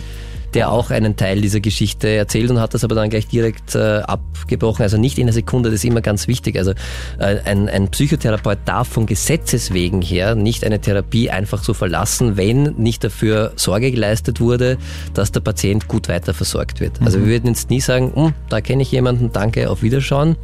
Der 0.53 0.71
auch 0.71 0.91
einen 0.91 1.15
Teil 1.15 1.41
dieser 1.41 1.59
Geschichte 1.59 2.07
erzählt 2.09 2.49
und 2.49 2.59
hat 2.59 2.73
das 2.73 2.83
aber 2.83 2.95
dann 2.95 3.09
gleich 3.09 3.27
direkt 3.27 3.75
äh, 3.75 3.99
abgebrochen. 3.99 4.83
Also 4.83 4.97
nicht 4.97 5.17
in 5.17 5.25
einer 5.25 5.33
Sekunde, 5.33 5.69
das 5.69 5.79
ist 5.79 5.85
immer 5.85 6.01
ganz 6.01 6.27
wichtig. 6.27 6.57
Also 6.57 6.71
äh, 7.19 7.39
ein, 7.45 7.69
ein 7.69 7.89
Psychotherapeut 7.89 8.59
darf 8.65 8.87
von 8.87 9.05
Gesetzes 9.05 9.73
wegen 9.73 10.01
her 10.01 10.35
nicht 10.35 10.63
eine 10.63 10.79
Therapie 10.79 11.29
einfach 11.29 11.63
so 11.63 11.73
verlassen, 11.73 12.37
wenn 12.37 12.75
nicht 12.77 13.03
dafür 13.03 13.51
Sorge 13.55 13.91
geleistet 13.91 14.39
wurde, 14.39 14.77
dass 15.13 15.31
der 15.31 15.41
Patient 15.41 15.87
gut 15.87 16.07
weiter 16.07 16.33
versorgt 16.33 16.79
wird. 16.79 16.93
Also 17.01 17.19
wir 17.19 17.27
würden 17.27 17.47
jetzt 17.47 17.69
nie 17.69 17.81
sagen, 17.81 18.11
"Hm, 18.15 18.33
da 18.49 18.61
kenne 18.61 18.83
ich 18.83 18.91
jemanden, 18.91 19.31
danke, 19.31 19.69
auf 19.69 19.83
Wiederschauen. 19.83 20.35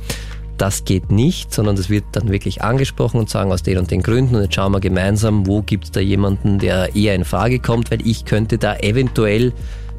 Das 0.58 0.86
geht 0.86 1.12
nicht, 1.12 1.54
sondern 1.54 1.76
das 1.76 1.89
wird 1.89 2.04
dann 2.12 2.30
wirklich 2.30 2.62
angesprochen 2.62 3.20
und 3.20 3.30
sagen 3.30 3.52
aus 3.52 3.63
den 3.63 3.80
und 3.80 3.89
den 3.89 4.04
Gründen 4.04 4.36
und 4.36 4.44
jetzt 4.44 4.54
schauen 4.54 4.72
wir 4.72 4.80
gemeinsam, 4.80 5.48
wo 5.48 5.63
gibt 5.63 5.86
es 5.86 5.92
da 5.92 6.00
jemanden, 6.00 6.60
der 6.60 6.96
eher 6.96 7.16
in 7.16 7.26
Frage 7.26 7.60
kommt, 7.60 7.89
weil 7.89 8.06
ich 8.06 8.26
könnte 8.26 8.60
da 8.60 8.76
eventuell 8.78 9.52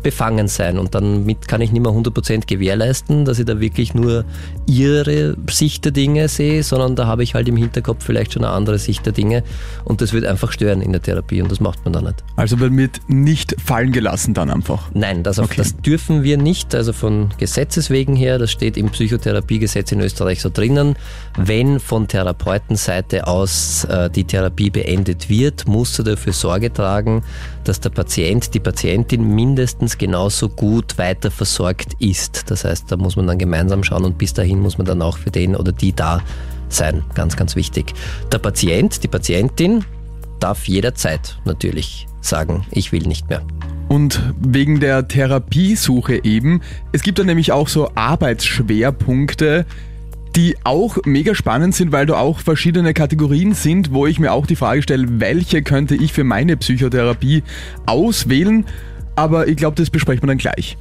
befangen 0.05 0.47
sein. 0.47 0.79
Und 0.79 0.95
damit 0.95 1.49
kann 1.49 1.61
ich 1.61 1.73
nicht 1.73 1.83
mehr 1.83 1.91
100% 1.91 2.47
gewährleisten, 2.47 3.25
dass 3.25 3.41
ich 3.41 3.47
da 3.47 3.59
wirklich 3.59 3.95
nur 3.95 4.25
ihre 4.67 5.37
Sicht 5.51 5.85
der 5.85 5.93
Dinge 5.93 6.29
sehe, 6.29 6.63
sondern 6.63 6.97
da 6.97 7.07
habe 7.07 7.23
ich 7.23 7.35
halt 7.35 7.49
im 7.49 7.57
Hinterkopf 7.57 8.05
vielleicht 8.05 8.33
schon 8.33 8.45
eine 8.45 8.53
andere 8.55 8.79
Sicht 8.79 9.05
der 9.07 9.13
Dinge 9.13 9.43
und 9.85 10.01
das 10.01 10.13
wird 10.13 10.25
einfach 10.25 10.53
stören 10.53 10.81
in 10.81 10.93
der 10.93 11.03
Therapie 11.03 11.43
und 11.43 11.51
das 11.51 11.61
macht 11.61 11.85
man 11.85 11.93
dann 11.93 12.05
nicht. 12.05 12.25
Also 12.37 12.59
wird 12.61 13.01
nicht 13.09 13.55
fallen 13.65 13.93
gelassen 13.93 14.35
dann 14.35 14.51
einfach. 14.51 14.91
Nein, 14.95 15.23
das, 15.23 15.39
Okay. 15.39 15.55
das 15.57 15.77
dürfen 15.77 16.23
wir 16.23 16.39
nicht, 16.39 16.75
also 16.75 16.93
von 16.93 17.29
Gesetzes 17.39 17.91
wegen 17.91 18.17
her, 18.17 18.39
das 18.39 18.51
steht 18.51 18.77
im 18.77 18.91
Psychotherapiegesetz 18.91 19.93
in 19.93 20.01
Österreich 20.01 20.41
so 20.41 20.49
drinnen. 20.49 20.97
Wenn 21.37 21.81
von 21.81 22.09
Therapeutenseite 22.09 23.27
aus 23.27 23.85
äh, 23.85 24.09
die 24.11 24.25
Therapie 24.25 24.71
beendet 24.71 25.29
wird, 25.29 25.67
muss 25.67 25.99
er 25.99 26.05
dafür 26.05 26.33
Sorge 26.33 26.73
tragen, 26.73 27.23
dass 27.65 27.81
der 27.81 27.91
Patient, 27.91 28.53
die 28.55 28.61
Patientin 28.61 29.35
mindestens 29.35 29.99
genauso 29.99 30.49
gut 30.49 30.97
weiter 30.99 31.31
versorgt 31.31 31.95
ist. 31.99 32.51
Das 32.51 32.65
heißt, 32.65 32.91
da 32.91 32.97
muss 32.97 33.17
man 33.17 33.27
dann 33.27 33.39
gemeinsam 33.39 33.83
schauen 33.85 34.05
und 34.05 34.19
bis 34.19 34.33
dahin 34.35 34.54
muss 34.61 34.79
man 34.79 34.87
dann 34.87 35.03
auch 35.03 35.19
für 35.19 35.31
den 35.31 35.57
oder 35.57 35.73
die 35.73 35.93
da 35.93 36.21
sein. 36.69 37.03
Ganz, 37.15 37.37
ganz 37.37 37.57
wichtig. 37.57 37.95
Der 38.33 38.39
Patient, 38.39 39.03
die 39.03 39.09
Patientin 39.09 39.85
darf 40.41 40.67
jederzeit 40.67 41.39
natürlich 41.45 42.07
sagen, 42.21 42.67
ich 42.71 42.93
will 42.93 43.07
nicht 43.07 43.29
mehr. 43.29 43.43
Und 43.89 44.21
wegen 44.41 44.81
der 44.81 45.07
Therapiesuche 45.09 46.25
eben, 46.25 46.63
es 46.93 47.03
gibt 47.03 47.19
da 47.19 47.25
nämlich 47.25 47.53
auch 47.53 47.69
so 47.69 47.91
Arbeitsschwerpunkte, 47.95 49.67
die 50.35 50.57
auch 50.65 50.99
mega 51.05 51.35
spannend 51.35 51.75
sind, 51.75 51.93
weil 51.93 52.07
da 52.07 52.15
auch 52.15 52.41
verschiedene 52.41 52.93
Kategorien 52.93 53.55
sind, 53.55 53.93
wo 53.93 54.07
ich 54.07 54.19
mir 54.19 54.33
auch 54.33 54.47
die 54.47 54.57
Frage 54.57 54.83
stelle, 54.83 55.21
welche 55.21 55.63
könnte 55.63 55.95
ich 55.95 56.13
für 56.13 56.25
meine 56.25 56.57
Psychotherapie 56.57 57.45
auswählen. 57.87 58.67
Aber 59.15 59.47
ich 59.47 59.57
glaube, 59.57 59.77
das 59.77 59.91
besprechen 59.91 60.23
wir 60.23 60.29
dann 60.29 60.39
gleich. 60.39 60.77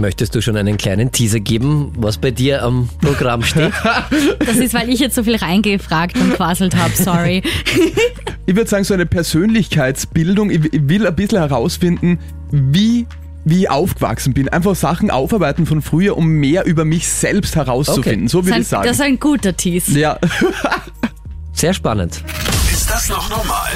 Möchtest 0.00 0.34
du 0.34 0.40
schon 0.40 0.56
einen 0.56 0.78
kleinen 0.78 1.12
Teaser 1.12 1.40
geben, 1.40 1.92
was 1.94 2.16
bei 2.16 2.30
dir 2.30 2.62
am 2.62 2.88
Programm 3.02 3.42
steht? 3.42 3.72
Das 4.38 4.56
ist, 4.56 4.72
weil 4.74 4.88
ich 4.88 4.98
jetzt 4.98 5.14
so 5.14 5.22
viel 5.22 5.36
reingefragt 5.36 6.16
und 6.16 6.34
quasselt 6.34 6.74
habe, 6.76 6.92
sorry. 6.96 7.42
Ich 8.46 8.56
würde 8.56 8.68
sagen, 8.68 8.82
so 8.82 8.94
eine 8.94 9.06
Persönlichkeitsbildung. 9.06 10.50
Ich 10.50 10.60
will 10.72 11.06
ein 11.06 11.14
bisschen 11.14 11.38
herausfinden, 11.38 12.18
wie, 12.50 13.06
wie 13.44 13.60
ich 13.60 13.70
aufgewachsen 13.70 14.32
bin. 14.34 14.48
Einfach 14.48 14.74
Sachen 14.74 15.10
aufarbeiten 15.10 15.66
von 15.66 15.82
früher, 15.82 16.16
um 16.16 16.26
mehr 16.26 16.64
über 16.64 16.84
mich 16.84 17.06
selbst 17.06 17.54
herauszufinden. 17.54 18.22
Okay. 18.22 18.28
So 18.28 18.40
Das 18.40 18.46
würde 18.48 18.56
ich 18.56 18.62
ist 18.62 18.72
ein, 18.72 18.76
sagen. 18.78 18.86
das 18.88 18.96
ist 18.96 19.02
ein 19.02 19.20
guter 19.20 19.56
Tease. 19.56 19.98
ja. 20.00 20.18
Sehr 21.52 21.74
spannend. 21.74 22.24
Ist 22.72 22.90
das 22.90 23.08
noch 23.08 23.28
normal? 23.28 23.70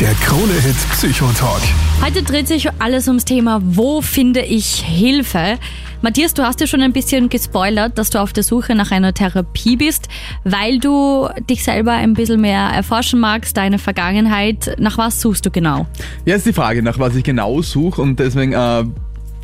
Der 0.00 0.12
Krone-Hit 0.14 0.74
Psychotalk. 0.90 1.62
Heute 2.04 2.24
dreht 2.24 2.48
sich 2.48 2.68
alles 2.80 3.06
ums 3.06 3.24
Thema, 3.24 3.60
wo 3.62 4.02
finde 4.02 4.40
ich 4.40 4.82
Hilfe? 4.84 5.56
Matthias, 6.02 6.34
du 6.34 6.42
hast 6.42 6.60
ja 6.60 6.66
schon 6.66 6.80
ein 6.80 6.92
bisschen 6.92 7.28
gespoilert, 7.28 7.96
dass 7.96 8.10
du 8.10 8.20
auf 8.20 8.32
der 8.32 8.42
Suche 8.42 8.74
nach 8.74 8.90
einer 8.90 9.14
Therapie 9.14 9.76
bist, 9.76 10.08
weil 10.42 10.80
du 10.80 11.28
dich 11.48 11.62
selber 11.62 11.92
ein 11.92 12.14
bisschen 12.14 12.40
mehr 12.40 12.70
erforschen 12.70 13.20
magst, 13.20 13.56
deine 13.56 13.78
Vergangenheit. 13.78 14.74
Nach 14.80 14.98
was 14.98 15.20
suchst 15.20 15.46
du 15.46 15.52
genau? 15.52 15.86
Ja, 16.24 16.34
ist 16.34 16.44
die 16.44 16.52
Frage, 16.52 16.82
nach 16.82 16.98
was 16.98 17.14
ich 17.14 17.22
genau 17.22 17.62
suche 17.62 18.02
und 18.02 18.18
deswegen 18.18 18.52
äh, 18.52 18.84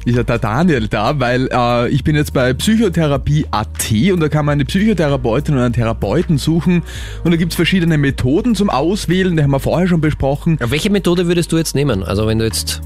ist 0.04 0.16
ja 0.16 0.22
der 0.22 0.38
Daniel 0.38 0.88
da, 0.88 1.18
weil 1.18 1.48
äh, 1.52 1.88
ich 1.88 2.04
bin 2.04 2.16
jetzt 2.16 2.32
bei 2.32 2.52
Psychotherapie.at 2.54 3.92
und 4.12 4.20
da 4.20 4.28
kann 4.28 4.46
man 4.46 4.54
eine 4.54 4.64
Psychotherapeutin 4.64 5.54
oder 5.54 5.64
einen 5.64 5.74
Therapeuten 5.74 6.38
suchen 6.38 6.82
und 7.24 7.30
da 7.30 7.36
gibt 7.36 7.52
es 7.52 7.56
verschiedene 7.56 7.98
Methoden 7.98 8.54
zum 8.54 8.70
Auswählen, 8.70 9.36
die 9.36 9.42
haben 9.42 9.50
wir 9.50 9.60
vorher 9.60 9.88
schon 9.88 10.00
besprochen. 10.00 10.58
Ja, 10.60 10.70
welche 10.70 10.90
Methode 10.90 11.26
würdest 11.26 11.52
du 11.52 11.58
jetzt 11.58 11.74
nehmen? 11.74 12.02
Also 12.02 12.26
wenn 12.26 12.38
du 12.38 12.44
jetzt, 12.44 12.80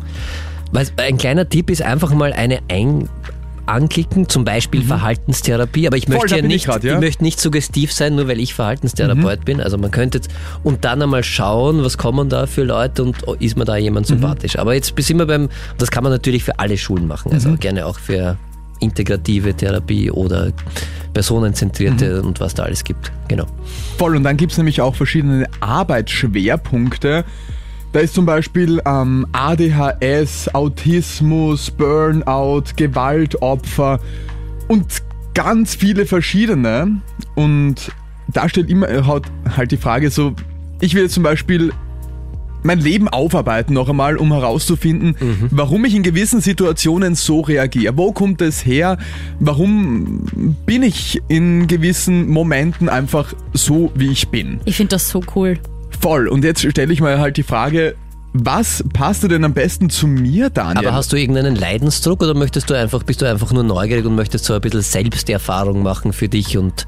weil 0.72 0.86
ein 0.96 1.18
kleiner 1.18 1.48
Tipp 1.48 1.70
ist 1.70 1.82
einfach 1.82 2.12
mal 2.12 2.32
eine 2.32 2.60
ein 2.68 3.08
anklicken, 3.66 4.28
zum 4.28 4.44
Beispiel 4.44 4.80
mhm. 4.80 4.86
Verhaltenstherapie, 4.86 5.86
aber 5.86 5.96
ich 5.96 6.06
Voll, 6.06 6.14
möchte 6.16 6.28
da 6.28 6.36
ja 6.36 6.42
bin 6.42 6.50
ich 6.50 6.56
nicht, 6.56 6.66
grad, 6.66 6.84
ja. 6.84 6.94
ich 6.94 7.00
möchte 7.00 7.22
nicht 7.22 7.40
suggestiv 7.40 7.92
sein, 7.92 8.14
nur 8.14 8.28
weil 8.28 8.40
ich 8.40 8.54
Verhaltenstherapeut 8.54 9.44
bin. 9.44 9.60
Also 9.60 9.78
man 9.78 9.90
könnte 9.90 10.18
jetzt 10.18 10.30
und 10.62 10.84
dann 10.84 11.02
einmal 11.02 11.24
schauen, 11.24 11.82
was 11.82 11.98
kommen 11.98 12.28
da 12.28 12.46
für 12.46 12.64
Leute 12.64 13.02
und 13.02 13.16
ist 13.40 13.56
mir 13.56 13.64
da 13.64 13.76
jemand 13.76 14.06
sympathisch. 14.06 14.58
Aber 14.58 14.74
jetzt 14.74 14.94
sind 14.96 15.18
wir 15.18 15.26
beim, 15.26 15.48
das 15.78 15.90
kann 15.90 16.02
man 16.02 16.12
natürlich 16.12 16.44
für 16.44 16.58
alle 16.58 16.76
Schulen 16.76 17.06
machen, 17.06 17.32
also 17.32 17.56
gerne 17.56 17.86
auch 17.86 17.98
für 17.98 18.36
integrative 18.80 19.54
Therapie 19.54 20.10
oder 20.10 20.52
personenzentrierte 21.12 22.22
und 22.22 22.40
was 22.40 22.54
da 22.54 22.64
alles 22.64 22.84
gibt. 22.84 23.12
Genau. 23.28 23.46
Voll, 23.98 24.16
und 24.16 24.24
dann 24.24 24.36
gibt 24.36 24.52
es 24.52 24.58
nämlich 24.58 24.80
auch 24.80 24.94
verschiedene 24.94 25.46
Arbeitsschwerpunkte. 25.60 27.24
Da 27.94 28.00
ist 28.00 28.14
zum 28.14 28.26
Beispiel 28.26 28.82
ähm, 28.86 29.24
ADHS, 29.30 30.52
Autismus, 30.52 31.70
Burnout, 31.70 32.64
Gewaltopfer 32.74 34.00
und 34.66 35.00
ganz 35.32 35.76
viele 35.76 36.04
verschiedene. 36.04 37.00
Und 37.36 37.92
da 38.32 38.48
stellt 38.48 38.68
immer 38.68 38.88
halt, 39.06 39.26
halt 39.56 39.70
die 39.70 39.76
Frage 39.76 40.10
so, 40.10 40.34
ich 40.80 40.96
will 40.96 41.02
jetzt 41.02 41.14
zum 41.14 41.22
Beispiel 41.22 41.72
mein 42.64 42.80
Leben 42.80 43.08
aufarbeiten 43.08 43.74
noch 43.74 43.88
einmal, 43.88 44.16
um 44.16 44.32
herauszufinden, 44.32 45.14
warum 45.52 45.84
ich 45.84 45.94
in 45.94 46.02
gewissen 46.02 46.40
Situationen 46.40 47.14
so 47.14 47.42
reagiere. 47.42 47.96
Wo 47.96 48.10
kommt 48.10 48.40
es 48.42 48.66
her? 48.66 48.98
Warum 49.38 50.54
bin 50.66 50.82
ich 50.82 51.22
in 51.28 51.68
gewissen 51.68 52.28
Momenten 52.28 52.88
einfach 52.88 53.34
so, 53.52 53.92
wie 53.94 54.10
ich 54.10 54.30
bin? 54.30 54.58
Ich 54.64 54.78
finde 54.78 54.96
das 54.96 55.08
so 55.08 55.22
cool. 55.36 55.60
Voll. 56.00 56.28
Und 56.28 56.44
jetzt 56.44 56.60
stelle 56.68 56.92
ich 56.92 57.00
mal 57.00 57.18
halt 57.18 57.36
die 57.36 57.42
Frage, 57.42 57.94
was 58.32 58.84
passt 58.92 59.22
du 59.22 59.28
denn 59.28 59.44
am 59.44 59.54
besten 59.54 59.90
zu 59.90 60.08
mir, 60.08 60.50
Daniel? 60.50 60.78
Aber 60.78 60.96
hast 60.96 61.12
du 61.12 61.16
irgendeinen 61.16 61.54
Leidensdruck 61.54 62.20
oder 62.22 62.34
möchtest 62.34 62.68
du 62.68 62.74
einfach, 62.74 63.04
bist 63.04 63.22
du 63.22 63.30
einfach 63.30 63.52
nur 63.52 63.62
neugierig 63.62 64.04
und 64.04 64.16
möchtest 64.16 64.44
so 64.44 64.54
ein 64.54 64.60
bisschen 64.60 64.82
Selbsterfahrung 64.82 65.82
machen 65.84 66.12
für 66.12 66.28
dich 66.28 66.58
und 66.58 66.86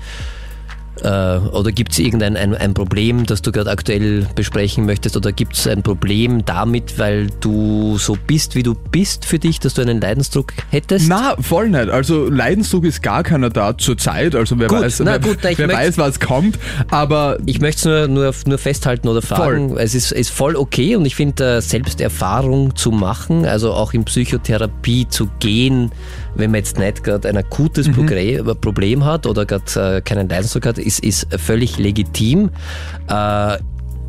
oder 1.09 1.73
gibt 1.73 1.93
es 1.93 1.99
irgendein 1.99 2.37
ein, 2.37 2.55
ein 2.55 2.75
Problem, 2.75 3.27
das 3.27 3.43
du 3.43 3.53
gerade 3.53 3.71
aktuell 3.71 4.27
besprechen 4.35 4.87
möchtest 4.87 5.17
oder 5.17 5.33
gibt 5.33 5.55
es 5.55 5.67
ein 5.67 5.83
Problem 5.83 6.45
damit, 6.45 6.99
weil 6.99 7.29
du 7.41 7.99
so 7.99 8.17
bist, 8.27 8.55
wie 8.55 8.63
du 8.63 8.75
bist 8.75 9.25
für 9.25 9.39
dich, 9.39 9.61
dass 9.61 9.75
du 9.75 9.83
einen 9.83 10.01
Leidensdruck 10.01 10.53
hättest? 10.71 11.09
Na, 11.09 11.37
voll 11.41 11.71
nicht. 11.71 11.89
Also 11.89 12.29
Leidensdruck 12.29 12.85
ist 12.85 13.03
gar 13.03 13.23
keiner 13.23 13.51
da 13.51 13.77
zur 13.77 13.97
Zeit. 13.99 14.35
Also 14.35 14.59
wer 14.59 14.69
Gut, 14.69 14.81
weiß, 14.81 15.01
na 15.01 15.13
wer, 15.13 15.19
gut, 15.21 15.39
na, 15.43 15.51
wer 15.57 15.69
weiß, 15.69 15.99
was 15.99 16.21
kommt. 16.21 16.59
Aber 16.91 17.39
Ich 17.47 17.61
möchte 17.61 17.79
es 17.79 18.09
nur, 18.09 18.09
nur, 18.09 18.35
nur 18.47 18.59
festhalten 18.59 19.09
oder 19.09 19.23
fragen. 19.23 19.77
Es 19.77 19.95
ist, 19.95 20.13
ist 20.13 20.31
voll 20.31 20.57
okay 20.57 20.97
und 20.97 21.05
ich 21.05 21.15
finde, 21.15 21.57
äh, 21.57 21.61
Selbsterfahrung 21.61 22.75
zu 22.77 22.91
machen, 22.91 23.47
also 23.47 23.73
auch 23.73 23.93
in 23.93 24.05
Psychotherapie 24.05 25.07
zu 25.09 25.29
gehen, 25.39 25.91
wenn 26.37 26.51
man 26.51 26.59
jetzt 26.59 26.79
nicht 26.79 27.03
gerade 27.05 27.29
ein 27.29 27.37
akutes 27.37 27.89
Progre- 27.89 28.55
Problem 28.55 29.05
hat 29.05 29.27
oder 29.27 29.47
gerade 29.47 29.97
äh, 29.97 30.01
keinen 30.01 30.29
Leidensdruck 30.29 30.67
hat, 30.67 30.79
ist, 30.79 31.01
ist 31.01 31.27
völlig 31.39 31.79
legitim. 31.79 32.51
Äh, 33.09 33.59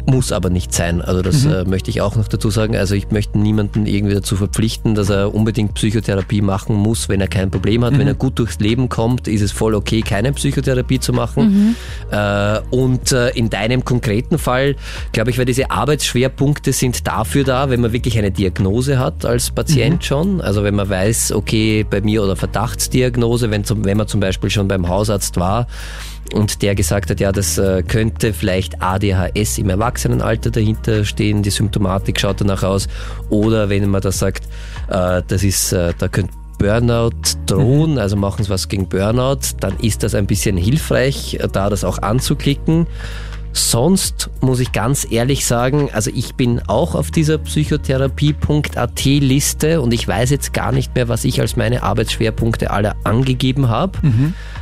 muss 0.07 0.31
aber 0.31 0.49
nicht 0.49 0.73
sein. 0.73 1.01
Also 1.01 1.21
das 1.21 1.45
äh, 1.45 1.65
möchte 1.65 1.89
ich 1.89 2.01
auch 2.01 2.15
noch 2.15 2.27
dazu 2.27 2.49
sagen. 2.49 2.75
Also 2.75 2.95
ich 2.95 3.11
möchte 3.11 3.37
niemanden 3.37 3.85
irgendwie 3.85 4.15
dazu 4.15 4.35
verpflichten, 4.35 4.95
dass 4.95 5.09
er 5.09 5.33
unbedingt 5.33 5.73
Psychotherapie 5.73 6.41
machen 6.41 6.75
muss, 6.75 7.09
wenn 7.09 7.21
er 7.21 7.27
kein 7.27 7.51
Problem 7.51 7.83
hat. 7.83 7.97
Wenn 7.97 8.07
er 8.07 8.13
gut 8.13 8.39
durchs 8.39 8.59
Leben 8.59 8.89
kommt, 8.89 9.27
ist 9.27 9.41
es 9.41 9.51
voll 9.51 9.75
okay, 9.75 10.01
keine 10.01 10.31
Psychotherapie 10.33 10.99
zu 10.99 11.13
machen. 11.13 11.75
Äh, 12.11 12.59
und 12.75 13.11
äh, 13.11 13.29
in 13.31 13.49
deinem 13.49 13.83
konkreten 13.83 14.37
Fall, 14.37 14.75
glaube 15.11 15.29
ich, 15.29 15.37
weil 15.37 15.45
diese 15.45 15.71
Arbeitsschwerpunkte 15.71 16.73
sind 16.73 17.05
dafür 17.05 17.43
da, 17.43 17.69
wenn 17.69 17.81
man 17.81 17.91
wirklich 17.93 18.17
eine 18.17 18.31
Diagnose 18.31 18.99
hat 18.99 19.25
als 19.25 19.51
Patient 19.51 20.03
schon. 20.05 20.41
Also 20.41 20.63
wenn 20.63 20.75
man 20.75 20.89
weiß, 20.89 21.33
okay, 21.33 21.85
bei 21.87 22.01
mir 22.01 22.23
oder 22.23 22.35
Verdachtsdiagnose, 22.35 23.51
wenn, 23.51 23.63
zum, 23.63 23.83
wenn 23.83 23.97
man 23.97 24.07
zum 24.07 24.19
Beispiel 24.19 24.49
schon 24.49 24.67
beim 24.67 24.87
Hausarzt 24.87 25.37
war 25.37 25.67
und 26.33 26.61
der 26.61 26.75
gesagt 26.75 27.09
hat, 27.09 27.19
ja, 27.19 27.31
das 27.31 27.57
äh, 27.57 27.83
könnte 27.83 28.33
vielleicht 28.33 28.81
ADHS 28.81 29.57
im 29.57 29.69
Erwachsenenalter 29.69 30.51
dahinter 30.51 31.05
stehen, 31.05 31.43
die 31.43 31.49
Symptomatik 31.49 32.19
schaut 32.19 32.41
danach 32.41 32.63
aus. 32.63 32.87
Oder 33.29 33.69
wenn 33.69 33.89
man 33.89 34.01
das 34.01 34.19
sagt, 34.19 34.45
äh, 34.89 35.21
das 35.27 35.43
ist, 35.43 35.71
äh, 35.73 35.93
da 35.97 36.07
könnte 36.07 36.33
Burnout 36.57 37.11
drohen, 37.45 37.99
also 37.99 38.15
machen 38.15 38.43
Sie 38.43 38.49
was 38.49 38.67
gegen 38.67 38.89
Burnout, 38.89 39.41
dann 39.59 39.77
ist 39.79 40.01
das 40.01 40.15
ein 40.15 40.25
bisschen 40.25 40.57
hilfreich, 40.57 41.37
da 41.51 41.69
das 41.69 41.83
auch 41.83 41.99
anzuklicken. 41.99 42.87
Sonst 43.53 44.29
muss 44.41 44.59
ich 44.59 44.71
ganz 44.71 45.07
ehrlich 45.09 45.45
sagen, 45.45 45.89
also 45.91 46.11
ich 46.13 46.35
bin 46.35 46.61
auch 46.67 46.93
auf 46.93 47.09
dieser 47.09 47.39
psychotherapie.at 47.39 49.03
Liste 49.03 49.81
und 49.81 49.93
ich 49.93 50.07
weiß 50.07 50.29
jetzt 50.29 50.53
gar 50.53 50.71
nicht 50.71 50.93
mehr, 50.93 51.07
was 51.07 51.25
ich 51.25 51.41
als 51.41 51.55
meine 51.55 51.81
Arbeitsschwerpunkte 51.81 52.69
alle 52.69 52.95
angegeben 53.03 53.67
habe, 53.67 53.97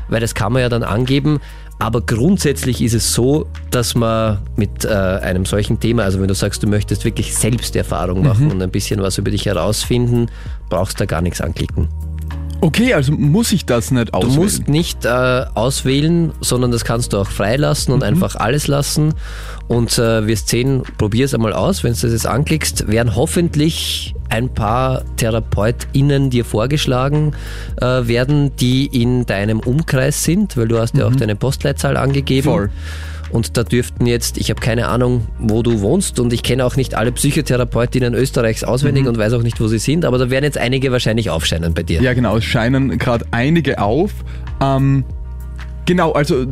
weil 0.09 0.19
das 0.19 0.35
kann 0.35 0.53
man 0.53 0.61
ja 0.61 0.69
dann 0.69 0.83
angeben. 0.83 1.39
Aber 1.77 2.01
grundsätzlich 2.01 2.81
ist 2.81 2.93
es 2.93 3.13
so, 3.13 3.47
dass 3.69 3.95
man 3.95 4.39
mit 4.55 4.85
äh, 4.85 4.87
einem 4.87 5.45
solchen 5.45 5.79
Thema, 5.79 6.03
also 6.03 6.21
wenn 6.21 6.29
du 6.29 6.33
sagst, 6.33 6.63
du 6.63 6.67
möchtest 6.67 7.03
wirklich 7.03 7.35
Selbsterfahrung 7.35 8.25
machen 8.25 8.49
und 8.51 8.61
ein 8.61 8.71
bisschen 8.71 9.01
was 9.01 9.17
über 9.17 9.31
dich 9.31 9.45
herausfinden, 9.45 10.27
brauchst 10.69 11.01
da 11.01 11.05
gar 11.05 11.21
nichts 11.21 11.41
anklicken. 11.41 11.89
Okay, 12.61 12.93
also 12.93 13.11
muss 13.11 13.51
ich 13.51 13.65
das 13.65 13.91
nicht 13.91 14.09
Du 14.09 14.19
auswählen? 14.19 14.35
musst 14.35 14.67
nicht 14.67 15.05
äh, 15.05 15.45
auswählen, 15.53 16.31
sondern 16.41 16.71
das 16.71 16.85
kannst 16.85 17.13
du 17.13 17.17
auch 17.17 17.27
freilassen 17.27 17.93
und 17.93 18.03
einfach 18.03 18.35
alles 18.35 18.67
lassen. 18.67 19.13
Und 19.67 19.97
äh, 19.97 20.27
wirst 20.27 20.49
sehen, 20.49 20.83
probier 20.97 21.25
es 21.25 21.33
einmal 21.33 21.53
aus. 21.53 21.83
Wenn 21.83 21.93
du 21.93 22.01
das 22.01 22.11
jetzt 22.11 22.27
anklickst, 22.27 22.87
werden 22.87 23.15
hoffentlich 23.15 24.13
ein 24.29 24.49
paar 24.53 25.03
TherapeutInnen 25.17 26.29
dir 26.29 26.45
vorgeschlagen 26.45 27.33
äh, 27.81 27.85
werden, 28.07 28.55
die 28.57 28.85
in 28.85 29.25
deinem 29.25 29.59
Umkreis 29.59 30.23
sind, 30.23 30.55
weil 30.57 30.67
du 30.67 30.77
hast 30.79 30.95
ja 30.95 31.07
auch 31.07 31.15
deine 31.15 31.35
Postleitzahl 31.35 31.97
angegeben. 31.97 32.45
Voll. 32.45 32.69
Und 33.31 33.57
da 33.57 33.63
dürften 33.63 34.05
jetzt, 34.05 34.37
ich 34.37 34.49
habe 34.49 34.61
keine 34.61 34.87
Ahnung, 34.87 35.27
wo 35.39 35.63
du 35.63 35.81
wohnst 35.81 36.19
und 36.19 36.31
ich 36.31 36.43
kenne 36.43 36.65
auch 36.65 36.75
nicht 36.75 36.95
alle 36.95 37.11
Psychotherapeutinnen 37.11 38.13
Österreichs 38.13 38.63
auswendig 38.63 39.07
und 39.07 39.17
weiß 39.17 39.33
auch 39.33 39.41
nicht, 39.41 39.59
wo 39.59 39.67
sie 39.67 39.79
sind, 39.79 40.05
aber 40.05 40.17
da 40.17 40.29
werden 40.29 40.45
jetzt 40.45 40.57
einige 40.57 40.91
wahrscheinlich 40.91 41.29
aufscheinen 41.29 41.73
bei 41.73 41.83
dir. 41.83 42.01
Ja, 42.01 42.13
genau, 42.13 42.37
es 42.37 42.43
scheinen 42.43 42.97
gerade 42.97 43.25
einige 43.31 43.79
auf. 43.79 44.11
Ähm, 44.61 45.03
genau, 45.85 46.11
also 46.13 46.41
äh, 46.43 46.45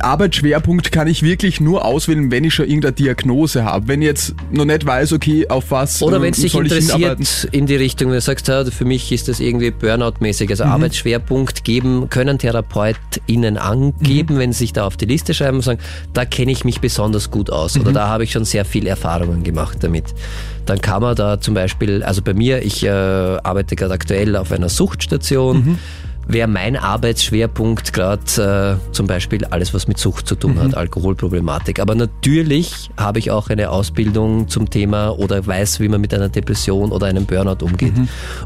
Arbeitsschwerpunkt 0.00 0.92
kann 0.92 1.06
ich 1.08 1.22
wirklich 1.22 1.60
nur 1.60 1.84
auswählen, 1.84 2.30
wenn 2.30 2.44
ich 2.44 2.54
schon 2.54 2.66
irgendeine 2.66 2.92
Diagnose 2.94 3.64
habe. 3.64 3.88
Wenn 3.88 4.02
ich 4.02 4.06
jetzt 4.06 4.34
noch 4.52 4.64
nicht 4.64 4.86
weiß, 4.86 5.12
okay, 5.12 5.48
auf 5.48 5.70
was 5.70 6.02
Oder 6.02 6.18
äh, 6.18 6.22
wenn 6.22 6.32
es 6.32 6.40
dich 6.40 6.54
interessiert 6.54 7.48
in 7.52 7.66
die 7.66 7.76
Richtung, 7.76 8.08
wenn 8.08 8.16
du 8.16 8.20
sagst, 8.20 8.48
ja, 8.48 8.64
für 8.64 8.84
mich 8.84 9.10
ist 9.12 9.28
das 9.28 9.40
irgendwie 9.40 9.70
Burnout-mäßig, 9.70 10.46
Mhm. 10.46 10.52
also 10.52 10.64
Arbeitsschwerpunkt 10.64 11.64
geben, 11.64 12.08
können 12.10 12.38
TherapeutInnen 12.38 13.54
Mhm. 13.54 13.60
angeben, 13.60 14.38
wenn 14.38 14.52
sie 14.52 14.58
sich 14.64 14.72
da 14.72 14.86
auf 14.86 14.96
die 14.96 15.06
Liste 15.06 15.34
schreiben 15.34 15.56
und 15.56 15.62
sagen, 15.62 15.80
da 16.12 16.24
kenne 16.24 16.52
ich 16.52 16.64
mich 16.64 16.80
besonders 16.80 17.30
gut 17.30 17.50
aus 17.50 17.76
oder 17.76 17.90
Mhm. 17.90 17.94
da 17.94 18.08
habe 18.08 18.24
ich 18.24 18.32
schon 18.32 18.44
sehr 18.44 18.64
viel 18.64 18.86
Erfahrungen 18.86 19.42
gemacht 19.42 19.78
damit. 19.82 20.04
Dann 20.66 20.80
kann 20.80 21.02
man 21.02 21.14
da 21.14 21.40
zum 21.40 21.52
Beispiel, 21.54 22.02
also 22.02 22.22
bei 22.22 22.32
mir, 22.32 22.62
ich 22.62 22.82
äh, 22.84 22.88
arbeite 22.88 23.76
gerade 23.76 23.92
aktuell 23.94 24.34
auf 24.36 24.50
einer 24.52 24.68
Suchtstation, 24.70 25.56
Mhm. 25.58 25.78
Wäre 26.26 26.48
mein 26.48 26.76
Arbeitsschwerpunkt 26.76 27.92
gerade 27.92 28.78
äh, 28.80 28.92
zum 28.92 29.06
Beispiel 29.06 29.44
alles, 29.46 29.74
was 29.74 29.86
mit 29.88 29.98
Sucht 29.98 30.26
zu 30.26 30.34
tun 30.34 30.58
hat, 30.58 30.76
Alkoholproblematik. 30.76 31.80
Aber 31.80 31.94
natürlich 31.94 32.90
habe 32.96 33.18
ich 33.18 33.30
auch 33.30 33.48
eine 33.50 33.70
Ausbildung 33.70 34.48
zum 34.48 34.70
Thema 34.70 35.10
oder 35.10 35.46
weiß, 35.46 35.80
wie 35.80 35.88
man 35.88 36.00
mit 36.00 36.14
einer 36.14 36.28
Depression 36.28 36.92
oder 36.92 37.06
einem 37.06 37.26
Burnout 37.26 37.64
umgeht. 37.64 37.92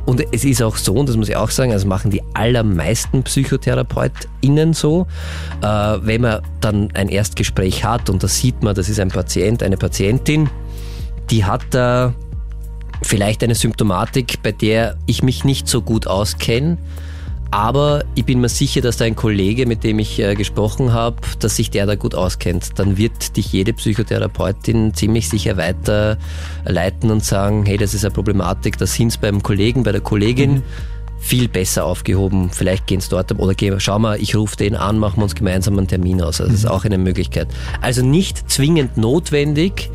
Und 0.06 0.24
es 0.32 0.44
ist 0.44 0.62
auch 0.62 0.76
so, 0.76 0.94
und 0.94 1.08
das 1.08 1.16
muss 1.16 1.28
ich 1.28 1.36
auch 1.36 1.50
sagen, 1.50 1.72
also 1.72 1.86
machen 1.86 2.10
die 2.10 2.22
allermeisten 2.34 3.22
PsychotherapeutInnen 3.22 4.72
so, 4.72 5.06
äh, 5.62 5.66
wenn 5.66 6.22
man 6.22 6.40
dann 6.60 6.90
ein 6.94 7.08
Erstgespräch 7.08 7.84
hat 7.84 8.10
und 8.10 8.22
da 8.22 8.28
sieht 8.28 8.62
man, 8.62 8.74
das 8.74 8.88
ist 8.88 9.00
ein 9.00 9.08
Patient, 9.08 9.62
eine 9.62 9.76
Patientin, 9.76 10.50
die 11.30 11.44
hat 11.44 11.62
da 11.70 12.14
vielleicht 13.02 13.42
eine 13.44 13.54
Symptomatik, 13.54 14.42
bei 14.42 14.52
der 14.52 14.96
ich 15.06 15.22
mich 15.22 15.44
nicht 15.44 15.68
so 15.68 15.82
gut 15.82 16.06
auskenne. 16.06 16.78
Aber 17.50 18.04
ich 18.14 18.24
bin 18.24 18.40
mir 18.40 18.48
sicher, 18.48 18.82
dass 18.82 18.98
da 18.98 19.06
ein 19.06 19.16
Kollege, 19.16 19.64
mit 19.66 19.82
dem 19.82 19.98
ich 19.98 20.18
äh, 20.18 20.34
gesprochen 20.34 20.92
habe, 20.92 21.16
dass 21.38 21.56
sich 21.56 21.70
der 21.70 21.86
da 21.86 21.94
gut 21.94 22.14
auskennt. 22.14 22.78
Dann 22.78 22.98
wird 22.98 23.36
dich 23.36 23.52
jede 23.52 23.72
Psychotherapeutin 23.72 24.92
ziemlich 24.92 25.28
sicher 25.28 25.56
weiterleiten 25.56 27.10
und 27.10 27.24
sagen, 27.24 27.64
hey, 27.64 27.78
das 27.78 27.94
ist 27.94 28.04
eine 28.04 28.12
Problematik, 28.12 28.76
da 28.76 28.86
sind 28.86 29.18
beim 29.20 29.42
Kollegen, 29.42 29.82
bei 29.82 29.92
der 29.92 30.02
Kollegin 30.02 30.62
viel 31.18 31.48
besser 31.48 31.84
aufgehoben. 31.84 32.50
Vielleicht 32.50 32.86
gehen 32.86 32.98
es 32.98 33.08
dort 33.08 33.32
oder 33.32 33.54
gehen, 33.54 33.80
schau 33.80 33.98
mal, 33.98 34.20
ich 34.20 34.36
rufe 34.36 34.56
den 34.56 34.76
an, 34.76 34.98
machen 34.98 35.16
wir 35.18 35.24
uns 35.24 35.34
gemeinsam 35.34 35.76
einen 35.78 35.88
Termin 35.88 36.20
aus. 36.20 36.40
Also 36.40 36.52
das 36.52 36.60
ist 36.60 36.70
auch 36.70 36.84
eine 36.84 36.98
Möglichkeit. 36.98 37.48
Also 37.80 38.04
nicht 38.04 38.50
zwingend 38.50 38.96
notwendig 38.96 39.90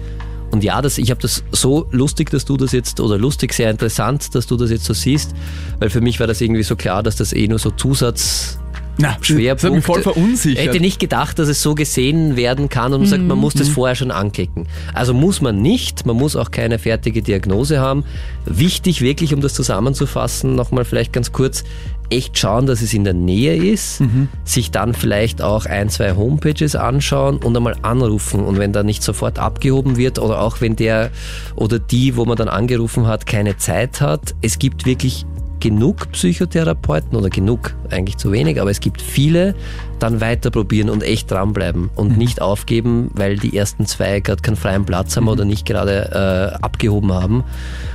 Und 0.54 0.64
ja, 0.64 0.84
das, 0.84 1.00
ich 1.00 1.10
habe 1.10 1.20
das 1.20 1.44
so 1.52 1.88
lustig, 1.90 2.30
dass 2.30 2.46
du 2.46 2.58
das 2.58 2.74
jetzt, 2.74 3.00
oder 3.00 3.18
lustig, 3.18 3.54
sehr 3.54 3.72
interessant, 3.72 4.36
dass 4.36 4.46
du 4.46 4.56
das 4.56 4.70
jetzt 4.70 4.86
so 4.86 4.94
siehst, 4.94 5.34
weil 5.80 5.90
für 5.90 6.00
mich 6.00 6.20
war 6.20 6.28
das 6.28 6.42
irgendwie 6.42 6.62
so 6.62 6.76
klar, 6.76 7.02
dass 7.02 7.16
das 7.16 7.34
eh 7.34 7.48
nur 7.48 7.58
so 7.58 7.72
Zusatz 7.72 8.60
Na, 8.98 9.18
Schwerpunkt. 9.22 9.64
Das 9.64 9.70
hat 9.70 9.74
mich 9.74 9.86
voll 9.86 10.02
verunsichert. 10.02 10.60
Ich 10.60 10.68
hätte 10.68 10.80
nicht 10.80 11.00
gedacht, 11.00 11.40
dass 11.40 11.48
es 11.48 11.62
so 11.62 11.74
gesehen 11.74 12.36
werden 12.36 12.70
kann 12.70 12.94
und 12.94 13.02
man 13.02 13.10
sagt, 13.10 13.24
man 13.24 13.38
muss 13.38 13.54
das 13.54 13.70
vorher 13.70 13.96
schon 13.96 14.12
anklicken. 14.12 14.68
Also 14.94 15.14
muss 15.14 15.42
man 15.42 15.62
nicht, 15.62 16.06
man 16.06 16.16
muss 16.16 16.36
auch 16.36 16.52
keine 16.52 16.78
fertige 16.78 17.22
Diagnose 17.22 17.80
haben. 17.80 18.04
Wichtig 18.46 19.02
wirklich, 19.02 19.34
um 19.34 19.42
das 19.42 19.54
zusammenzufassen, 19.54 20.56
nochmal 20.56 20.86
vielleicht 20.86 21.12
ganz 21.12 21.32
kurz, 21.32 21.64
echt 22.10 22.38
schauen, 22.38 22.68
dass 22.68 22.82
es 22.82 22.94
in 22.94 23.04
der 23.04 23.14
Nähe 23.14 23.56
ist, 23.56 24.04
sich 24.44 24.70
dann 24.72 24.94
vielleicht 24.94 25.42
auch 25.42 25.66
ein, 25.66 25.90
zwei 25.90 26.16
Homepages 26.16 26.76
anschauen 26.76 27.38
und 27.38 27.58
einmal 27.58 27.76
anrufen. 27.82 28.42
Und 28.42 28.60
wenn 28.60 28.74
da 28.74 28.84
nicht 28.84 29.02
sofort 29.02 29.40
abgehoben 29.40 29.98
wird 29.98 30.20
oder 30.20 30.42
auch 30.42 30.62
wenn 30.62 30.76
der 30.76 31.10
oder 31.56 31.80
die, 31.80 32.16
wo 32.16 32.26
man 32.26 32.38
dann 32.38 32.50
angerufen 32.50 33.08
hat, 33.08 33.26
keine 33.26 33.58
Zeit 33.58 34.02
hat, 34.02 34.36
es 34.42 34.60
gibt 34.60 34.86
wirklich 34.86 35.26
genug 35.64 36.12
Psychotherapeuten 36.12 37.18
oder 37.18 37.30
genug, 37.30 37.74
eigentlich 37.90 38.18
zu 38.18 38.34
wenig, 38.34 38.60
aber 38.60 38.70
es 38.70 38.82
gibt 38.82 39.02
viele, 39.02 39.56
dann 39.98 40.20
weiter 40.20 40.52
probieren 40.52 40.90
und 40.90 41.04
echt 41.04 41.32
dranbleiben 41.32 41.90
und 41.96 42.18
nicht 42.18 42.42
aufgeben, 42.42 43.10
weil 43.14 43.38
die 43.38 43.56
ersten 43.56 43.86
zwei 43.86 44.20
gerade 44.20 44.42
keinen 44.42 44.58
freien 44.58 44.84
Platz 44.84 45.16
haben 45.16 45.30
oder 45.30 45.46
nicht 45.46 45.66
gerade 45.66 46.52
äh, 46.60 46.62
abgehoben 46.62 47.14
haben, 47.14 47.46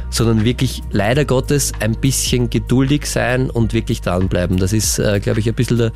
sondern 0.09 0.45
wirklich 0.45 0.83
leider 0.93 1.27
Gottes 1.27 1.75
ein 1.81 1.93
bisschen 1.93 2.49
geduldig 2.49 3.05
sein 3.05 3.51
und 3.51 3.75
wirklich 3.75 4.01
dranbleiben. 4.01 4.57
Das 4.57 4.73
ist, 4.73 4.99
äh, 4.99 5.21
glaube 5.21 5.41
ich, 5.41 5.47
ein 5.47 5.55
bisschen 5.55 5.77
der 5.77 5.93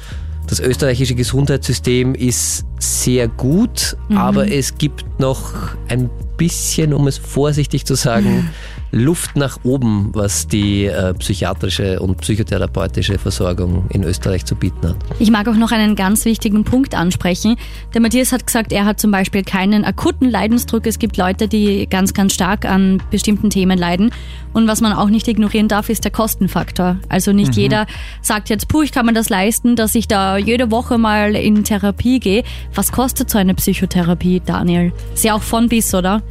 das 0.49 0.61
österreichische 0.61 1.15
Gesundheitssystem 1.15 2.15
ist 2.15 2.67
sehr 2.79 3.29
gut, 3.29 3.97
aber 4.13 4.51
es 4.51 4.77
gibt 4.77 5.21
noch 5.21 5.53
ein 5.89 6.11
bisschen, 6.37 6.93
um 6.93 7.07
es 7.07 7.19
vorsichtig 7.19 7.85
zu 7.85 7.95
sagen, 7.95 8.51
Luft 8.93 9.37
nach 9.37 9.59
oben, 9.63 10.11
was 10.13 10.47
die 10.47 10.85
äh, 10.85 11.15
psychiatrische 11.15 11.99
und 12.01 12.19
psychotherapeutische 12.19 13.19
Versorgung 13.19 13.87
in 13.89 14.05
Österreich 14.05 14.45
zu 14.45 14.55
bieten 14.55 14.87
hat. 14.87 14.97
Ich 15.19 15.31
mag 15.31 15.49
auch 15.49 15.55
noch 15.55 15.73
einen 15.73 15.97
ganz 15.97 16.27
wichtigen 16.27 16.65
Punkt 16.65 16.95
ansprechen. 16.95 17.57
Der 17.95 18.03
Matthias 18.03 18.33
hat 18.33 18.47
gesagt, 18.47 18.71
er 18.71 18.85
hat 18.85 19.01
zum 19.01 19.11
Beispiel 19.11 19.45
keinen 19.45 19.87
akuten 19.87 20.31
Leidensdruck. 20.31 20.87
Es 20.87 20.99
gibt 20.99 21.17
Leute, 21.17 21.49
die 21.49 21.87
ganz, 21.89 22.13
ganz 22.13 22.35
stark 22.35 22.67
an 22.67 23.03
bestimmten 23.11 23.49
Themen 23.49 23.79
leiden. 23.79 24.11
Und 24.53 24.69
was 24.69 24.83
man 24.83 24.93
auch 24.93 25.09
nicht 25.09 25.27
ignorieren 25.27 25.69
darf, 25.69 25.89
ist 25.89 26.05
der 26.05 26.13
Kostenfaktor. 26.13 26.99
Also 27.09 27.33
nicht 27.33 27.57
jeder 27.57 27.87
sagt 28.21 28.51
jetzt, 28.51 28.69
puh, 28.69 28.83
ich 28.83 28.93
kann 28.93 29.07
mir 29.07 29.15
das 29.15 29.31
leisten, 29.31 29.75
dass 29.75 29.95
ich 29.95 30.07
da 30.07 30.37
jede 30.37 30.71
Woche 30.71 30.99
mal 30.99 31.35
in 31.35 31.65
Therapie 31.65 32.21
gehe. 32.21 32.45
Was 32.75 32.93
kostet 32.93 33.31
so 33.31 33.39
eine 33.39 33.55
Psychotherapie, 33.55 34.43
Daniel? 34.45 34.93
Ist 35.15 35.25
ja 35.25 35.35
auch 35.35 35.43
von 35.43 35.71
bis, 35.71 35.95
oder? 35.95 36.23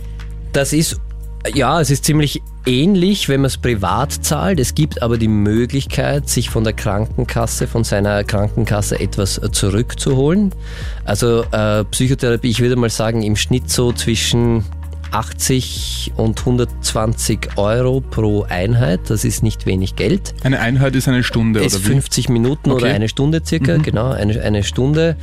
Das 0.54 0.74
ist, 0.74 1.00
ja, 1.54 1.80
es 1.80 1.90
ist 1.90 2.06
ziemlich 2.06 2.42
ähnlich, 2.66 3.30
wenn 3.30 3.42
man 3.42 3.48
es 3.48 3.58
privat 3.58 4.12
zahlt. 4.12 4.60
Es 4.60 4.76
gibt 4.76 5.02
aber 5.02 5.18
die 5.18 5.28
Möglichkeit, 5.28 6.30
sich 6.30 6.50
von 6.50 6.64
der 6.64 6.74
Krankenkasse, 6.74 7.68
von 7.68 7.84
seiner 7.84 8.24
Krankenkasse 8.24 9.00
etwas 9.00 9.40
zurückzuholen. 9.52 10.54
Also 11.06 11.44
äh, 11.52 11.84
Psychotherapie, 11.86 12.50
ich 12.50 12.60
würde 12.60 12.76
mal 12.76 12.90
sagen, 12.90 13.24
im 13.24 13.36
Schnitt 13.36 13.70
so 13.70 13.92
zwischen 13.92 14.66
80 15.12 16.14
und 16.18 16.40
120 16.40 17.58
Euro 17.58 18.02
pro 18.02 18.44
Einheit. 18.44 19.02
Das 19.10 19.24
ist 19.24 19.44
nicht 19.44 19.66
wenig 19.66 19.96
Geld. 19.96 20.34
Eine 20.44 20.60
Einheit 20.60 20.96
ist 20.96 21.08
eine 21.08 21.24
Stunde, 21.24 21.60
ist 21.62 21.76
oder 21.76 21.84
wie? 21.86 21.90
50 21.90 22.30
Minuten 22.30 22.72
oder 22.72 22.86
Okay. 22.86 22.96
eine 22.96 23.10
Stunde 23.10 23.42
circa, 23.46 23.78
genau, 23.78 24.10
eine, 24.12 24.42
eine 24.42 24.64
Stunde. 24.64 25.18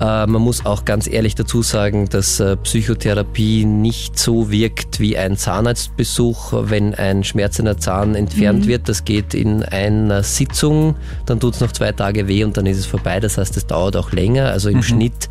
Äh, 0.00 0.26
man 0.26 0.42
muss 0.42 0.66
auch 0.66 0.84
ganz 0.84 1.06
ehrlich 1.06 1.34
dazu 1.34 1.62
sagen, 1.62 2.08
dass 2.08 2.40
äh, 2.40 2.56
Psychotherapie 2.56 3.64
nicht 3.64 4.18
so 4.18 4.50
wirkt 4.50 4.98
wie 4.98 5.16
ein 5.16 5.36
Zahnarztbesuch, 5.36 6.52
wenn 6.68 6.94
ein 6.94 7.22
schmerzender 7.22 7.76
Zahn 7.78 8.14
entfernt 8.14 8.66
wird. 8.66 8.88
Das 8.88 9.04
geht 9.04 9.34
in 9.34 9.62
einer 9.62 10.22
Sitzung, 10.22 10.96
dann 11.26 11.38
tut 11.38 11.54
es 11.54 11.60
noch 11.60 11.72
zwei 11.72 11.92
Tage 11.92 12.26
weh 12.26 12.44
und 12.44 12.56
dann 12.56 12.66
ist 12.66 12.78
es 12.78 12.86
vorbei. 12.86 13.20
Das 13.20 13.38
heißt, 13.38 13.56
es 13.56 13.66
dauert 13.66 13.96
auch 13.96 14.10
länger. 14.12 14.50
Also 14.50 14.68
im 14.70 14.82
Schnitt 14.82 15.28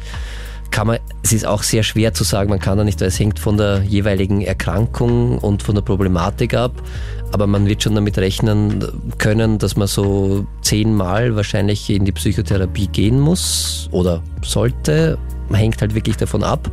kann 0.74 0.88
man, 0.88 0.98
es 1.22 1.32
ist 1.32 1.46
auch 1.46 1.62
sehr 1.62 1.84
schwer 1.84 2.16
zu 2.16 2.24
sagen, 2.24 2.50
man 2.50 2.60
kann 2.60 2.80
da 2.80 2.84
nicht, 2.84 3.00
weil 3.00 3.08
es 3.08 3.20
hängt 3.20 3.38
von 3.38 3.58
der 3.58 3.84
jeweiligen 3.84 4.42
Erkrankung 4.42 5.38
und 5.38 5.62
von 5.62 5.76
der 5.76 5.84
Problematik 5.84 6.56
ab. 6.56 6.72
Aber 7.32 7.46
man 7.46 7.68
wird 7.68 7.84
schon 7.84 7.94
damit 7.94 8.18
rechnen 8.18 8.84
können, 9.20 9.60
dass 9.60 9.78
man 9.78 9.88
so 9.88 10.48
zehnmal 10.62 11.36
wahrscheinlich 11.36 11.90
in 11.92 12.06
die 12.06 12.12
Psychotherapie 12.12 12.88
gehen 12.88 13.20
muss 13.20 13.88
oder 13.92 14.24
sollte. 14.42 15.20
Man 15.48 15.60
hängt 15.60 15.80
halt 15.80 15.94
wirklich 15.94 16.18
davon 16.18 16.44
ab. 16.44 16.70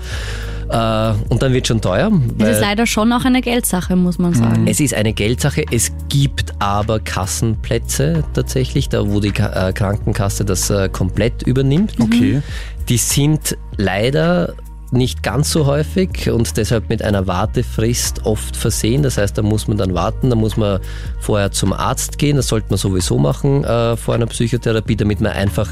Äh, 0.70 1.12
Und 1.28 1.42
dann 1.42 1.53
wird 1.53 1.66
schon 1.66 1.80
teuer. 1.80 2.11
Es 2.38 2.48
ist 2.48 2.61
leider 2.61 2.86
schon 2.86 3.12
auch 3.12 3.24
eine 3.24 3.42
Geldsache, 3.42 3.96
muss 3.96 4.18
man 4.18 4.32
sagen. 4.34 4.66
es 4.66 4.80
ist 4.80 4.94
eine 4.94 5.12
Geldsache. 5.12 5.64
Es 5.70 5.92
gibt 6.09 6.55
aber 6.59 7.01
Kassenplätze 7.01 8.24
tatsächlich, 8.32 8.88
da 8.88 9.07
wo 9.11 9.20
die 9.20 9.28
äh, 9.28 9.72
Krankenkasse 9.72 10.44
das 10.44 10.70
äh, 10.70 10.88
komplett 10.88 11.42
übernimmt. 11.42 11.94
Okay. 11.98 12.40
Die 12.91 12.99
sind 12.99 13.57
leider 13.76 14.57
nicht 14.93 15.22
ganz 15.22 15.51
so 15.51 15.66
häufig 15.66 16.30
und 16.30 16.57
deshalb 16.57 16.88
mit 16.88 17.03
einer 17.03 17.26
Wartefrist 17.26 18.26
oft 18.26 18.57
versehen. 18.57 19.03
Das 19.03 19.18
heißt, 19.18 19.38
da 19.38 19.43
muss 19.43 19.68
man 19.68 19.78
dann 19.78 19.95
warten, 19.95 20.30
da 20.30 20.36
muss 20.36 20.57
man 20.57 20.80
vorher 21.20 21.53
zum 21.53 21.72
Arzt 21.72 22.18
gehen. 22.18 22.36
Das 22.36 22.49
sollte 22.49 22.66
man 22.70 22.78
sowieso 22.78 23.18
machen 23.18 23.64
äh, 23.64 23.97
vor 23.97 24.14
einer 24.14 24.26
Psychotherapie, 24.26 24.97
damit 24.97 25.20
man 25.20 25.32
einfach 25.32 25.68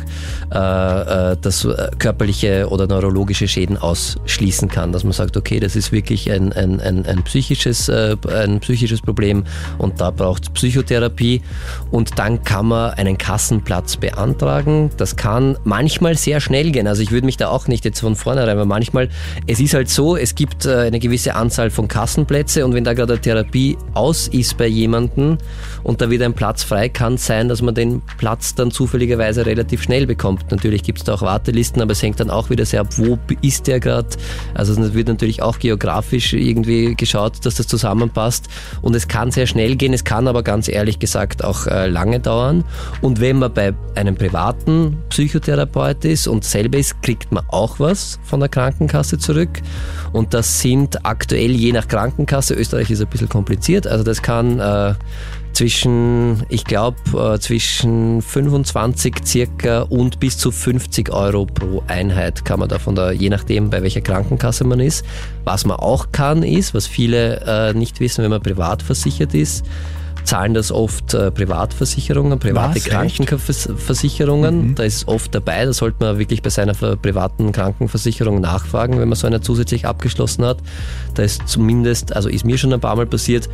äh, 0.52 1.32
äh, 1.32 1.36
das 1.40 1.64
äh, 1.64 1.90
körperliche 1.98 2.68
oder 2.68 2.86
neurologische 2.86 3.48
Schäden 3.48 3.76
ausschließen 3.76 4.68
kann. 4.68 4.92
Dass 4.92 5.04
man 5.04 5.12
sagt, 5.12 5.36
okay, 5.36 5.58
das 5.60 5.74
ist 5.74 5.90
wirklich 5.90 6.30
ein, 6.30 6.52
ein, 6.52 6.80
ein, 6.80 7.06
ein, 7.06 7.22
psychisches, 7.24 7.88
äh, 7.88 8.16
ein 8.32 8.60
psychisches 8.60 9.00
Problem 9.02 9.44
und 9.78 10.00
da 10.00 10.10
braucht 10.10 10.44
es 10.44 10.50
Psychotherapie. 10.50 11.42
Und 11.90 12.18
dann 12.18 12.44
kann 12.44 12.66
man 12.66 12.90
einen 12.92 13.18
Kassenplatz 13.18 13.96
beantragen. 13.96 14.90
Das 14.96 15.16
kann 15.16 15.56
manchmal 15.64 16.16
sehr 16.16 16.40
schnell 16.40 16.70
gehen. 16.70 16.86
Also 16.86 17.02
ich 17.02 17.10
würde 17.10 17.26
mich 17.26 17.36
da 17.36 17.48
auch 17.48 17.68
nicht 17.68 17.84
jetzt 17.84 18.00
von 18.00 18.16
vornherein, 18.16 18.56
weil 18.58 18.66
manchmal, 18.66 19.07
es 19.46 19.60
ist 19.60 19.74
halt 19.74 19.88
so, 19.88 20.16
es 20.16 20.34
gibt 20.34 20.66
äh, 20.66 20.78
eine 20.78 20.98
gewisse 20.98 21.34
Anzahl 21.34 21.70
von 21.70 21.88
Kassenplätze 21.88 22.64
und 22.64 22.74
wenn 22.74 22.84
da 22.84 22.94
gerade 22.94 23.14
eine 23.14 23.22
Therapie 23.22 23.76
aus 23.94 24.28
ist 24.28 24.56
bei 24.56 24.66
jemandem 24.66 25.38
und 25.82 26.00
da 26.00 26.10
wieder 26.10 26.26
ein 26.26 26.34
Platz 26.34 26.62
frei, 26.62 26.88
kann 26.88 27.14
es 27.14 27.26
sein, 27.26 27.48
dass 27.48 27.62
man 27.62 27.74
den 27.74 28.02
Platz 28.18 28.54
dann 28.54 28.70
zufälligerweise 28.70 29.46
relativ 29.46 29.82
schnell 29.82 30.06
bekommt. 30.06 30.50
Natürlich 30.50 30.82
gibt 30.82 30.98
es 30.98 31.04
da 31.04 31.14
auch 31.14 31.22
Wartelisten, 31.22 31.80
aber 31.82 31.92
es 31.92 32.02
hängt 32.02 32.20
dann 32.20 32.30
auch 32.30 32.50
wieder 32.50 32.64
sehr 32.66 32.80
ab, 32.80 32.88
wo 32.96 33.18
ist 33.42 33.66
der 33.66 33.80
gerade. 33.80 34.08
Also 34.54 34.80
es 34.80 34.94
wird 34.94 35.08
natürlich 35.08 35.42
auch 35.42 35.58
geografisch 35.58 36.32
irgendwie 36.32 36.94
geschaut, 36.94 37.44
dass 37.44 37.56
das 37.56 37.66
zusammenpasst 37.66 38.48
und 38.82 38.94
es 38.94 39.08
kann 39.08 39.30
sehr 39.30 39.46
schnell 39.46 39.76
gehen, 39.76 39.92
es 39.92 40.04
kann 40.04 40.28
aber 40.28 40.42
ganz 40.42 40.68
ehrlich 40.68 40.98
gesagt 40.98 41.44
auch 41.44 41.66
äh, 41.66 41.88
lange 41.88 42.20
dauern. 42.20 42.64
Und 43.00 43.20
wenn 43.20 43.38
man 43.38 43.52
bei 43.52 43.74
einem 43.94 44.16
privaten 44.16 44.98
Psychotherapeut 45.08 46.04
ist 46.04 46.26
und 46.28 46.44
selber 46.44 46.78
ist, 46.78 47.02
kriegt 47.02 47.32
man 47.32 47.44
auch 47.48 47.78
was 47.80 48.18
von 48.24 48.40
der 48.40 48.48
Krankenkasse 48.48 48.97
zurück. 49.18 49.60
Und 50.12 50.34
das 50.34 50.60
sind 50.60 51.04
aktuell 51.04 51.50
je 51.52 51.72
nach 51.72 51.86
Krankenkasse, 51.88 52.54
Österreich 52.54 52.90
ist 52.90 53.00
ein 53.00 53.08
bisschen 53.08 53.28
kompliziert, 53.28 53.86
also 53.86 54.04
das 54.04 54.22
kann 54.22 54.58
äh, 54.58 54.94
zwischen, 55.52 56.44
ich 56.48 56.64
glaube, 56.64 56.96
äh, 57.14 57.38
zwischen 57.38 58.22
25 58.22 59.16
circa 59.24 59.82
und 59.82 60.20
bis 60.20 60.38
zu 60.38 60.50
50 60.52 61.10
Euro 61.10 61.46
pro 61.46 61.82
Einheit 61.88 62.44
kann 62.44 62.60
man 62.60 62.68
da 62.68 63.10
je 63.10 63.28
nachdem 63.28 63.70
bei 63.70 63.82
welcher 63.82 64.00
Krankenkasse 64.00 64.64
man 64.64 64.80
ist. 64.80 65.04
Was 65.44 65.64
man 65.64 65.78
auch 65.78 66.12
kann 66.12 66.42
ist, 66.42 66.74
was 66.74 66.86
viele 66.86 67.40
äh, 67.44 67.74
nicht 67.74 68.00
wissen, 68.00 68.22
wenn 68.22 68.30
man 68.30 68.42
privat 68.42 68.82
versichert 68.82 69.34
ist, 69.34 69.64
zahlen 70.28 70.52
das 70.52 70.70
oft 70.70 71.14
äh, 71.14 71.30
Privatversicherungen, 71.30 72.38
private 72.38 72.76
Was? 72.76 72.84
Krankenversicherungen. 72.84 74.74
Da 74.74 74.82
ist 74.82 74.96
es 74.96 75.08
oft 75.08 75.34
dabei, 75.34 75.64
da 75.64 75.72
sollte 75.72 76.04
man 76.04 76.18
wirklich 76.18 76.42
bei 76.42 76.50
seiner 76.50 76.74
privaten 76.74 77.50
Krankenversicherung 77.50 78.42
nachfragen, 78.42 79.00
wenn 79.00 79.08
man 79.08 79.16
so 79.16 79.26
eine 79.26 79.40
zusätzlich 79.40 79.86
abgeschlossen 79.86 80.44
hat. 80.44 80.58
Da 81.14 81.22
ist 81.22 81.48
zumindest, 81.48 82.14
also 82.14 82.28
ist 82.28 82.44
mir 82.44 82.58
schon 82.58 82.74
ein 82.74 82.80
paar 82.80 82.94
Mal 82.94 83.06
passiert, 83.06 83.48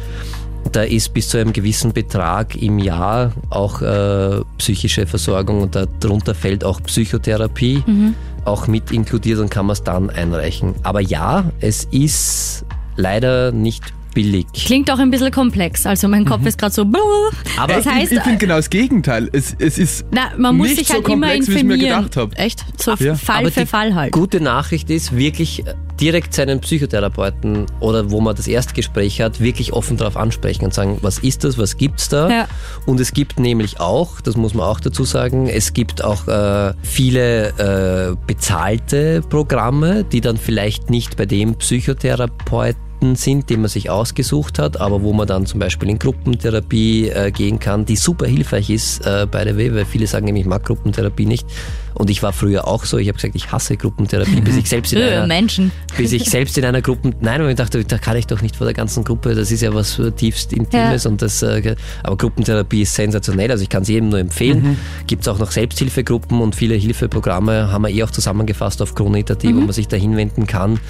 da 0.73 0.83
ist 0.83 1.15
bis 1.15 1.29
zu 1.29 1.39
einem 1.39 1.53
gewissen 1.53 1.93
Betrag 1.93 2.57
im 2.57 2.81
Jahr 2.81 3.33
auch 3.51 3.81
äh, 3.81 4.41
psychische 4.59 5.07
Versorgung 5.07 5.63
und 5.63 5.79
darunter 6.01 6.35
fällt 6.35 6.65
auch 6.65 6.83
Psychotherapie 6.83 7.85
auch 8.45 8.67
mit 8.67 8.91
inkludiert 8.91 9.39
und 9.39 9.49
kann 9.49 9.67
man 9.67 9.75
es 9.75 9.85
dann 9.85 10.11
einreichen. 10.11 10.75
Aber 10.83 11.01
ja, 11.01 11.45
es 11.61 11.85
ist 11.93 12.65
leider 12.97 13.53
nicht 13.53 13.95
billig. 14.15 14.47
Klingt 14.53 14.91
auch 14.91 14.99
ein 14.99 15.11
bisschen 15.11 15.31
komplex. 15.31 15.87
Also 15.87 16.09
mein 16.09 16.25
Kopf 16.25 16.47
ist 16.47 16.57
gerade 16.59 16.73
so. 16.73 16.85
Mhm. 16.85 16.95
Aber 17.59 17.75
das 17.75 17.87
heißt, 17.87 18.13
ich 18.13 18.21
finde 18.21 18.39
genau 18.39 18.57
das 18.57 18.71
Gegenteil. 18.71 19.29
Es, 19.33 19.55
es 19.59 19.79
ist 19.79 20.07
na, 20.11 20.31
man 20.39 20.57
muss 20.57 20.69
nicht 20.69 20.79
sich 20.79 20.89
so 20.89 20.95
halt 20.95 21.09
immer 21.09 21.27
komplex, 21.27 21.49
wie 21.49 21.53
ich 21.53 21.65
mir 21.65 21.75
informieren. 21.75 22.03
gedacht 22.03 22.17
habe. 22.17 22.37
Echt? 22.37 22.65
So 22.81 22.95
Ja. 22.95 23.15
Fall 23.15 23.41
Aber 23.41 23.51
für 23.51 23.67
Fall 23.67 23.95
halt. 23.95 24.13
Gute 24.13 24.41
Nachricht 24.41 24.89
ist 24.91 25.17
wirklich 25.17 25.67
äh, 25.67 25.75
direkt 26.01 26.35
seinen 26.35 26.61
Psychotherapeuten 26.61 27.67
oder 27.81 28.11
wo 28.11 28.21
man 28.21 28.35
das 28.35 28.47
Erstgespräch 28.47 29.21
hat, 29.21 29.41
wirklich 29.41 29.73
offen 29.73 29.97
darauf 29.97 30.17
ansprechen 30.17 30.65
und 30.65 30.75
sagen, 30.75 30.99
was 31.03 31.19
ist 31.19 31.45
das, 31.45 31.59
was 31.59 31.77
gibt's 31.77 32.09
da? 32.09 32.31
Ja. 32.31 32.49
Und 32.87 33.01
es 33.01 33.13
gibt 33.13 33.39
nämlich 33.39 33.81
auch, 33.81 34.21
das 34.21 34.37
muss 34.37 34.55
man 34.55 34.67
auch 34.67 34.81
dazu 34.81 35.05
sagen, 35.05 35.49
es 35.49 35.73
gibt 35.73 36.03
auch 36.03 36.27
äh, 36.29 36.75
viele 36.83 37.49
äh, 38.13 38.17
bezahlte 38.27 39.23
Programme, 39.29 40.05
die 40.05 40.21
dann 40.21 40.37
vielleicht 40.37 40.91
nicht 40.91 41.17
bei 41.17 41.27
dem 41.27 41.57
Psychotherapeuten 41.57 42.84
Patienten 42.95 43.17
sind, 43.17 43.51
die 43.51 43.57
man 43.57 43.69
sich 43.69 43.91
ausgesucht 43.91 44.59
hat, 44.59 44.81
aber 44.81 45.03
wo 45.03 45.13
man 45.13 45.27
dann 45.27 45.47
zum 45.47 45.61
Beispiel 45.61 45.89
in 45.91 45.99
Gruppentherapie 45.99 47.09
äh, 47.09 47.31
gehen 47.31 47.59
kann, 47.59 47.85
die 47.85 47.97
super 47.97 48.27
hilfreich 48.27 48.71
ist 48.71 49.05
äh, 49.07 49.27
bei 49.31 49.45
der 49.45 49.57
W, 49.57 49.75
weil 49.75 49.85
viele 49.85 50.07
sagen 50.07 50.27
nämlich, 50.27 50.43
ich 50.45 50.49
mag 50.49 50.65
Gruppentherapie 50.65 51.27
nicht. 51.27 51.47
Und 51.95 52.11
ich 52.11 52.23
war 52.25 52.33
früher 52.33 52.67
auch 52.67 52.85
so, 52.85 52.99
ich 52.99 53.07
habe 53.09 53.17
gesagt, 53.17 53.37
ich 53.37 53.53
hasse 53.53 53.77
Gruppentherapie, 53.77 54.41
bis 54.41 54.57
ich 54.57 54.69
selbst 54.69 54.93
in 54.93 54.99
Äh, 55.05 55.11
einer, 55.11 55.27
Menschen. 55.27 55.71
bis 55.97 56.13
ich 56.13 56.25
selbst 56.25 56.57
in 56.59 56.65
einer 56.65 56.83
Gruppe, 56.83 57.13
nein, 57.21 57.41
und 57.43 57.49
ich 57.51 57.57
dachte, 57.57 57.85
da 57.85 57.99
kann 57.99 58.17
ich 58.17 58.27
doch 58.27 58.43
nicht 58.43 58.57
vor 58.57 58.65
der 58.67 58.75
ganzen 58.75 59.05
Gruppe, 59.05 59.35
das 59.35 59.51
ist 59.53 59.61
ja 59.61 59.73
was 59.75 60.01
tiefst 60.17 60.53
Intimes 60.53 61.05
Ja. 61.05 61.11
und 61.11 61.23
das, 61.23 61.43
äh, 61.43 61.77
aber 62.03 62.17
Gruppentherapie 62.17 62.83
ist 62.83 62.95
sensationell, 62.95 63.51
also 63.51 63.63
ich 63.63 63.69
kann 63.69 63.83
es 63.83 63.89
jedem 63.89 64.09
nur 64.09 64.19
empfehlen. 64.19 64.63
Mhm. 64.63 64.77
Gibt 65.07 65.23
es 65.23 65.29
auch 65.29 65.39
noch 65.39 65.51
Selbsthilfegruppen 65.53 66.41
und 66.41 66.55
viele 66.57 66.75
Hilfeprogramme 66.75 67.71
haben 67.71 67.83
wir 67.83 67.91
eh 67.91 68.03
auch 68.03 68.11
zusammengefasst 68.11 68.83
auf 68.83 68.95
Kronita.at, 68.95 69.45
Mhm. 69.45 69.57
wo 69.57 69.61
man 69.61 69.73
sich 69.73 69.87
da 69.89 69.97
hinwenden 69.97 70.47
kann, 70.47 70.81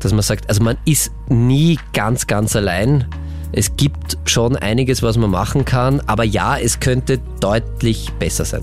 dass 0.00 0.12
man 0.12 0.22
sagt, 0.22 0.48
also 0.48 0.62
man 0.62 0.76
ist 0.84 1.12
nie 1.28 1.78
ganz, 1.92 2.26
ganz 2.26 2.56
allein. 2.56 3.06
Es 3.52 3.76
gibt 3.76 4.18
schon 4.24 4.56
einiges, 4.56 5.02
was 5.02 5.16
man 5.16 5.30
machen 5.30 5.64
kann, 5.64 6.00
aber 6.06 6.24
ja, 6.24 6.56
es 6.56 6.80
könnte 6.80 7.18
deutlich 7.40 8.10
besser 8.18 8.44
sein. 8.44 8.62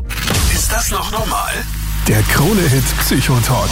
Ist 0.53 0.71
das 0.71 0.91
noch 0.91 1.11
normal? 1.11 1.51
Der 2.07 2.21
Krone-Hit 2.23 2.85
Psychotalk. 2.99 3.69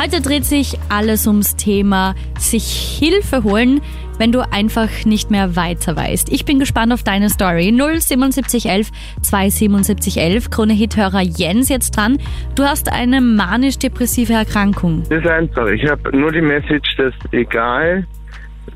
Heute 0.00 0.20
dreht 0.20 0.44
sich 0.44 0.78
alles 0.88 1.26
ums 1.26 1.54
Thema 1.54 2.14
sich 2.38 2.98
Hilfe 2.98 3.44
holen, 3.44 3.80
wenn 4.18 4.32
du 4.32 4.40
einfach 4.40 4.88
nicht 5.04 5.30
mehr 5.30 5.56
weiter 5.56 5.96
weißt. 5.96 6.32
Ich 6.32 6.44
bin 6.44 6.58
gespannt 6.58 6.92
auf 6.92 7.02
deine 7.02 7.28
Story. 7.30 7.72
07711 7.72 8.90
27711. 9.22 10.50
Krone-Hit-Hörer 10.50 11.22
Jens 11.22 11.68
jetzt 11.68 11.96
dran. 11.96 12.18
Du 12.54 12.64
hast 12.64 12.92
eine 12.92 13.20
manisch-depressive 13.20 14.32
Erkrankung. 14.32 15.02
Das 15.08 15.22
ist 15.22 15.30
einfach. 15.30 15.66
Ich 15.68 15.88
habe 15.88 16.16
nur 16.16 16.32
die 16.32 16.40
Message, 16.40 16.96
dass 16.96 17.14
egal, 17.32 18.06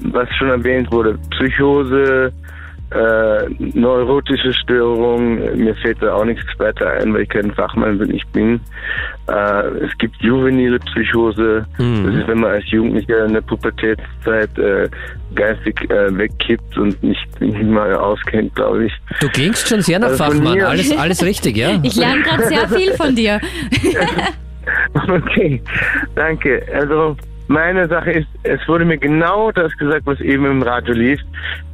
was 0.00 0.28
schon 0.38 0.48
erwähnt 0.48 0.90
wurde, 0.90 1.18
Psychose, 1.30 2.32
äh, 2.90 3.48
neurotische 3.58 4.52
Störung, 4.52 5.38
mir 5.56 5.74
fällt 5.76 6.00
da 6.00 6.14
auch 6.14 6.24
nichts 6.24 6.44
weiter 6.58 6.88
ein, 6.92 7.12
weil 7.12 7.22
ich 7.22 7.28
kein 7.28 7.52
Fachmann 7.52 7.98
bin, 7.98 8.14
ich 8.14 8.26
bin. 8.28 8.60
Äh, 9.28 9.84
es 9.84 9.98
gibt 9.98 10.16
juvenile 10.22 10.78
Psychose, 10.78 11.66
das 11.78 12.14
ist, 12.14 12.28
wenn 12.28 12.40
man 12.40 12.52
als 12.52 12.70
Jugendlicher 12.70 13.24
in 13.24 13.32
der 13.32 13.40
Pubertätszeit 13.40 14.56
äh, 14.58 14.88
geistig 15.34 15.90
äh, 15.90 16.16
wegkippt 16.16 16.78
und 16.78 17.02
nicht, 17.02 17.40
nicht 17.40 17.62
mal 17.64 17.94
auskennt, 17.94 18.54
glaube 18.54 18.86
ich. 18.86 18.92
Du 19.20 19.28
klingst 19.28 19.68
schon 19.68 19.80
sehr 19.82 19.98
nach 19.98 20.08
Also 20.08 20.24
Fachmann, 20.24 20.60
alles, 20.60 20.96
alles 20.96 21.24
richtig, 21.24 21.56
ja? 21.56 21.80
Ich 21.82 21.96
lerne 21.96 22.22
gerade 22.22 22.46
sehr 22.46 22.68
viel 22.68 22.92
von 22.92 23.14
dir. 23.14 23.40
Okay, 25.08 25.62
danke. 26.16 26.60
Also 26.74 27.16
meine 27.48 27.88
Sache 27.88 28.10
ist, 28.10 28.28
es 28.42 28.60
wurde 28.66 28.84
mir 28.84 28.98
genau 28.98 29.52
das 29.52 29.76
gesagt, 29.76 30.06
was 30.06 30.20
eben 30.20 30.46
im 30.46 30.62
Radio 30.62 30.94
lief, 30.94 31.20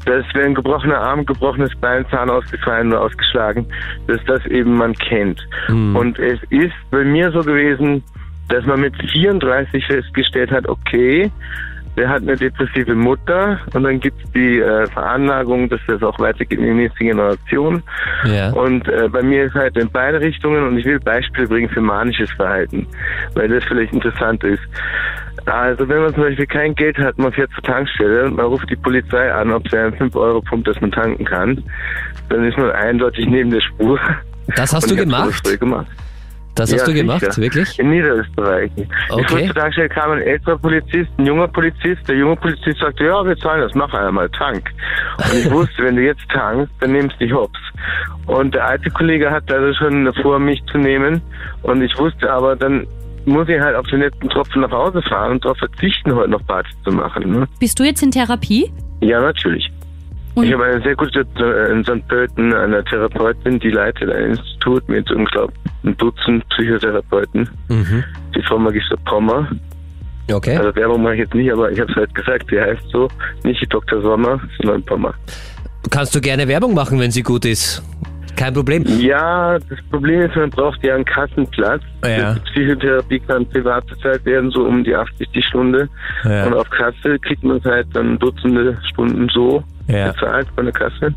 dass 0.04 0.24
wenn 0.34 0.46
ein 0.46 0.54
gebrochener 0.54 0.98
Arm, 0.98 1.24
gebrochenes 1.24 1.74
Bein, 1.80 2.04
Zahn 2.10 2.30
ausgefallen 2.30 2.88
oder 2.88 3.02
ausgeschlagen, 3.02 3.66
dass 4.06 4.22
das 4.26 4.44
eben 4.46 4.76
man 4.76 4.94
kennt. 4.94 5.40
Und 5.96 6.18
es 6.18 6.40
ist 6.50 6.74
bei 6.90 7.04
mir 7.04 7.30
so 7.30 7.40
gewesen, 7.40 8.02
dass 8.48 8.66
man 8.66 8.80
mit 8.80 8.94
34 9.12 9.86
festgestellt 9.86 10.50
hat, 10.50 10.68
okay, 10.68 11.30
der 11.96 12.08
hat 12.08 12.22
eine 12.22 12.36
depressive 12.36 12.94
Mutter 12.94 13.60
und 13.74 13.82
dann 13.82 14.00
gibt 14.00 14.22
es 14.24 14.32
die 14.32 14.60
äh, 14.60 14.86
Veranlagung, 14.88 15.68
dass 15.68 15.80
das 15.86 16.02
auch 16.02 16.18
weitergeht 16.18 16.58
in 16.58 16.64
die 16.64 16.74
nächste 16.74 17.04
Generation. 17.04 17.82
Ja. 18.24 18.50
Und 18.52 18.88
äh, 18.88 19.08
bei 19.08 19.22
mir 19.22 19.44
ist 19.44 19.54
halt 19.54 19.76
in 19.76 19.90
beide 19.90 20.20
Richtungen 20.20 20.66
und 20.66 20.78
ich 20.78 20.86
will 20.86 20.98
Beispiele 21.00 21.46
bringen 21.46 21.68
für 21.68 21.80
manisches 21.82 22.30
Verhalten, 22.32 22.86
weil 23.34 23.48
das 23.48 23.64
vielleicht 23.64 23.92
interessant 23.92 24.42
ist. 24.44 24.62
Also 25.46 25.88
wenn 25.88 26.02
man 26.02 26.14
zum 26.14 26.22
Beispiel 26.24 26.46
kein 26.46 26.74
Geld 26.74 26.96
hat, 26.98 27.18
man 27.18 27.32
fährt 27.32 27.50
zur 27.52 27.62
Tankstelle 27.64 28.24
und 28.24 28.36
man 28.36 28.46
ruft 28.46 28.70
die 28.70 28.76
Polizei 28.76 29.32
an, 29.32 29.52
ob 29.52 29.68
sie 29.68 29.76
einen 29.76 29.94
5-Euro-Pump, 29.94 30.64
das 30.64 30.80
man 30.80 30.92
tanken 30.92 31.24
kann, 31.24 31.62
dann 32.28 32.44
ist 32.44 32.56
man 32.56 32.70
eindeutig 32.70 33.26
neben 33.26 33.50
der 33.50 33.60
Spur. 33.60 33.98
Das 34.56 34.72
hast 34.72 34.84
Und 34.84 34.92
du 34.92 34.96
gemacht? 34.96 35.60
gemacht. 35.60 35.86
Das 36.54 36.70
hast 36.72 36.80
Ja, 36.80 36.86
du 36.86 36.92
gemacht, 36.94 37.20
sicher. 37.20 37.36
wirklich? 37.38 37.78
In 37.78 37.90
Niederösterreich. 37.90 38.70
Ich 38.76 38.86
Okay. 39.10 39.50
Tankstelle, 39.54 39.88
kam 39.88 40.10
ein 40.12 40.20
älterer 40.20 40.58
Polizist, 40.58 41.10
ein 41.16 41.24
junger 41.26 41.48
Polizist. 41.48 42.06
Der 42.06 42.16
junge 42.16 42.36
Polizist 42.36 42.78
sagte, 42.78 43.04
ja, 43.04 43.24
wir 43.24 43.36
zahlen 43.38 43.62
das, 43.62 43.74
mach 43.74 43.92
einmal, 43.94 44.28
tank. 44.30 44.70
Und 45.18 45.34
ich 45.38 45.50
wusste, 45.50 45.82
wenn 45.84 45.96
du 45.96 46.02
jetzt 46.02 46.28
tankst, 46.30 46.70
dann 46.80 46.92
nimmst 46.92 47.16
du 47.18 47.24
dich 47.24 47.32
hops. 47.34 47.58
Und 48.26 48.54
der 48.54 48.66
alte 48.66 48.90
Kollege 48.90 49.30
hatte 49.30 49.56
also 49.56 49.72
schon 49.78 50.12
vor, 50.22 50.38
mich 50.38 50.62
zu 50.70 50.76
nehmen. 50.78 51.22
Und 51.62 51.80
ich 51.82 51.96
wusste 51.98 52.30
aber, 52.30 52.54
dann 52.54 52.86
muss 53.24 53.48
ich 53.48 53.58
halt 53.60 53.74
auf 53.76 53.86
den 53.86 54.00
letzten 54.00 54.28
Tropfen 54.28 54.60
nach 54.62 54.70
Hause 54.72 55.00
fahren 55.02 55.32
und 55.32 55.44
darauf 55.44 55.56
verzichten, 55.58 56.14
heute 56.14 56.30
noch 56.32 56.46
Party 56.46 56.70
zu 56.84 56.90
machen. 56.90 57.30
Ne? 57.32 57.46
Bist 57.60 57.78
du 57.78 57.84
jetzt 57.84 58.02
in 58.02 58.10
Therapie? 58.10 58.70
Ja, 59.00 59.20
natürlich. 59.22 59.70
Und- 60.34 60.44
ich 60.44 60.52
habe 60.52 60.64
eine 60.64 60.82
sehr 60.82 60.96
gute 60.96 61.26
äh, 61.38 61.72
in 61.72 61.84
St. 61.84 62.06
Pölten, 62.08 62.52
eine 62.54 62.82
Therapeutin, 62.84 63.58
die 63.60 63.70
leitet 63.70 64.10
ein 64.10 64.30
Institut 64.32 64.88
mit 64.88 65.10
unglaublich 65.10 65.61
ein 65.84 65.96
Dutzend 65.96 66.48
Psychotherapeuten. 66.50 67.48
Mhm. 67.68 68.04
Die 68.34 68.42
Frau 68.42 68.58
Magister 68.58 68.96
Pommer. 69.04 69.48
Okay. 70.32 70.56
Also 70.56 70.74
Werbung 70.76 71.02
mache 71.02 71.14
ich 71.14 71.20
jetzt 71.20 71.34
nicht, 71.34 71.52
aber 71.52 71.70
ich 71.70 71.80
habe 71.80 71.90
es 71.90 71.96
halt 71.96 72.14
gesagt, 72.14 72.46
sie 72.50 72.60
heißt 72.60 72.82
so, 72.90 73.08
nicht 73.44 73.60
Dr. 73.72 74.00
Sommer, 74.02 74.40
sondern 74.58 74.82
Pommer. 74.84 75.14
Kannst 75.90 76.14
du 76.14 76.20
gerne 76.20 76.46
Werbung 76.46 76.74
machen, 76.74 76.98
wenn 77.00 77.10
sie 77.10 77.22
gut 77.22 77.44
ist. 77.44 77.82
Kein 78.36 78.54
Problem. 78.54 78.84
Ja, 79.00 79.58
das 79.58 79.78
Problem 79.90 80.22
ist, 80.22 80.34
man 80.34 80.48
braucht 80.50 80.82
ja 80.82 80.94
einen 80.94 81.04
Kassenplatz. 81.04 81.82
Ja. 82.04 82.34
Die 82.34 82.40
Psychotherapie 82.40 83.20
kann 83.20 83.46
privat 83.46 83.86
bezahlt 83.86 84.24
werden, 84.24 84.50
so 84.50 84.64
um 84.64 84.82
die 84.82 84.94
80 84.94 85.28
die 85.34 85.42
Stunde. 85.42 85.88
Ja. 86.24 86.46
Und 86.46 86.54
auf 86.54 86.68
Kasse 86.70 87.18
kriegt 87.18 87.42
man 87.44 87.62
halt 87.64 87.88
dann 87.92 88.18
Dutzende 88.18 88.78
Stunden 88.90 89.28
so 89.34 89.62
Ja. 89.88 90.12
bezahlt 90.12 90.46
bei 90.56 90.62
der 90.62 90.72
Kasse. 90.72 91.14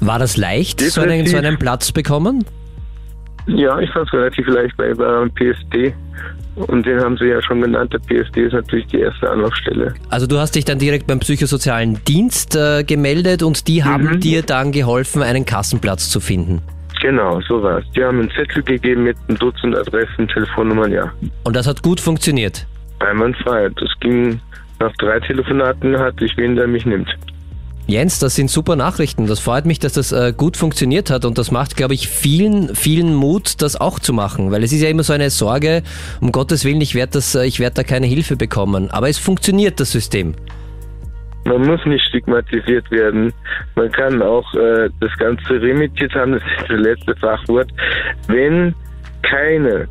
War 0.00 0.18
das 0.18 0.36
leicht, 0.36 0.80
so 0.80 1.02
einen, 1.02 1.24
so 1.26 1.36
einen 1.36 1.56
Platz 1.58 1.92
bekommen? 1.92 2.44
Ja, 3.46 3.78
ich 3.80 3.90
fand 3.90 4.06
es 4.06 4.12
relativ 4.12 4.46
leicht 4.48 4.76
bei 4.76 4.92
beim 4.94 5.30
PSD. 5.32 5.94
Und 6.56 6.86
den 6.86 7.00
haben 7.00 7.16
sie 7.16 7.24
ja 7.26 7.42
schon 7.42 7.60
genannt. 7.60 7.92
Der 7.92 7.98
PSD 7.98 8.42
ist 8.44 8.52
natürlich 8.52 8.86
die 8.86 9.00
erste 9.00 9.28
Anlaufstelle. 9.28 9.92
Also 10.08 10.26
du 10.28 10.38
hast 10.38 10.54
dich 10.54 10.64
dann 10.64 10.78
direkt 10.78 11.06
beim 11.08 11.18
psychosozialen 11.18 11.98
Dienst 12.04 12.54
äh, 12.54 12.84
gemeldet 12.84 13.42
und 13.42 13.66
die 13.66 13.82
haben 13.82 14.04
Mhm. 14.04 14.20
dir 14.20 14.42
dann 14.42 14.70
geholfen, 14.70 15.22
einen 15.22 15.44
Kassenplatz 15.44 16.08
zu 16.10 16.20
finden. 16.20 16.62
Genau, 17.02 17.40
so 17.48 17.60
war 17.60 17.78
es. 17.78 17.84
Die 17.96 18.04
haben 18.04 18.20
einen 18.20 18.30
Zettel 18.30 18.62
gegeben 18.62 19.02
mit 19.02 19.16
einem 19.28 19.36
Dutzend 19.38 19.76
Adressen, 19.76 20.28
Telefonnummern, 20.28 20.92
ja. 20.92 21.12
Und 21.42 21.56
das 21.56 21.66
hat 21.66 21.82
gut 21.82 22.00
funktioniert. 22.00 22.66
Einwandfrei. 23.00 23.68
Das 23.74 23.90
ging 24.00 24.40
nach 24.78 24.92
drei 24.98 25.18
Telefonaten, 25.20 25.98
hatte 25.98 26.24
ich 26.24 26.36
wen, 26.36 26.54
der 26.54 26.68
mich 26.68 26.86
nimmt. 26.86 27.08
Jens, 27.86 28.18
das 28.18 28.34
sind 28.34 28.50
super 28.50 28.76
Nachrichten. 28.76 29.26
Das 29.26 29.40
freut 29.40 29.66
mich, 29.66 29.78
dass 29.78 29.92
das 29.92 30.10
äh, 30.10 30.32
gut 30.34 30.56
funktioniert 30.56 31.10
hat 31.10 31.26
und 31.26 31.36
das 31.36 31.50
macht, 31.50 31.76
glaube 31.76 31.92
ich, 31.92 32.08
vielen, 32.08 32.74
vielen 32.74 33.14
Mut, 33.14 33.60
das 33.60 33.78
auch 33.78 33.98
zu 33.98 34.14
machen. 34.14 34.50
Weil 34.50 34.62
es 34.62 34.72
ist 34.72 34.80
ja 34.80 34.88
immer 34.88 35.02
so 35.02 35.12
eine 35.12 35.28
Sorge, 35.28 35.82
um 36.22 36.32
Gottes 36.32 36.64
Willen, 36.64 36.80
ich 36.80 36.94
werde 36.94 37.18
äh, 37.34 37.46
ich 37.46 37.60
werde 37.60 37.76
da 37.76 37.82
keine 37.82 38.06
Hilfe 38.06 38.36
bekommen. 38.36 38.90
Aber 38.90 39.10
es 39.10 39.18
funktioniert, 39.18 39.80
das 39.80 39.92
System. 39.92 40.34
Man 41.44 41.60
muss 41.66 41.84
nicht 41.84 42.02
stigmatisiert 42.08 42.90
werden. 42.90 43.30
Man 43.74 43.92
kann 43.92 44.22
auch 44.22 44.54
äh, 44.54 44.88
das 45.00 45.14
Ganze 45.18 45.60
remittiert 45.60 46.14
haben, 46.14 46.32
das 46.32 46.42
ist 46.42 46.70
das 46.70 46.80
letzte 46.80 47.14
Fachwort. 47.16 47.68
Wenn 48.28 48.74
keine 49.22 49.88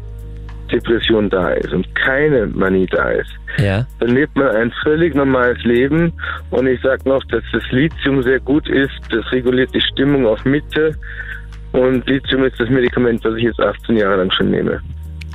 Depression 0.74 1.30
da 1.30 1.50
ist 1.50 1.72
und 1.72 1.86
keine 1.96 2.48
Manie 2.48 2.88
da 2.88 3.10
ist, 3.12 3.30
Ja. 3.58 3.86
dann 4.00 4.10
lebt 4.10 4.36
man 4.36 4.48
ein 4.50 4.72
völlig 4.84 5.16
normales 5.16 5.62
Leben. 5.64 6.12
Und 6.52 6.68
ich 6.68 6.82
sage 6.82 7.08
noch, 7.08 7.24
dass 7.26 7.44
das 7.54 7.64
Lithium 7.72 8.24
sehr 8.24 8.40
gut 8.40 8.68
ist. 8.68 8.92
Das 9.12 9.32
reguliert 9.32 9.74
die 9.74 9.82
Stimmung 9.82 10.26
auf 10.26 10.44
Mitte. 10.46 10.96
Und 11.72 12.06
Lithium 12.08 12.44
ist 12.44 12.60
das 12.60 12.70
Medikament, 12.70 13.24
das 13.24 13.36
ich 13.38 13.44
jetzt 13.44 13.60
18 13.60 13.98
Jahre 13.98 14.18
lang 14.18 14.32
schon 14.32 14.52
nehme. 14.52 14.80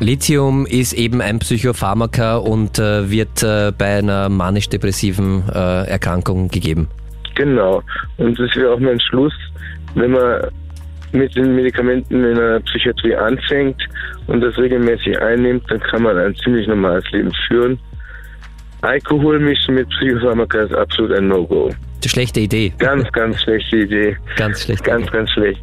Lithium 0.01 0.65
ist 0.67 0.93
eben 0.93 1.21
ein 1.21 1.41
Psychopharmaka 1.41 2.37
und 2.37 2.79
äh, 2.79 3.11
wird 3.11 3.43
äh, 3.43 3.73
bei 3.77 3.99
einer 3.99 4.29
manisch-depressiven 4.29 5.43
äh, 5.53 5.89
Erkrankung 5.89 6.49
gegeben. 6.49 6.89
Genau. 7.35 7.83
Und 8.17 8.39
das 8.39 8.55
wäre 8.55 8.73
auch 8.75 8.79
mein 8.79 9.01
Schluss, 9.01 9.33
wenn 9.95 10.13
man 10.13 10.43
mit 11.13 11.35
den 11.37 11.55
Medikamenten 11.55 12.25
in 12.25 12.35
der 12.35 12.61
Psychiatrie 12.61 13.15
anfängt 13.15 13.81
und 14.27 14.41
das 14.41 14.57
regelmäßig 14.59 15.21
einnimmt, 15.21 15.65
dann 15.69 15.81
kann 15.81 16.03
man 16.03 16.17
ein 16.19 16.35
ziemlich 16.37 16.67
normales 16.67 17.05
Leben 17.13 17.33
führen. 17.49 17.79
Alkohol 18.83 19.41
mischen 19.41 19.75
mit 19.75 19.89
Psychopharmaka 19.91 20.61
ist 20.63 20.75
absolut 20.75 21.13
ein 21.13 21.29
No-Go. 21.29 21.71
Schlechte 22.07 22.41
Idee. 22.41 22.73
Ganz, 22.79 23.11
ganz 23.13 23.41
schlechte 23.43 23.77
Idee. 23.79 24.17
Ganz 24.37 24.63
schlechte 24.63 24.85
Ganz, 24.85 25.03
Idee. 25.09 25.13
ganz 25.17 25.31
schlecht. 25.31 25.61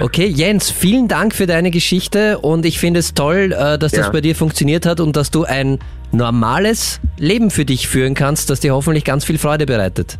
Okay, 0.00 0.26
Jens, 0.26 0.70
vielen 0.70 1.08
Dank 1.08 1.34
für 1.34 1.46
deine 1.46 1.70
Geschichte 1.70 2.38
und 2.38 2.66
ich 2.66 2.78
finde 2.80 3.00
es 3.00 3.14
toll, 3.14 3.52
äh, 3.56 3.78
dass 3.78 3.92
das 3.92 4.06
Ja. 4.06 4.10
bei 4.10 4.20
dir 4.20 4.34
funktioniert 4.34 4.86
hat 4.86 5.00
und 5.00 5.16
dass 5.16 5.30
du 5.30 5.44
ein 5.44 5.78
normales 6.12 7.00
Leben 7.16 7.50
für 7.50 7.64
dich 7.64 7.88
führen 7.88 8.14
kannst, 8.14 8.50
das 8.50 8.60
dir 8.60 8.74
hoffentlich 8.74 9.04
ganz 9.04 9.24
viel 9.24 9.38
Freude 9.38 9.66
bereitet. 9.66 10.18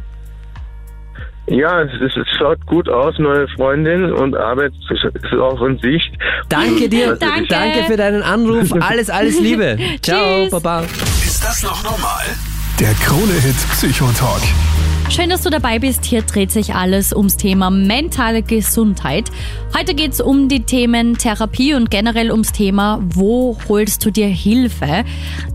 Ja, 1.46 1.82
es, 1.82 1.92
ist, 2.00 2.16
es 2.16 2.26
schaut 2.38 2.64
gut 2.66 2.88
aus, 2.88 3.18
neue 3.18 3.46
Freundin 3.48 4.12
und 4.12 4.34
Arbeit 4.34 4.72
ist 4.88 5.38
auch 5.38 5.60
in 5.62 5.78
Sicht. 5.78 6.10
Danke 6.48 6.88
dir, 6.88 7.16
Danke. 7.16 7.46
danke 7.48 7.84
für 7.84 7.96
deinen 7.96 8.22
Anruf, 8.22 8.72
alles, 8.80 9.10
alles 9.10 9.38
Liebe. 9.40 9.76
Ciao. 10.02 10.48
Baba. 10.50 10.80
Ist 10.80 11.44
das 11.44 11.62
noch 11.62 11.82
normal? 11.84 12.24
Der 12.80 12.92
Krone-Hit 12.94 13.56
Psychotalk. 13.72 14.42
Schön, 15.10 15.28
dass 15.28 15.42
du 15.42 15.50
dabei 15.50 15.78
bist. 15.78 16.06
Hier 16.06 16.22
dreht 16.22 16.50
sich 16.50 16.74
alles 16.74 17.14
ums 17.14 17.36
Thema 17.36 17.70
mentale 17.70 18.42
Gesundheit. 18.42 19.30
Heute 19.78 19.94
geht 19.94 20.12
es 20.12 20.20
um 20.22 20.48
die 20.48 20.64
Themen 20.64 21.18
Therapie 21.18 21.74
und 21.74 21.90
generell 21.90 22.32
ums 22.32 22.52
Thema, 22.52 23.00
wo 23.02 23.56
holst 23.68 24.04
du 24.04 24.10
dir 24.10 24.26
Hilfe? 24.26 25.04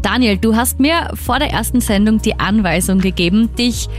Daniel, 0.04 0.38
du 0.38 0.56
hast 0.56 0.80
mir 0.80 1.10
vor 1.16 1.40
der 1.40 1.50
ersten 1.50 1.82
Sendung 1.82 2.22
die 2.22 2.40
Anweisung 2.40 3.00
gegeben, 3.00 3.54
dich 3.56 3.90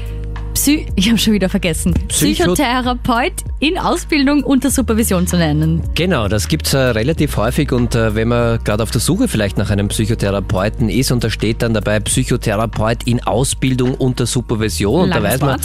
Psy 0.60 0.84
ich 0.94 1.08
habe 1.08 1.16
schon 1.16 1.32
wieder 1.32 1.48
vergessen. 1.48 1.94
Psycho 2.08 2.52
Psychotherapeut 2.52 3.32
in 3.60 3.78
Ausbildung 3.78 4.42
unter 4.42 4.70
Supervision 4.70 5.26
zu 5.26 5.38
nennen. 5.38 5.82
Genau, 5.94 6.28
das 6.28 6.48
gibt's 6.48 6.74
äh, 6.74 6.78
relativ 6.78 7.38
häufig 7.38 7.72
und 7.72 7.94
äh, 7.94 8.14
wenn 8.14 8.28
man 8.28 8.62
gerade 8.62 8.82
auf 8.82 8.90
der 8.90 9.00
Suche 9.00 9.26
vielleicht 9.26 9.56
nach 9.56 9.70
einem 9.70 9.88
Psychotherapeuten 9.88 10.90
ist 10.90 11.12
und 11.12 11.24
da 11.24 11.30
steht 11.30 11.62
dann 11.62 11.72
dabei 11.72 11.98
Psychotherapeut 12.00 13.04
in 13.06 13.22
Ausbildung 13.22 13.94
unter 13.94 14.26
Supervision 14.26 15.04
und 15.04 15.14
da 15.14 15.22
weiß 15.22 15.40
man, 15.40 15.60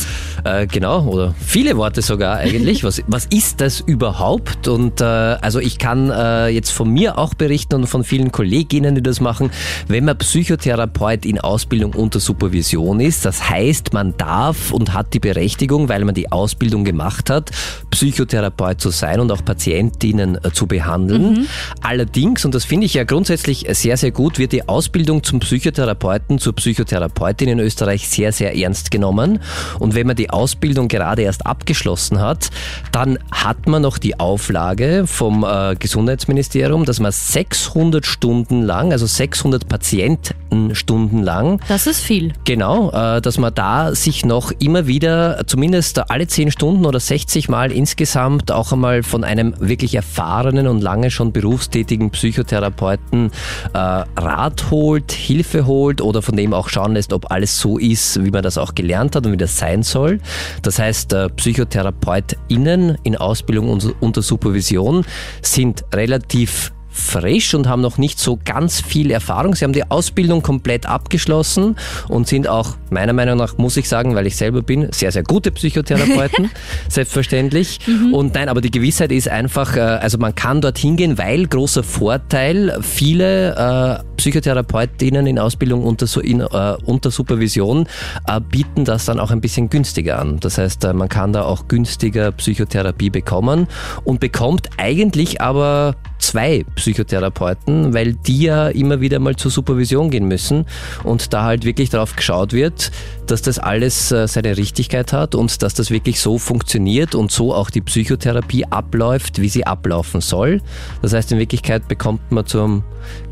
äh, 0.46 0.66
genau, 0.66 1.06
oder 1.08 1.36
viele 1.46 1.76
Worte 1.76 2.02
sogar 2.02 2.38
eigentlich, 2.38 2.86
was, 2.86 3.02
was 3.08 3.26
ist 3.26 3.60
das 3.60 3.82
überhaupt? 3.82 4.70
Und 4.70 5.02
äh, 5.02 5.04
also 5.04 5.60
ich 5.60 5.78
kann 5.78 6.10
äh, 6.10 6.48
jetzt 6.48 6.72
von 6.72 6.90
mir 6.90 7.18
auch 7.18 7.34
berichten 7.34 7.76
und 7.76 7.88
von 7.88 8.06
vielen 8.06 8.32
Kolleginnen, 8.32 8.96
die 8.96 9.04
das 9.04 9.20
machen, 9.20 9.52
wenn 9.90 10.06
man 10.06 10.18
Psychotherapeut 10.18 11.26
in 11.26 11.42
Ausbildung 11.42 11.94
unter 11.94 12.22
Supervision 12.22 13.02
ist, 13.02 13.26
das 13.26 13.50
heißt, 13.50 13.92
man 13.92 14.16
darf 14.16 14.72
und 14.72 14.85
hat 14.94 15.14
die 15.14 15.20
Berechtigung, 15.20 15.90
weil 15.90 16.04
man 16.06 16.16
die 16.16 16.32
Ausbildung 16.32 16.84
gemacht 16.84 17.30
hat, 17.30 17.52
Psychotherapeut 17.92 18.82
zu 18.82 18.90
sein 18.90 19.20
und 19.20 19.32
auch 19.32 19.44
Patientinnen 19.44 20.38
äh, 20.44 20.52
zu 20.52 20.68
behandeln. 20.68 21.48
Allerdings, 21.82 22.46
und 22.46 22.56
das 22.56 22.66
finde 22.66 22.86
ich 22.86 22.94
ja 22.94 23.04
grundsätzlich 23.04 23.66
sehr, 23.70 23.98
sehr 23.98 24.12
gut, 24.12 24.40
wird 24.40 24.52
die 24.52 24.68
Ausbildung 24.68 25.24
zum 25.24 25.40
Psychotherapeuten, 25.40 26.40
zur 26.40 26.54
Psychotherapeutin 26.56 27.50
in 27.50 27.60
Österreich 27.60 28.08
sehr, 28.08 28.32
sehr 28.32 28.56
ernst 28.56 28.92
genommen. 28.92 29.40
Und 29.80 29.96
wenn 29.96 30.08
man 30.08 30.16
die 30.16 30.30
Ausbildung 30.30 30.88
gerade 30.88 31.22
erst 31.22 31.46
abgeschlossen 31.46 32.20
hat, 32.20 32.50
dann 32.92 33.20
hat 33.32 33.68
man 33.68 33.82
noch 33.82 33.98
die 33.98 34.20
Auflage 34.20 35.06
vom 35.08 35.44
äh, 35.44 35.76
Gesundheitsministerium, 35.76 36.86
dass 36.86 37.00
man 37.00 37.12
600 37.12 38.06
Stunden 38.06 38.64
lang, 38.64 38.92
also 38.92 39.06
600 39.06 39.68
Patientenstunden 39.68 41.24
lang, 41.24 41.60
Das 41.68 41.88
ist 41.88 42.02
viel. 42.02 42.34
Genau, 42.46 42.92
äh, 42.92 43.22
dass 43.22 43.38
man 43.38 43.54
da 43.54 43.96
sich 43.96 44.26
noch 44.26 44.52
immer 44.66 44.88
wieder, 44.88 45.44
zumindest 45.48 46.10
alle 46.10 46.28
10 46.28 46.52
Stunden 46.52 46.86
oder 46.86 47.00
60 47.00 47.50
Mal 47.50 47.72
insgesamt, 47.72 48.52
auch 48.52 48.72
einmal 48.72 49.04
von 49.04 49.24
einem 49.24 49.54
wirklich 49.60 49.96
erfahrenen 49.96 50.68
und 50.68 50.82
lange 50.82 51.12
schon 51.12 51.32
berufstätigen 51.32 52.10
Psychotherapeuten 52.10 53.32
äh, 53.74 53.78
Rat 53.78 54.72
holt, 54.72 55.12
Hilfe 55.12 55.66
holt 55.66 56.02
oder 56.02 56.22
von 56.22 56.36
dem 56.36 56.54
auch 56.54 56.70
schauen 56.70 56.94
lässt, 56.94 57.14
ob 57.14 57.32
alles 57.32 57.60
so 57.60 57.78
ist, 57.78 58.24
wie 58.24 58.32
man 58.32 58.44
das 58.44 58.58
auch 58.58 58.76
gelernt 58.76 59.16
hat 59.16 59.26
und 59.26 59.32
wie 59.32 59.38
das 59.38 59.58
sein 59.58 59.84
soll. 59.84 60.20
Das 60.62 60.80
heißt, 60.80 61.14
äh, 61.14 61.30
PsychotherapeutInnen 61.30 62.98
in 63.04 63.16
Ausbildung 63.16 63.70
und 63.70 63.96
unter 64.00 64.22
Supervision 64.22 65.06
sind 65.42 65.86
relativ 65.94 66.72
frisch 66.96 67.54
und 67.54 67.68
haben 67.68 67.82
noch 67.82 67.98
nicht 67.98 68.20
so 68.20 68.40
ganz 68.44 68.80
viel 68.80 69.12
Erfahrung. 69.12 69.54
Sie 69.54 69.66
haben 69.66 69.74
die 69.74 69.90
Ausbildung 69.92 70.42
komplett 70.42 70.86
abgeschlossen 70.86 71.76
und 72.08 72.28
sind 72.28 72.48
auch 72.48 72.78
meiner 72.90 73.12
Meinung 73.12 73.38
nach, 73.38 73.58
muss 73.58 73.76
ich 73.76 73.90
sagen, 73.90 74.16
weil 74.16 74.26
ich 74.26 74.38
selber 74.38 74.62
bin, 74.62 74.88
sehr, 74.92 75.12
sehr 75.12 75.24
gute 75.24 75.52
Psychotherapeuten, 75.52 76.50
selbstverständlich. 76.90 77.80
Und 78.14 78.34
nein, 78.34 78.48
aber 78.48 78.62
die 78.62 78.72
Gewissheit 78.72 79.12
ist 79.12 79.28
einfach, 79.28 79.76
äh, 79.76 79.82
also 79.82 80.18
man 80.18 80.34
kann 80.34 80.62
dorthin 80.62 80.96
gehen, 80.96 81.18
weil 81.18 81.48
großer 81.48 81.84
Vorteil, 81.84 82.78
viele 82.82 84.02
äh, 84.02 84.16
Psychotherapeutinnen 84.16 85.28
in 85.28 85.38
Ausbildung 85.38 85.84
unter, 85.84 86.08
in, 86.24 86.40
äh, 86.40 86.78
unter 86.86 87.12
Supervision 87.12 87.88
äh, 88.28 88.40
bieten 88.40 88.86
das 88.86 89.06
dann 89.06 89.20
auch 89.20 89.32
ein 89.32 89.42
bisschen 89.42 89.70
günstiger 89.70 90.20
an. 90.20 90.40
Das 90.40 90.58
heißt, 90.58 90.86
äh, 90.86 90.94
man 90.94 91.10
kann 91.10 91.34
da 91.34 91.44
auch 91.44 91.68
günstiger 91.68 92.32
Psychotherapie 92.32 93.10
bekommen 93.10 93.68
und 94.06 94.22
bekommt 94.22 94.70
eigentlich 94.78 95.42
aber 95.42 95.96
zwei 96.26 96.66
Psychotherapeuten, 96.76 97.94
weil 97.94 98.14
die 98.14 98.42
ja 98.42 98.68
immer 98.70 99.00
wieder 99.00 99.20
mal 99.20 99.36
zur 99.36 99.52
Supervision 99.52 100.10
gehen 100.10 100.28
müssen 100.28 100.66
und 101.04 101.34
da 101.34 101.44
halt 101.44 101.66
wirklich 101.66 101.90
darauf 101.92 102.16
geschaut 102.16 102.52
wird, 102.52 102.92
dass 103.28 103.42
das 103.44 103.60
alles 103.60 104.12
äh, 104.12 104.28
seine 104.28 104.58
Richtigkeit 104.58 105.14
hat 105.14 105.36
und 105.36 105.62
dass 105.62 105.76
das 105.76 105.92
wirklich 105.92 106.20
so 106.20 106.40
funktioniert 106.40 107.14
und 107.16 107.32
so 107.32 107.54
auch 107.54 107.70
die 107.70 107.82
Psychotherapie 107.82 108.66
abläuft, 108.66 109.40
wie 109.40 109.50
sie 109.50 109.68
ablaufen 109.68 110.22
soll. 110.22 110.62
Das 111.02 111.14
heißt, 111.14 111.32
in 111.32 111.38
Wirklichkeit 111.38 111.88
bekommt 111.88 112.32
man 112.32 112.46
zum 112.46 112.84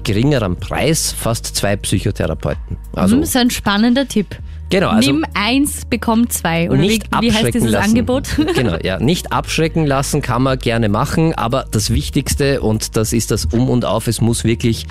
geringeren 0.03 0.55
Preis 0.57 1.11
fast 1.11 1.55
zwei 1.55 1.75
Psychotherapeuten. 1.75 2.77
Also 2.93 3.17
das 3.17 3.29
ist 3.29 3.35
ein 3.37 3.49
spannender 3.49 4.07
Tipp. 4.07 4.37
Genau, 4.77 4.89
also 4.89 5.11
Nimm 5.11 5.25
eins, 5.33 5.85
bekomm 5.85 6.29
zwei. 6.29 6.69
Oder 6.69 6.81
wie, 6.81 6.87
nicht 6.87 7.07
wie 7.21 7.31
heißt 7.31 7.37
abschrecken 7.37 7.51
dieses 7.53 7.71
lassen. 7.71 7.89
Angebot? 7.89 8.27
Genau, 8.55 8.77
ja, 8.81 8.99
nicht 8.99 9.31
abschrecken 9.31 9.85
lassen 9.85 10.21
kann 10.21 10.43
man 10.43 10.59
gerne 10.59 10.89
machen, 10.89 11.33
aber 11.33 11.65
das 11.71 11.89
Wichtigste 11.89 12.61
und 12.61 12.95
das 12.97 13.13
ist 13.13 13.31
das 13.31 13.45
Um 13.45 13.69
und 13.69 13.85
Auf, 13.85 14.07
es 14.07 14.21
muss 14.21 14.43
wirklich 14.43 14.85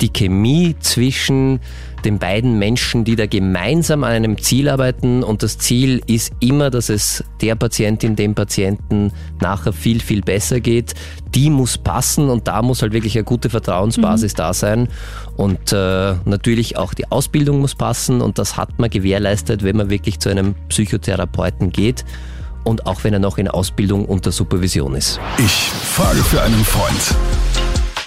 die 0.00 0.12
Chemie 0.12 0.74
zwischen 0.80 1.60
den 2.04 2.18
beiden 2.18 2.58
Menschen, 2.58 3.04
die 3.04 3.16
da 3.16 3.26
gemeinsam 3.26 4.04
an 4.04 4.12
einem 4.12 4.38
Ziel 4.38 4.68
arbeiten 4.68 5.22
und 5.22 5.42
das 5.42 5.58
Ziel 5.58 6.02
ist 6.06 6.32
immer, 6.40 6.70
dass 6.70 6.88
es 6.88 7.24
der 7.40 7.54
Patientin, 7.54 8.16
dem 8.16 8.34
Patienten 8.34 9.12
nachher 9.40 9.72
viel, 9.72 10.00
viel 10.00 10.20
besser 10.20 10.60
geht. 10.60 10.94
Die 11.34 11.50
muss 11.50 11.78
passen 11.78 12.28
und 12.28 12.46
da 12.46 12.62
muss 12.62 12.82
halt 12.82 12.92
wirklich 12.92 13.16
eine 13.16 13.24
gute 13.24 13.50
Vertrauensbasis 13.50 14.34
da 14.34 14.52
sein 14.52 14.88
und 15.36 15.72
äh, 15.72 16.14
natürlich 16.24 16.76
auch 16.76 16.94
die 16.94 17.10
Ausbildung 17.10 17.60
muss 17.60 17.74
passen 17.74 18.20
und 18.20 18.38
das 18.38 18.56
hat 18.56 18.78
man 18.78 18.90
gewährleistet, 18.90 19.62
wenn 19.62 19.76
man 19.76 19.90
wirklich 19.90 20.20
zu 20.20 20.28
einem 20.28 20.54
Psychotherapeuten 20.68 21.70
geht 21.70 22.04
und 22.64 22.86
auch 22.86 23.04
wenn 23.04 23.12
er 23.12 23.20
noch 23.20 23.38
in 23.38 23.48
Ausbildung 23.48 24.06
unter 24.06 24.32
Supervision 24.32 24.94
ist. 24.94 25.20
Ich 25.38 25.52
frage 25.52 26.22
für 26.22 26.42
einen 26.42 26.64
Freund. 26.64 27.43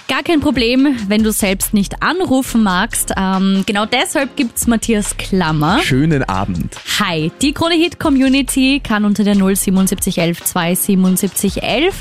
Gar 0.08 0.22
kein 0.22 0.40
Problem, 0.40 0.96
wenn 1.08 1.22
du 1.22 1.32
selbst 1.32 1.74
nicht 1.74 2.02
anrufen 2.02 2.62
magst. 2.62 3.12
Ähm, 3.14 3.62
genau 3.66 3.84
deshalb 3.84 4.36
gibt's 4.36 4.66
Matthias 4.66 5.18
Klammer. 5.18 5.80
Schönen 5.82 6.22
Abend. 6.22 6.76
Hi, 6.98 7.30
die 7.42 7.52
Krone 7.52 7.74
Hit 7.74 8.00
Community 8.00 8.80
kann 8.82 9.04
unter 9.04 9.22
der 9.22 9.34
07711 9.34 10.44
27711 10.46 11.94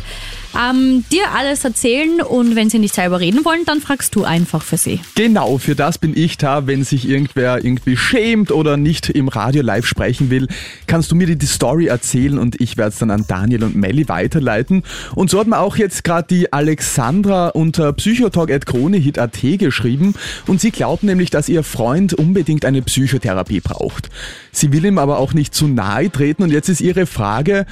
ähm, 0.56 1.04
dir 1.12 1.32
alles 1.36 1.64
erzählen 1.64 2.22
und 2.22 2.56
wenn 2.56 2.70
sie 2.70 2.80
nicht 2.80 2.96
selber 2.96 3.20
reden 3.20 3.46
wollen, 3.46 3.66
dann 3.66 3.82
fragst 3.82 4.16
du 4.16 4.24
einfach 4.24 4.64
für 4.64 4.78
sie. 4.78 5.00
Genau, 5.16 5.58
für 5.58 5.76
das 5.76 5.98
bin 5.98 6.16
ich 6.16 6.38
da. 6.38 6.68
Wenn 6.68 6.84
sich 6.84 7.08
irgendwer 7.08 7.64
irgendwie 7.64 7.98
schämt 7.98 8.52
oder 8.52 8.78
nicht 8.78 9.10
im 9.10 9.28
Radio 9.28 9.62
live 9.62 9.86
sprechen 9.86 10.30
will, 10.30 10.48
kannst 10.88 11.12
du 11.12 11.16
mir 11.16 11.36
die, 11.36 11.48
Story 11.48 11.88
erzählen 11.88 12.38
und 12.38 12.60
ich 12.60 12.78
werde 12.78 12.90
es 12.90 13.00
dann 13.00 13.10
an 13.10 13.26
Daniel 13.28 13.64
und 13.64 13.76
Melli 13.76 14.08
weiterleiten. 14.10 14.84
Und 15.16 15.30
so 15.30 15.40
hat 15.40 15.48
mir 15.48 15.60
auch 15.60 15.78
jetzt 15.78 16.04
gerade 16.04 16.28
die 16.28 16.52
Alexandra 16.52 17.50
unter 17.50 17.94
psychotalk.kronehit.at 17.94 19.38
geschrieben 19.58 20.14
und 20.46 20.62
sie 20.62 20.72
glaubt 20.72 21.04
nämlich, 21.04 21.30
dass 21.30 21.50
ihr 21.50 21.64
Freund 21.64 22.14
unbedingt 22.14 22.66
eine 22.66 22.82
Psychotherapie 22.82 23.62
braucht. 23.62 24.10
Sie 24.52 24.72
will 24.72 24.86
ihm 24.86 24.98
aber 24.98 25.20
auch 25.20 25.34
nicht 25.34 25.54
zu 25.54 25.68
nahe 25.68 26.12
treten 26.12 26.44
und 26.44 26.52
jetzt 26.52 26.70
ist 26.70 26.82
ihre 26.82 27.06
Frage, 27.06 27.66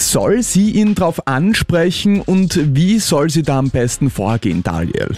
soll 0.00 0.42
sie 0.42 0.70
ihn 0.70 0.94
darauf 0.94 1.26
ansprechen 1.26 2.20
und 2.20 2.74
wie 2.74 2.98
soll 2.98 3.30
sie 3.30 3.42
da 3.42 3.58
am 3.58 3.70
besten 3.70 4.10
vorgehen, 4.10 4.62
Daniel? 4.62 5.16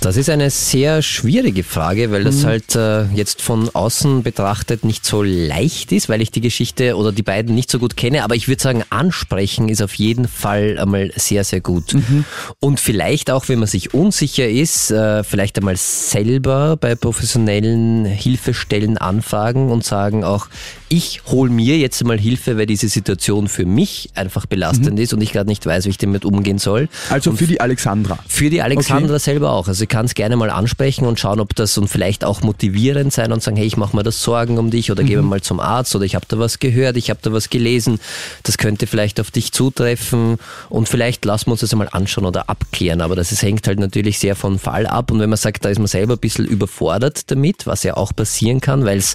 Das 0.00 0.16
ist 0.16 0.30
eine 0.30 0.48
sehr 0.50 1.02
schwierige 1.02 1.64
Frage, 1.64 2.12
weil 2.12 2.22
das 2.22 2.44
halt 2.44 2.76
äh, 2.76 3.04
jetzt 3.14 3.42
von 3.42 3.68
außen 3.74 4.22
betrachtet 4.22 4.84
nicht 4.84 5.04
so 5.04 5.24
leicht 5.24 5.90
ist, 5.90 6.08
weil 6.08 6.22
ich 6.22 6.30
die 6.30 6.40
Geschichte 6.40 6.96
oder 6.96 7.10
die 7.10 7.24
beiden 7.24 7.54
nicht 7.54 7.68
so 7.68 7.80
gut 7.80 7.96
kenne. 7.96 8.22
Aber 8.22 8.36
ich 8.36 8.46
würde 8.46 8.62
sagen, 8.62 8.84
ansprechen 8.90 9.68
ist 9.68 9.82
auf 9.82 9.94
jeden 9.94 10.28
Fall 10.28 10.78
einmal 10.78 11.10
sehr, 11.16 11.42
sehr 11.42 11.60
gut. 11.60 11.96
Und 12.60 12.78
vielleicht 12.78 13.30
auch, 13.30 13.48
wenn 13.48 13.58
man 13.58 13.66
sich 13.66 13.92
unsicher 13.92 14.48
ist, 14.48 14.92
äh, 14.92 15.24
vielleicht 15.24 15.58
einmal 15.58 15.76
selber 15.76 16.76
bei 16.76 16.94
professionellen 16.94 18.04
Hilfestellen 18.04 18.98
anfragen 18.98 19.70
und 19.70 19.84
sagen 19.84 20.22
auch, 20.22 20.46
ich 20.88 21.22
hole 21.26 21.50
mir 21.50 21.76
jetzt 21.76 22.02
mal 22.04 22.18
Hilfe, 22.18 22.56
weil 22.56 22.66
diese 22.66 22.88
Situation 22.88 23.48
für 23.48 23.66
mich 23.66 24.10
einfach 24.14 24.46
belastend 24.46 24.98
ist 25.00 25.12
und 25.12 25.20
ich 25.22 25.32
gerade 25.32 25.48
nicht 25.48 25.66
weiß, 25.66 25.84
wie 25.84 25.90
ich 25.90 25.98
damit 25.98 26.24
umgehen 26.24 26.58
soll. 26.58 26.88
Also 27.10 27.32
für 27.32 27.46
die 27.46 27.60
Alexandra. 27.60 28.18
Für 28.26 28.48
die 28.48 28.62
Alexandra 28.62 29.18
selber 29.18 29.52
auch. 29.52 29.68
Also 29.68 29.87
kann 29.88 30.06
es 30.06 30.14
gerne 30.14 30.36
mal 30.36 30.50
ansprechen 30.50 31.06
und 31.06 31.18
schauen, 31.18 31.40
ob 31.40 31.54
das 31.54 31.76
und 31.78 31.88
vielleicht 31.88 32.24
auch 32.24 32.42
motivierend 32.42 33.12
sein 33.12 33.32
und 33.32 33.42
sagen, 33.42 33.56
hey, 33.56 33.66
ich 33.66 33.76
mache 33.76 33.96
mir 33.96 34.02
das 34.02 34.22
Sorgen 34.22 34.58
um 34.58 34.70
dich 34.70 34.90
oder 34.90 35.02
gehen 35.02 35.16
wir 35.16 35.22
mal 35.22 35.40
zum 35.40 35.60
Arzt 35.60 35.94
oder 35.96 36.04
ich 36.04 36.14
habe 36.14 36.26
da 36.28 36.38
was 36.38 36.58
gehört, 36.58 36.96
ich 36.96 37.10
habe 37.10 37.20
da 37.22 37.32
was 37.32 37.50
gelesen, 37.50 38.00
das 38.42 38.58
könnte 38.58 38.86
vielleicht 38.86 39.20
auf 39.20 39.30
dich 39.30 39.52
zutreffen 39.52 40.38
und 40.68 40.88
vielleicht 40.88 41.24
lassen 41.24 41.46
wir 41.46 41.52
uns 41.52 41.60
das 41.60 41.72
einmal 41.72 41.88
anschauen 41.92 42.26
oder 42.26 42.48
abklären. 42.48 43.00
Aber 43.00 43.16
das 43.16 43.32
ist, 43.32 43.42
hängt 43.42 43.66
halt 43.66 43.80
natürlich 43.80 44.18
sehr 44.18 44.36
vom 44.36 44.58
Fall 44.58 44.86
ab. 44.86 45.10
Und 45.10 45.20
wenn 45.20 45.30
man 45.30 45.36
sagt, 45.36 45.64
da 45.64 45.68
ist 45.68 45.78
man 45.78 45.86
selber 45.86 46.14
ein 46.14 46.18
bisschen 46.18 46.44
überfordert 46.44 47.30
damit, 47.30 47.66
was 47.66 47.82
ja 47.82 47.96
auch 47.96 48.14
passieren 48.14 48.60
kann, 48.60 48.84
weil 48.84 48.98
es 48.98 49.14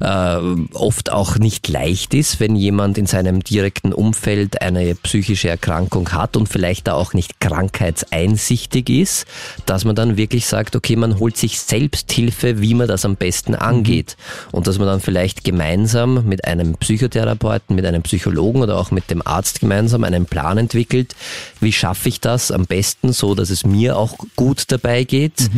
äh, 0.00 0.38
oft 0.74 1.10
auch 1.10 1.38
nicht 1.38 1.68
leicht 1.68 2.14
ist, 2.14 2.40
wenn 2.40 2.56
jemand 2.56 2.98
in 2.98 3.06
seinem 3.06 3.42
direkten 3.42 3.92
Umfeld 3.92 4.60
eine 4.60 4.94
psychische 4.94 5.48
Erkrankung 5.48 6.12
hat 6.12 6.36
und 6.36 6.48
vielleicht 6.48 6.86
da 6.88 6.94
auch 6.94 7.14
nicht 7.14 7.40
krankheitseinsichtig 7.40 8.88
ist, 8.88 9.26
dass 9.66 9.84
man 9.84 9.94
dann 9.94 10.01
dann 10.02 10.16
wirklich 10.16 10.46
sagt, 10.46 10.76
okay, 10.76 10.96
man 10.96 11.18
holt 11.18 11.36
sich 11.36 11.60
selbst 11.60 12.12
Hilfe, 12.12 12.60
wie 12.60 12.74
man 12.74 12.88
das 12.88 13.04
am 13.04 13.16
besten 13.16 13.54
angeht. 13.54 14.16
Und 14.50 14.66
dass 14.66 14.78
man 14.78 14.88
dann 14.88 15.00
vielleicht 15.00 15.44
gemeinsam 15.44 16.26
mit 16.26 16.44
einem 16.44 16.74
Psychotherapeuten, 16.74 17.76
mit 17.76 17.86
einem 17.86 18.02
Psychologen 18.02 18.62
oder 18.62 18.78
auch 18.78 18.90
mit 18.90 19.10
dem 19.10 19.26
Arzt 19.26 19.60
gemeinsam 19.60 20.04
einen 20.04 20.26
Plan 20.26 20.58
entwickelt, 20.58 21.14
wie 21.60 21.72
schaffe 21.72 22.08
ich 22.08 22.20
das 22.20 22.50
am 22.50 22.66
besten 22.66 23.12
so, 23.12 23.34
dass 23.34 23.50
es 23.50 23.64
mir 23.64 23.96
auch 23.96 24.16
gut 24.36 24.64
dabei 24.68 25.04
geht, 25.04 25.48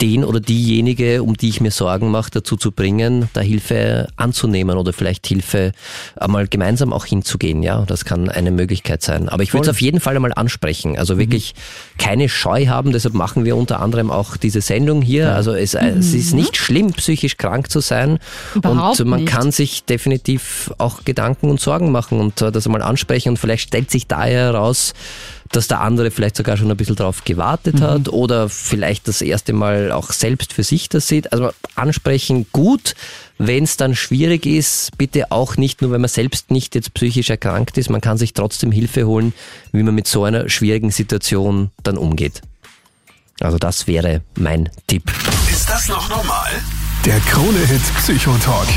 den 0.00 0.24
oder 0.24 0.40
diejenige, 0.40 1.22
um 1.22 1.36
die 1.36 1.48
ich 1.48 1.60
mir 1.60 1.70
Sorgen 1.70 2.10
mache, 2.10 2.30
dazu 2.30 2.56
zu 2.56 2.72
bringen, 2.72 3.28
da 3.32 3.40
Hilfe 3.40 4.08
anzunehmen 4.16 4.76
oder 4.76 4.92
vielleicht 4.92 5.26
Hilfe 5.26 5.72
einmal 6.16 6.48
gemeinsam 6.48 6.92
auch 6.92 7.04
hinzugehen. 7.04 7.62
Ja, 7.62 7.84
das 7.86 8.04
kann 8.04 8.28
eine 8.28 8.50
Möglichkeit 8.50 9.02
sein. 9.02 9.28
Aber 9.28 9.42
ich 9.42 9.52
würde 9.52 9.64
es 9.64 9.70
auf 9.70 9.80
jeden 9.80 10.00
Fall 10.00 10.16
einmal 10.16 10.32
ansprechen. 10.34 10.98
Also 10.98 11.18
wirklich 11.18 11.54
keine 11.98 12.28
Scheu 12.28 12.66
haben. 12.66 12.92
Deshalb 12.92 13.14
machen 13.14 13.44
wir 13.44 13.56
unter 13.56 13.80
anderem 13.80 14.10
auch 14.10 14.36
diese 14.36 14.60
Sendung 14.60 15.02
hier. 15.02 15.34
Also 15.34 15.54
es, 15.54 15.74
es 15.74 16.14
ist 16.14 16.34
nicht 16.34 16.56
schlimm, 16.56 16.92
psychisch 16.92 17.36
krank 17.36 17.70
zu 17.70 17.80
sein. 17.80 18.18
Überhaupt 18.54 19.00
und 19.00 19.08
man 19.08 19.20
nicht. 19.20 19.32
kann 19.32 19.50
sich 19.50 19.84
definitiv 19.84 20.72
auch 20.78 21.04
Gedanken 21.04 21.50
und 21.50 21.60
Sorgen 21.60 21.90
machen 21.90 22.20
und 22.20 22.42
äh, 22.42 22.52
das 22.52 22.66
einmal 22.66 22.82
ansprechen. 22.82 23.30
Und 23.30 23.38
vielleicht 23.38 23.68
stellt 23.68 23.90
sich 23.90 24.06
daher 24.06 24.46
heraus, 24.46 24.94
dass 25.52 25.68
der 25.68 25.80
andere 25.80 26.10
vielleicht 26.10 26.36
sogar 26.36 26.56
schon 26.56 26.70
ein 26.70 26.76
bisschen 26.76 26.96
drauf 26.96 27.24
gewartet 27.24 27.80
hat 27.80 28.08
oder 28.08 28.48
vielleicht 28.48 29.08
das 29.08 29.22
erste 29.22 29.52
Mal 29.52 29.92
auch 29.92 30.10
selbst 30.12 30.52
für 30.52 30.62
sich 30.62 30.88
das 30.88 31.08
sieht. 31.08 31.32
Also 31.32 31.50
ansprechen 31.74 32.46
gut, 32.52 32.94
wenn 33.38 33.64
es 33.64 33.76
dann 33.76 33.94
schwierig 33.94 34.46
ist, 34.46 34.96
bitte 34.98 35.30
auch 35.30 35.56
nicht 35.56 35.82
nur, 35.82 35.90
wenn 35.92 36.00
man 36.00 36.08
selbst 36.08 36.50
nicht 36.50 36.74
jetzt 36.74 36.94
psychisch 36.94 37.30
erkrankt 37.30 37.78
ist, 37.78 37.90
man 37.90 38.00
kann 38.00 38.18
sich 38.18 38.32
trotzdem 38.32 38.72
Hilfe 38.72 39.06
holen, 39.06 39.32
wie 39.72 39.82
man 39.82 39.94
mit 39.94 40.06
so 40.06 40.24
einer 40.24 40.48
schwierigen 40.48 40.90
Situation 40.90 41.70
dann 41.82 41.98
umgeht. 41.98 42.42
Also 43.40 43.58
das 43.58 43.86
wäre 43.86 44.22
mein 44.38 44.70
Tipp. 44.86 45.12
Ist 45.50 45.68
das 45.68 45.88
noch 45.88 46.08
normal? 46.08 46.50
Der 47.04 47.20
Krone-Hit 47.20 47.82
Psychotalk. 47.98 48.68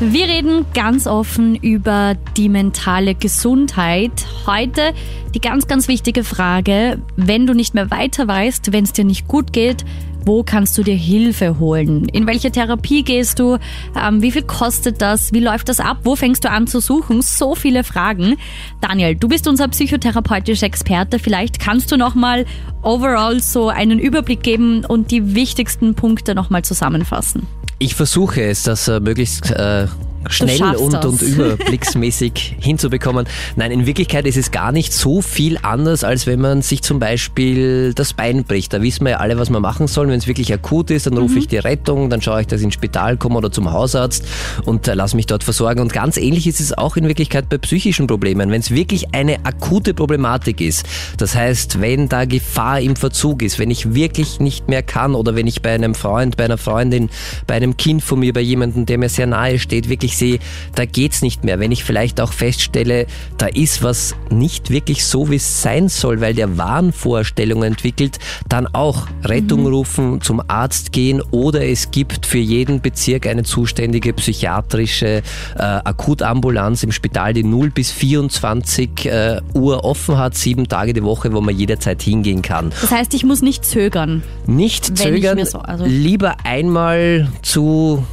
Wir 0.00 0.26
reden 0.26 0.66
ganz 0.74 1.06
offen 1.06 1.54
über 1.54 2.16
die 2.36 2.48
mentale 2.48 3.14
Gesundheit. 3.14 4.10
Heute 4.44 4.92
die 5.34 5.40
ganz, 5.40 5.68
ganz 5.68 5.86
wichtige 5.86 6.24
Frage, 6.24 7.00
wenn 7.16 7.46
du 7.46 7.54
nicht 7.54 7.74
mehr 7.74 7.92
weiter 7.92 8.26
weißt, 8.26 8.72
wenn 8.72 8.84
es 8.84 8.92
dir 8.92 9.04
nicht 9.04 9.28
gut 9.28 9.52
geht, 9.52 9.84
wo 10.26 10.42
kannst 10.42 10.76
du 10.78 10.82
dir 10.82 10.94
Hilfe 10.94 11.58
holen? 11.58 12.06
In 12.08 12.26
welche 12.26 12.50
Therapie 12.50 13.02
gehst 13.02 13.38
du? 13.38 13.58
Ähm, 14.00 14.22
wie 14.22 14.30
viel 14.30 14.42
kostet 14.42 15.02
das? 15.02 15.32
Wie 15.32 15.40
läuft 15.40 15.68
das 15.68 15.80
ab? 15.80 15.98
Wo 16.04 16.16
fängst 16.16 16.44
du 16.44 16.50
an 16.50 16.66
zu 16.66 16.80
suchen? 16.80 17.22
So 17.22 17.54
viele 17.54 17.84
Fragen. 17.84 18.36
Daniel, 18.80 19.14
du 19.14 19.28
bist 19.28 19.46
unser 19.48 19.68
psychotherapeutischer 19.68 20.66
Experte. 20.66 21.18
Vielleicht 21.18 21.60
kannst 21.60 21.92
du 21.92 21.96
nochmal 21.96 22.46
overall 22.82 23.40
so 23.40 23.68
einen 23.68 23.98
Überblick 23.98 24.42
geben 24.42 24.84
und 24.84 25.10
die 25.10 25.34
wichtigsten 25.34 25.94
Punkte 25.94 26.34
nochmal 26.34 26.62
zusammenfassen. 26.62 27.46
Ich 27.78 27.94
versuche 27.94 28.42
es, 28.42 28.62
das 28.62 28.88
äh, 28.88 29.00
möglichst 29.00 29.50
äh, 29.50 29.88
schnell 30.28 30.76
und, 30.76 30.92
das. 30.92 31.04
und 31.04 31.22
überblicksmäßig 31.22 32.56
hinzubekommen. 32.60 33.26
Nein, 33.56 33.70
in 33.70 33.86
Wirklichkeit 33.86 34.26
ist 34.26 34.36
es 34.36 34.50
gar 34.50 34.72
nicht 34.72 34.92
so 34.92 35.22
viel 35.22 35.58
anders, 35.62 36.04
als 36.04 36.26
wenn 36.26 36.40
man 36.40 36.62
sich 36.62 36.82
zum 36.82 36.98
Beispiel 36.98 37.94
das 37.94 38.12
Bein 38.12 38.44
bricht. 38.44 38.72
Da 38.72 38.82
wissen 38.82 39.04
wir 39.04 39.12
ja 39.12 39.16
alle, 39.18 39.38
was 39.38 39.50
wir 39.50 39.60
machen 39.60 39.86
sollen. 39.86 40.10
Wenn 40.10 40.18
es 40.18 40.26
wirklich 40.26 40.52
akut 40.52 40.90
ist, 40.90 41.06
dann 41.06 41.16
rufe 41.16 41.38
ich 41.38 41.48
die 41.48 41.58
Rettung, 41.58 42.10
dann 42.10 42.22
schaue 42.22 42.40
ich, 42.40 42.46
dass 42.46 42.60
ich 42.60 42.64
ins 42.64 42.74
Spital 42.74 43.16
komme 43.16 43.36
oder 43.36 43.50
zum 43.50 43.72
Hausarzt 43.72 44.24
und 44.64 44.88
äh, 44.88 44.94
lass 44.94 45.14
mich 45.14 45.26
dort 45.26 45.44
versorgen. 45.44 45.80
Und 45.80 45.92
ganz 45.92 46.16
ähnlich 46.16 46.46
ist 46.46 46.60
es 46.60 46.76
auch 46.76 46.96
in 46.96 47.08
Wirklichkeit 47.08 47.48
bei 47.48 47.58
psychischen 47.58 48.06
Problemen. 48.06 48.50
Wenn 48.50 48.60
es 48.60 48.70
wirklich 48.70 49.14
eine 49.14 49.44
akute 49.44 49.94
Problematik 49.94 50.60
ist, 50.60 50.86
das 51.18 51.34
heißt, 51.34 51.80
wenn 51.80 52.08
da 52.08 52.24
Gefahr 52.24 52.80
im 52.80 52.96
Verzug 52.96 53.42
ist, 53.42 53.58
wenn 53.58 53.70
ich 53.70 53.94
wirklich 53.94 54.40
nicht 54.40 54.68
mehr 54.68 54.82
kann 54.82 55.14
oder 55.14 55.34
wenn 55.34 55.46
ich 55.46 55.62
bei 55.62 55.74
einem 55.74 55.94
Freund, 55.94 56.36
bei 56.36 56.44
einer 56.44 56.58
Freundin, 56.58 57.10
bei 57.46 57.54
einem 57.54 57.76
Kind 57.76 58.02
von 58.02 58.18
mir, 58.18 58.32
bei 58.32 58.40
jemandem, 58.40 58.86
der 58.86 58.98
mir 58.98 59.08
sehr 59.08 59.26
nahe 59.26 59.58
steht, 59.58 59.88
wirklich 59.88 60.13
sehe, 60.16 60.38
da 60.74 60.84
geht's 60.84 61.22
nicht 61.22 61.44
mehr. 61.44 61.58
Wenn 61.60 61.72
ich 61.72 61.84
vielleicht 61.84 62.20
auch 62.20 62.32
feststelle, 62.32 63.06
da 63.38 63.46
ist 63.46 63.82
was 63.82 64.14
nicht 64.30 64.70
wirklich 64.70 65.04
so, 65.04 65.30
wie 65.30 65.36
es 65.36 65.62
sein 65.62 65.88
soll, 65.88 66.20
weil 66.20 66.34
der 66.34 66.56
Wahnvorstellungen 66.58 67.64
entwickelt, 67.64 68.18
dann 68.48 68.66
auch 68.66 69.06
Rettung 69.24 69.66
rufen, 69.66 70.20
zum 70.20 70.42
Arzt 70.48 70.92
gehen 70.92 71.22
oder 71.30 71.64
es 71.66 71.90
gibt 71.90 72.26
für 72.26 72.38
jeden 72.38 72.80
Bezirk 72.80 73.26
eine 73.26 73.42
zuständige 73.42 74.12
psychiatrische 74.12 75.22
äh, 75.56 75.62
Akutambulanz 75.62 76.82
im 76.82 76.92
Spital, 76.92 77.32
die 77.34 77.44
0 77.44 77.70
bis 77.70 77.90
24 77.90 79.06
äh, 79.06 79.40
Uhr 79.54 79.84
offen 79.84 80.18
hat, 80.18 80.34
sieben 80.36 80.68
Tage 80.68 80.92
die 80.92 81.02
Woche, 81.02 81.32
wo 81.32 81.40
man 81.40 81.56
jederzeit 81.56 82.02
hingehen 82.02 82.42
kann. 82.42 82.72
Das 82.80 82.90
heißt, 82.90 83.14
ich 83.14 83.24
muss 83.24 83.42
nicht 83.42 83.64
zögern. 83.64 84.22
Nicht 84.46 84.88
ich 84.90 84.94
zögern, 84.94 85.44
so- 85.44 85.58
also- 85.58 85.84
lieber 85.86 86.36
einmal 86.44 87.28
zu 87.42 88.04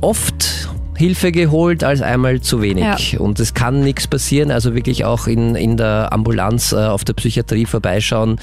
oft 0.00 0.49
Hilfe 1.00 1.32
geholt 1.32 1.82
als 1.82 2.02
einmal 2.02 2.42
zu 2.42 2.60
wenig. 2.60 3.18
Und 3.18 3.40
es 3.40 3.54
kann 3.54 3.80
nichts 3.80 4.06
passieren, 4.06 4.50
also 4.50 4.74
wirklich 4.74 5.06
auch 5.06 5.26
in, 5.26 5.54
in 5.54 5.78
der 5.78 6.12
Ambulanz 6.12 6.72
äh, 6.72 6.76
auf 6.76 7.04
der 7.04 7.14
Psychiatrie 7.14 7.64
vorbeischauen. 7.64 8.38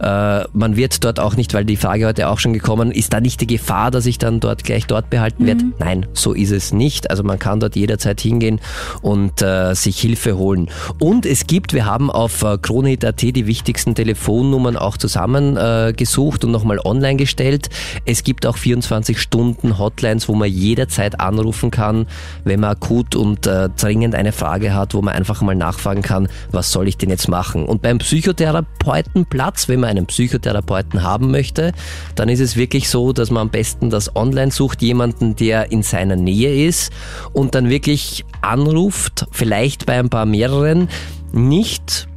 Äh, 0.00 0.42
man 0.52 0.74
wird 0.74 1.04
dort 1.04 1.20
auch 1.20 1.36
nicht, 1.36 1.54
weil 1.54 1.64
die 1.64 1.76
Frage 1.76 2.06
heute 2.06 2.28
auch 2.28 2.40
schon 2.40 2.52
gekommen, 2.52 2.90
ist 2.90 3.12
da 3.12 3.20
nicht 3.20 3.40
die 3.40 3.46
Gefahr, 3.46 3.92
dass 3.92 4.06
ich 4.06 4.18
dann 4.18 4.40
dort 4.40 4.64
gleich 4.64 4.88
dort 4.88 5.08
behalten 5.08 5.46
werde? 5.46 5.64
Nein, 5.78 6.06
so 6.12 6.32
ist 6.32 6.50
es 6.50 6.72
nicht. 6.72 7.10
Also 7.10 7.22
man 7.22 7.38
kann 7.38 7.60
dort 7.60 7.76
jederzeit 7.76 8.20
hingehen 8.20 8.60
und 9.02 9.40
äh, 9.40 9.74
sich 9.74 10.00
Hilfe 10.00 10.36
holen. 10.36 10.68
Und 10.98 11.26
es 11.26 11.46
gibt, 11.46 11.74
wir 11.74 11.84
haben 11.84 12.10
auf 12.10 12.42
äh, 12.42 12.58
kronehit.at 12.58 13.22
die 13.22 13.46
wichtigsten 13.46 13.94
Telefonnummern 13.94 14.76
auch 14.76 14.96
zusammengesucht 14.96 16.42
äh, 16.42 16.46
und 16.46 16.50
nochmal 16.50 16.80
online 16.84 17.16
gestellt. 17.16 17.68
Es 18.04 18.24
gibt 18.24 18.46
auch 18.46 18.56
24 18.56 19.20
Stunden 19.20 19.78
Hotlines, 19.78 20.28
wo 20.28 20.34
man 20.34 20.50
jederzeit 20.50 21.20
anrufen 21.20 21.70
kann, 21.70 21.99
wenn 22.44 22.60
man 22.60 22.70
akut 22.70 23.14
und 23.14 23.46
äh, 23.46 23.68
dringend 23.70 24.14
eine 24.14 24.32
Frage 24.32 24.74
hat, 24.74 24.94
wo 24.94 25.02
man 25.02 25.14
einfach 25.14 25.40
mal 25.42 25.54
nachfragen 25.54 26.02
kann, 26.02 26.28
was 26.50 26.72
soll 26.72 26.88
ich 26.88 26.96
denn 26.96 27.10
jetzt 27.10 27.28
machen? 27.28 27.66
Und 27.66 27.82
beim 27.82 27.98
Psychotherapeutenplatz, 27.98 29.68
wenn 29.68 29.80
man 29.80 29.90
einen 29.90 30.06
Psychotherapeuten 30.06 31.02
haben 31.02 31.30
möchte, 31.30 31.72
dann 32.14 32.28
ist 32.28 32.40
es 32.40 32.56
wirklich 32.56 32.88
so, 32.88 33.12
dass 33.12 33.30
man 33.30 33.42
am 33.42 33.50
besten 33.50 33.90
das 33.90 34.14
online 34.16 34.50
sucht, 34.50 34.82
jemanden, 34.82 35.36
der 35.36 35.72
in 35.72 35.82
seiner 35.82 36.16
Nähe 36.16 36.66
ist 36.66 36.92
und 37.32 37.54
dann 37.54 37.68
wirklich 37.68 38.24
anruft, 38.42 39.26
vielleicht 39.30 39.86
bei 39.86 39.98
ein 39.98 40.10
paar 40.10 40.26
mehreren, 40.26 40.88
nicht 41.32 42.09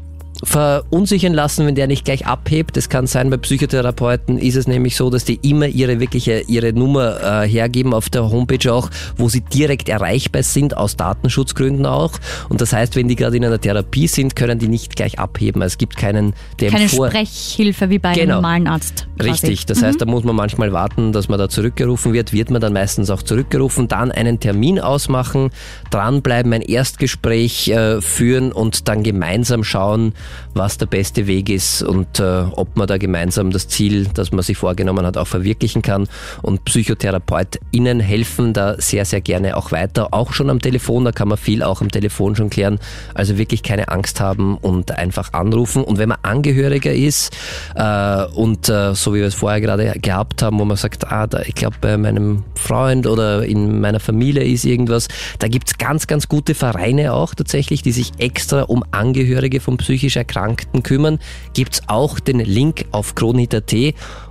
verunsichern 0.44 1.34
lassen, 1.34 1.66
wenn 1.66 1.76
der 1.76 1.88
nicht 1.88 2.06
gleich 2.06 2.26
abhebt. 2.26 2.78
Das 2.78 2.89
kann 2.89 3.08
sein, 3.08 3.30
bei 3.30 3.38
Psychotherapeuten 3.38 4.38
ist 4.38 4.56
es 4.56 4.68
nämlich 4.68 4.96
so, 4.96 5.10
dass 5.10 5.26
die 5.26 5.39
immer 5.41 5.68
ihre 5.68 6.00
wirkliche 6.00 6.41
ihre 6.48 6.74
Nummer 6.74 7.44
äh, 7.44 7.48
hergeben 7.48 7.94
auf 7.94 8.10
der 8.10 8.30
Homepage 8.30 8.72
auch, 8.74 8.89
wo 9.18 9.30
sie 9.30 9.41
direkt 9.41 9.89
erreichbar 9.89 10.44
sind, 10.44 10.78
aus 10.78 10.96
Datenschutzgründen 10.98 11.86
auch. 11.86 12.14
Und 12.50 12.62
das 12.62 12.74
heißt, 12.74 12.96
wenn 12.96 13.08
die 13.08 13.16
gerade 13.16 13.38
in 13.38 13.46
einer 13.46 13.60
Therapie 13.60 14.08
sind, 14.08 14.36
können 14.36 14.60
die 14.60 14.68
nicht 14.68 14.96
gleich 14.96 15.20
abheben. 15.20 15.62
Es 15.62 15.78
gibt 15.78 15.98
keinen, 15.98 16.34
der 16.60 16.72
Keine 16.72 16.89
Vor 16.89 17.10
Sprechhilfe 17.10 17.89
wie 17.89 18.00
bei 18.00 18.10
einem 18.10 18.20
Genau. 18.24 18.36
normalen 18.36 18.68
Arzt. 18.68 19.08
Quasi. 19.18 19.30
Richtig, 19.30 19.66
das 19.66 19.82
heißt, 19.84 20.00
da 20.02 20.06
muss 20.06 20.24
man 20.24 20.36
manchmal 20.36 20.72
warten, 20.72 21.12
dass 21.14 21.30
man 21.30 21.39
da 21.39 21.50
zurückgerufen 21.50 22.14
wird, 22.14 22.34
wird 22.34 22.52
man 22.52 22.62
dann 22.62 22.74
meistens 22.74 23.10
auch 23.10 23.22
zurückgerufen, 23.22 23.88
dann 23.88 24.12
einen 24.12 24.39
Termin 24.39 24.80
ausmachen, 24.80 25.52
dranbleiben, 25.89 26.54
ein 26.54 26.62
Erstgespräch 26.62 27.70
äh, 27.70 28.02
führen 28.02 28.52
und 28.52 28.88
dann 28.88 29.04
gemeinsam 29.04 29.64
schauen, 29.64 30.14
was 30.54 30.78
der 30.78 30.86
beste 30.86 31.28
Weg 31.28 31.50
ist 31.50 31.82
und 31.82 32.20
äh, 32.20 32.44
ob 32.52 32.76
man 32.78 32.88
da 32.88 32.98
gemeinsam 32.98 33.52
das 33.52 33.68
Ziel, 33.68 34.08
das 34.14 34.32
man 34.32 34.44
sich 34.44 34.58
vorgenommen 34.58 35.06
hat, 35.06 35.18
auch 35.18 35.28
verwirklichen 35.28 35.82
kann. 35.82 36.08
Und 36.42 36.66
PsychotherapeutInnen 36.66 38.00
helfen 38.00 38.54
da 38.54 38.76
sehr, 38.80 39.06
sehr 39.06 39.22
gerne 39.22 39.58
auch 39.58 39.72
weiter, 39.72 40.14
auch 40.14 40.34
schon 40.34 40.50
am 40.50 40.62
Telefon, 40.62 41.06
da 41.06 41.12
kann 41.12 41.28
man 41.28 41.38
viel 41.38 41.64
auch 41.64 41.82
am 41.82 41.90
Telefon 41.90 42.36
schon 42.36 42.50
klären. 42.50 42.80
Also 43.14 43.38
wirklich 43.38 43.64
keine 43.64 43.90
Angst 43.90 44.20
haben 44.20 44.58
und 44.58 44.92
einfach 44.92 45.34
anrufen. 45.34 45.84
Und 45.84 45.98
wenn 45.98 46.10
man 46.10 46.20
Angehöriger 46.22 46.94
ist 46.94 47.36
äh, 47.76 48.26
und 48.36 48.70
äh, 48.70 48.94
so 48.94 49.14
wie 49.14 49.20
wir 49.20 49.28
es 49.28 49.36
vorher 49.36 49.62
gerade 49.62 49.94
gehabt 50.00 50.42
haben, 50.42 50.60
wo 50.60 50.66
man 50.66 50.78
sagt, 50.78 51.12
ah, 51.12 51.28
da, 51.28 51.42
ich 51.42 51.56
glaube 51.56 51.78
bei 51.82 51.98
meinem 51.98 52.44
Freund 52.56 53.08
oder 53.08 53.46
in 53.46 53.82
meiner 53.82 54.00
Familie 54.00 54.44
ist 54.44 54.66
irgendwas, 54.66 55.08
da 55.40 55.48
gibt's 55.48 55.78
ganz, 55.78 56.08
ganz 56.08 56.28
gute 56.28 56.56
Vereine 56.56 57.14
auch 57.14 57.36
tatsächlich, 57.36 57.82
die 57.82 57.92
sich 57.92 58.12
extra 58.18 58.64
um 58.64 58.84
Angehörige 58.92 59.60
von 59.60 59.78
psychisch 59.78 60.18
Erkrankten 60.24 60.84
kümmern. 60.84 61.20
Gibt's 61.54 61.82
auch 61.88 62.20
den 62.20 62.40
Link 62.40 62.86
auf 62.92 63.16
kronhit.at 63.16 63.74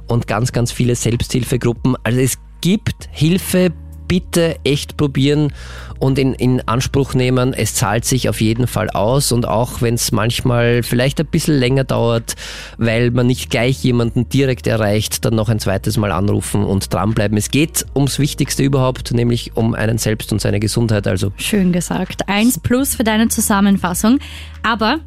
und 0.09 0.27
ganz, 0.27 0.53
ganz 0.53 0.73
viele 0.73 0.97
Selbsthilfegruppen. 0.97 1.97
Also 2.03 2.21
es 2.21 2.39
gibt 2.61 3.09
Hilfe, 3.11 3.73
bitte 4.13 4.57
echt 4.65 4.99
probieren 4.99 5.55
und 5.99 6.19
in, 6.19 6.35
in 6.35 6.61
Anspruch 6.69 7.15
nehmen. 7.15 7.55
Es 7.55 7.75
zahlt 7.75 8.05
sich 8.05 8.29
auf 8.29 8.43
jeden 8.43 8.67
Fall 8.67 8.91
aus 8.91 9.33
und 9.33 9.49
auch 9.49 9.81
wenn 9.81 9.95
es 9.95 10.13
manchmal 10.13 10.83
vielleicht 10.83 11.19
ein 11.21 11.27
bisschen 11.27 11.59
länger 11.59 11.85
dauert, 11.85 12.35
weil 12.77 13.11
man 13.11 13.27
nicht 13.27 13.49
gleich 13.49 13.83
jemanden 13.83 14.29
direkt 14.29 14.67
erreicht, 14.67 15.25
dann 15.25 15.35
noch 15.35 15.49
ein 15.49 15.61
zweites 15.61 15.97
Mal 15.97 16.13
anrufen 16.13 16.63
und 16.63 16.93
dranbleiben. 16.93 17.39
Es 17.39 17.51
geht 17.51 17.87
ums 17.95 18.19
Wichtigste 18.19 18.63
überhaupt, 18.63 19.13
nämlich 19.13 19.57
um 19.57 19.75
einen 19.75 19.97
selbst 19.97 20.31
und 20.31 20.43
seine 20.43 20.61
Gesundheit. 20.61 21.07
Also 21.07 21.33
Schön 21.37 21.73
gesagt. 21.73 22.29
Eins 22.29 22.61
plus 22.61 22.95
für 22.95 23.05
deine 23.05 23.29
Zusammenfassung. 23.29 24.19
Aber 24.63 25.01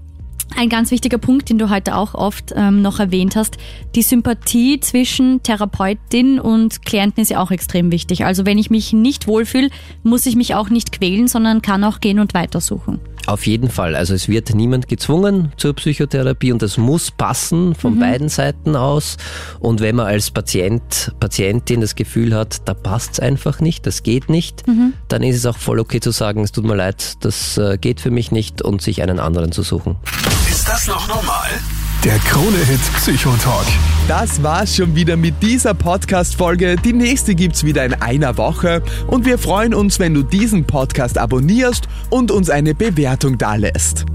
Ein 0.54 0.70
ganz 0.70 0.92
wichtiger 0.92 1.18
Punkt, 1.18 1.50
den 1.50 1.58
du 1.58 1.70
heute 1.70 1.96
auch 1.96 2.14
oft 2.14 2.54
ähm, 2.56 2.82
noch 2.82 3.00
erwähnt 3.00 3.36
hast, 3.36 3.58
die 3.96 4.04
Sympathie 4.04 4.80
zwischen 4.80 5.44
Therapeutin 5.44 6.40
und 6.40 6.86
Klienten 6.86 7.22
ist 7.22 7.32
ja 7.32 7.42
auch 7.42 7.52
extrem 7.52 7.92
wichtig. 7.92 8.26
Also 8.26 8.46
wenn 8.46 8.58
ich 8.58 8.70
mich 8.70 8.94
nicht 8.94 9.28
wohlfühle, 9.28 9.70
muss 10.04 10.26
ich 10.26 10.36
mich 10.36 10.56
auch 10.56 10.70
nicht 10.70 10.92
quälen, 10.92 11.28
sondern 11.28 11.62
kann 11.62 11.84
auch 11.84 12.00
gehen 12.00 12.20
und 12.20 12.34
weitersuchen. 12.34 13.02
Auf 13.26 13.48
jeden 13.48 13.70
Fall. 13.70 13.96
Also 13.96 14.14
es 14.14 14.28
wird 14.28 14.54
niemand 14.54 14.88
gezwungen 14.88 15.52
zur 15.58 15.74
Psychotherapie 15.74 16.52
und 16.52 16.62
das 16.62 16.78
muss 16.78 17.12
passen 17.12 17.76
von 17.76 17.96
mhm. 17.96 18.00
beiden 18.00 18.30
Seiten 18.30 18.76
aus. 18.76 19.18
Und 19.60 19.82
wenn 19.82 19.96
man 19.96 20.08
als 20.08 20.32
Patient, 20.32 21.14
Patientin 21.20 21.82
das 21.82 21.96
Gefühl 21.96 22.36
hat, 22.36 22.68
da 22.68 22.74
passt 22.74 23.14
es 23.14 23.20
einfach 23.20 23.60
nicht, 23.60 23.86
das 23.88 24.04
geht 24.04 24.30
nicht, 24.30 24.68
mhm. 24.68 24.94
dann 25.08 25.24
ist 25.24 25.38
es 25.38 25.46
auch 25.46 25.58
voll 25.58 25.80
okay 25.80 26.00
zu 26.00 26.12
sagen, 26.12 26.44
es 26.44 26.52
tut 26.52 26.66
mir 26.66 26.76
leid, 26.76 27.16
das 27.22 27.58
äh, 27.58 27.78
geht 27.78 28.00
für 28.00 28.12
mich 28.12 28.32
nicht 28.32 28.62
und 28.62 28.82
sich 28.82 29.02
einen 29.02 29.20
anderen 29.20 29.52
zu 29.52 29.64
suchen. 29.64 29.96
Ist 30.50 30.68
das 30.68 30.88
noch 30.88 31.08
normal? 31.08 31.50
Der 32.06 32.20
Krone-Hit 32.20 32.82
Psychotalk. 32.98 33.66
Das 34.08 34.44
war's 34.44 34.76
schon 34.76 34.96
wieder 34.96 35.18
mit 35.18 35.42
dieser 35.42 35.74
Podcast-Folge. 35.74 36.76
Die 36.76 36.94
nächste 36.94 37.34
gibt's 37.34 37.64
wieder 37.64 37.84
in 37.84 37.96
einer 37.96 38.38
Woche. 38.38 38.84
Und 39.08 39.26
wir 39.26 39.40
freuen 39.40 39.74
uns, 39.74 39.98
wenn 39.98 40.14
du 40.14 40.22
diesen 40.22 40.66
Podcast 40.66 41.18
abonnierst 41.18 41.88
und 42.12 42.30
uns 42.30 42.52
eine 42.52 42.76
Bewertung 42.76 43.40
dalässt. 43.40 44.06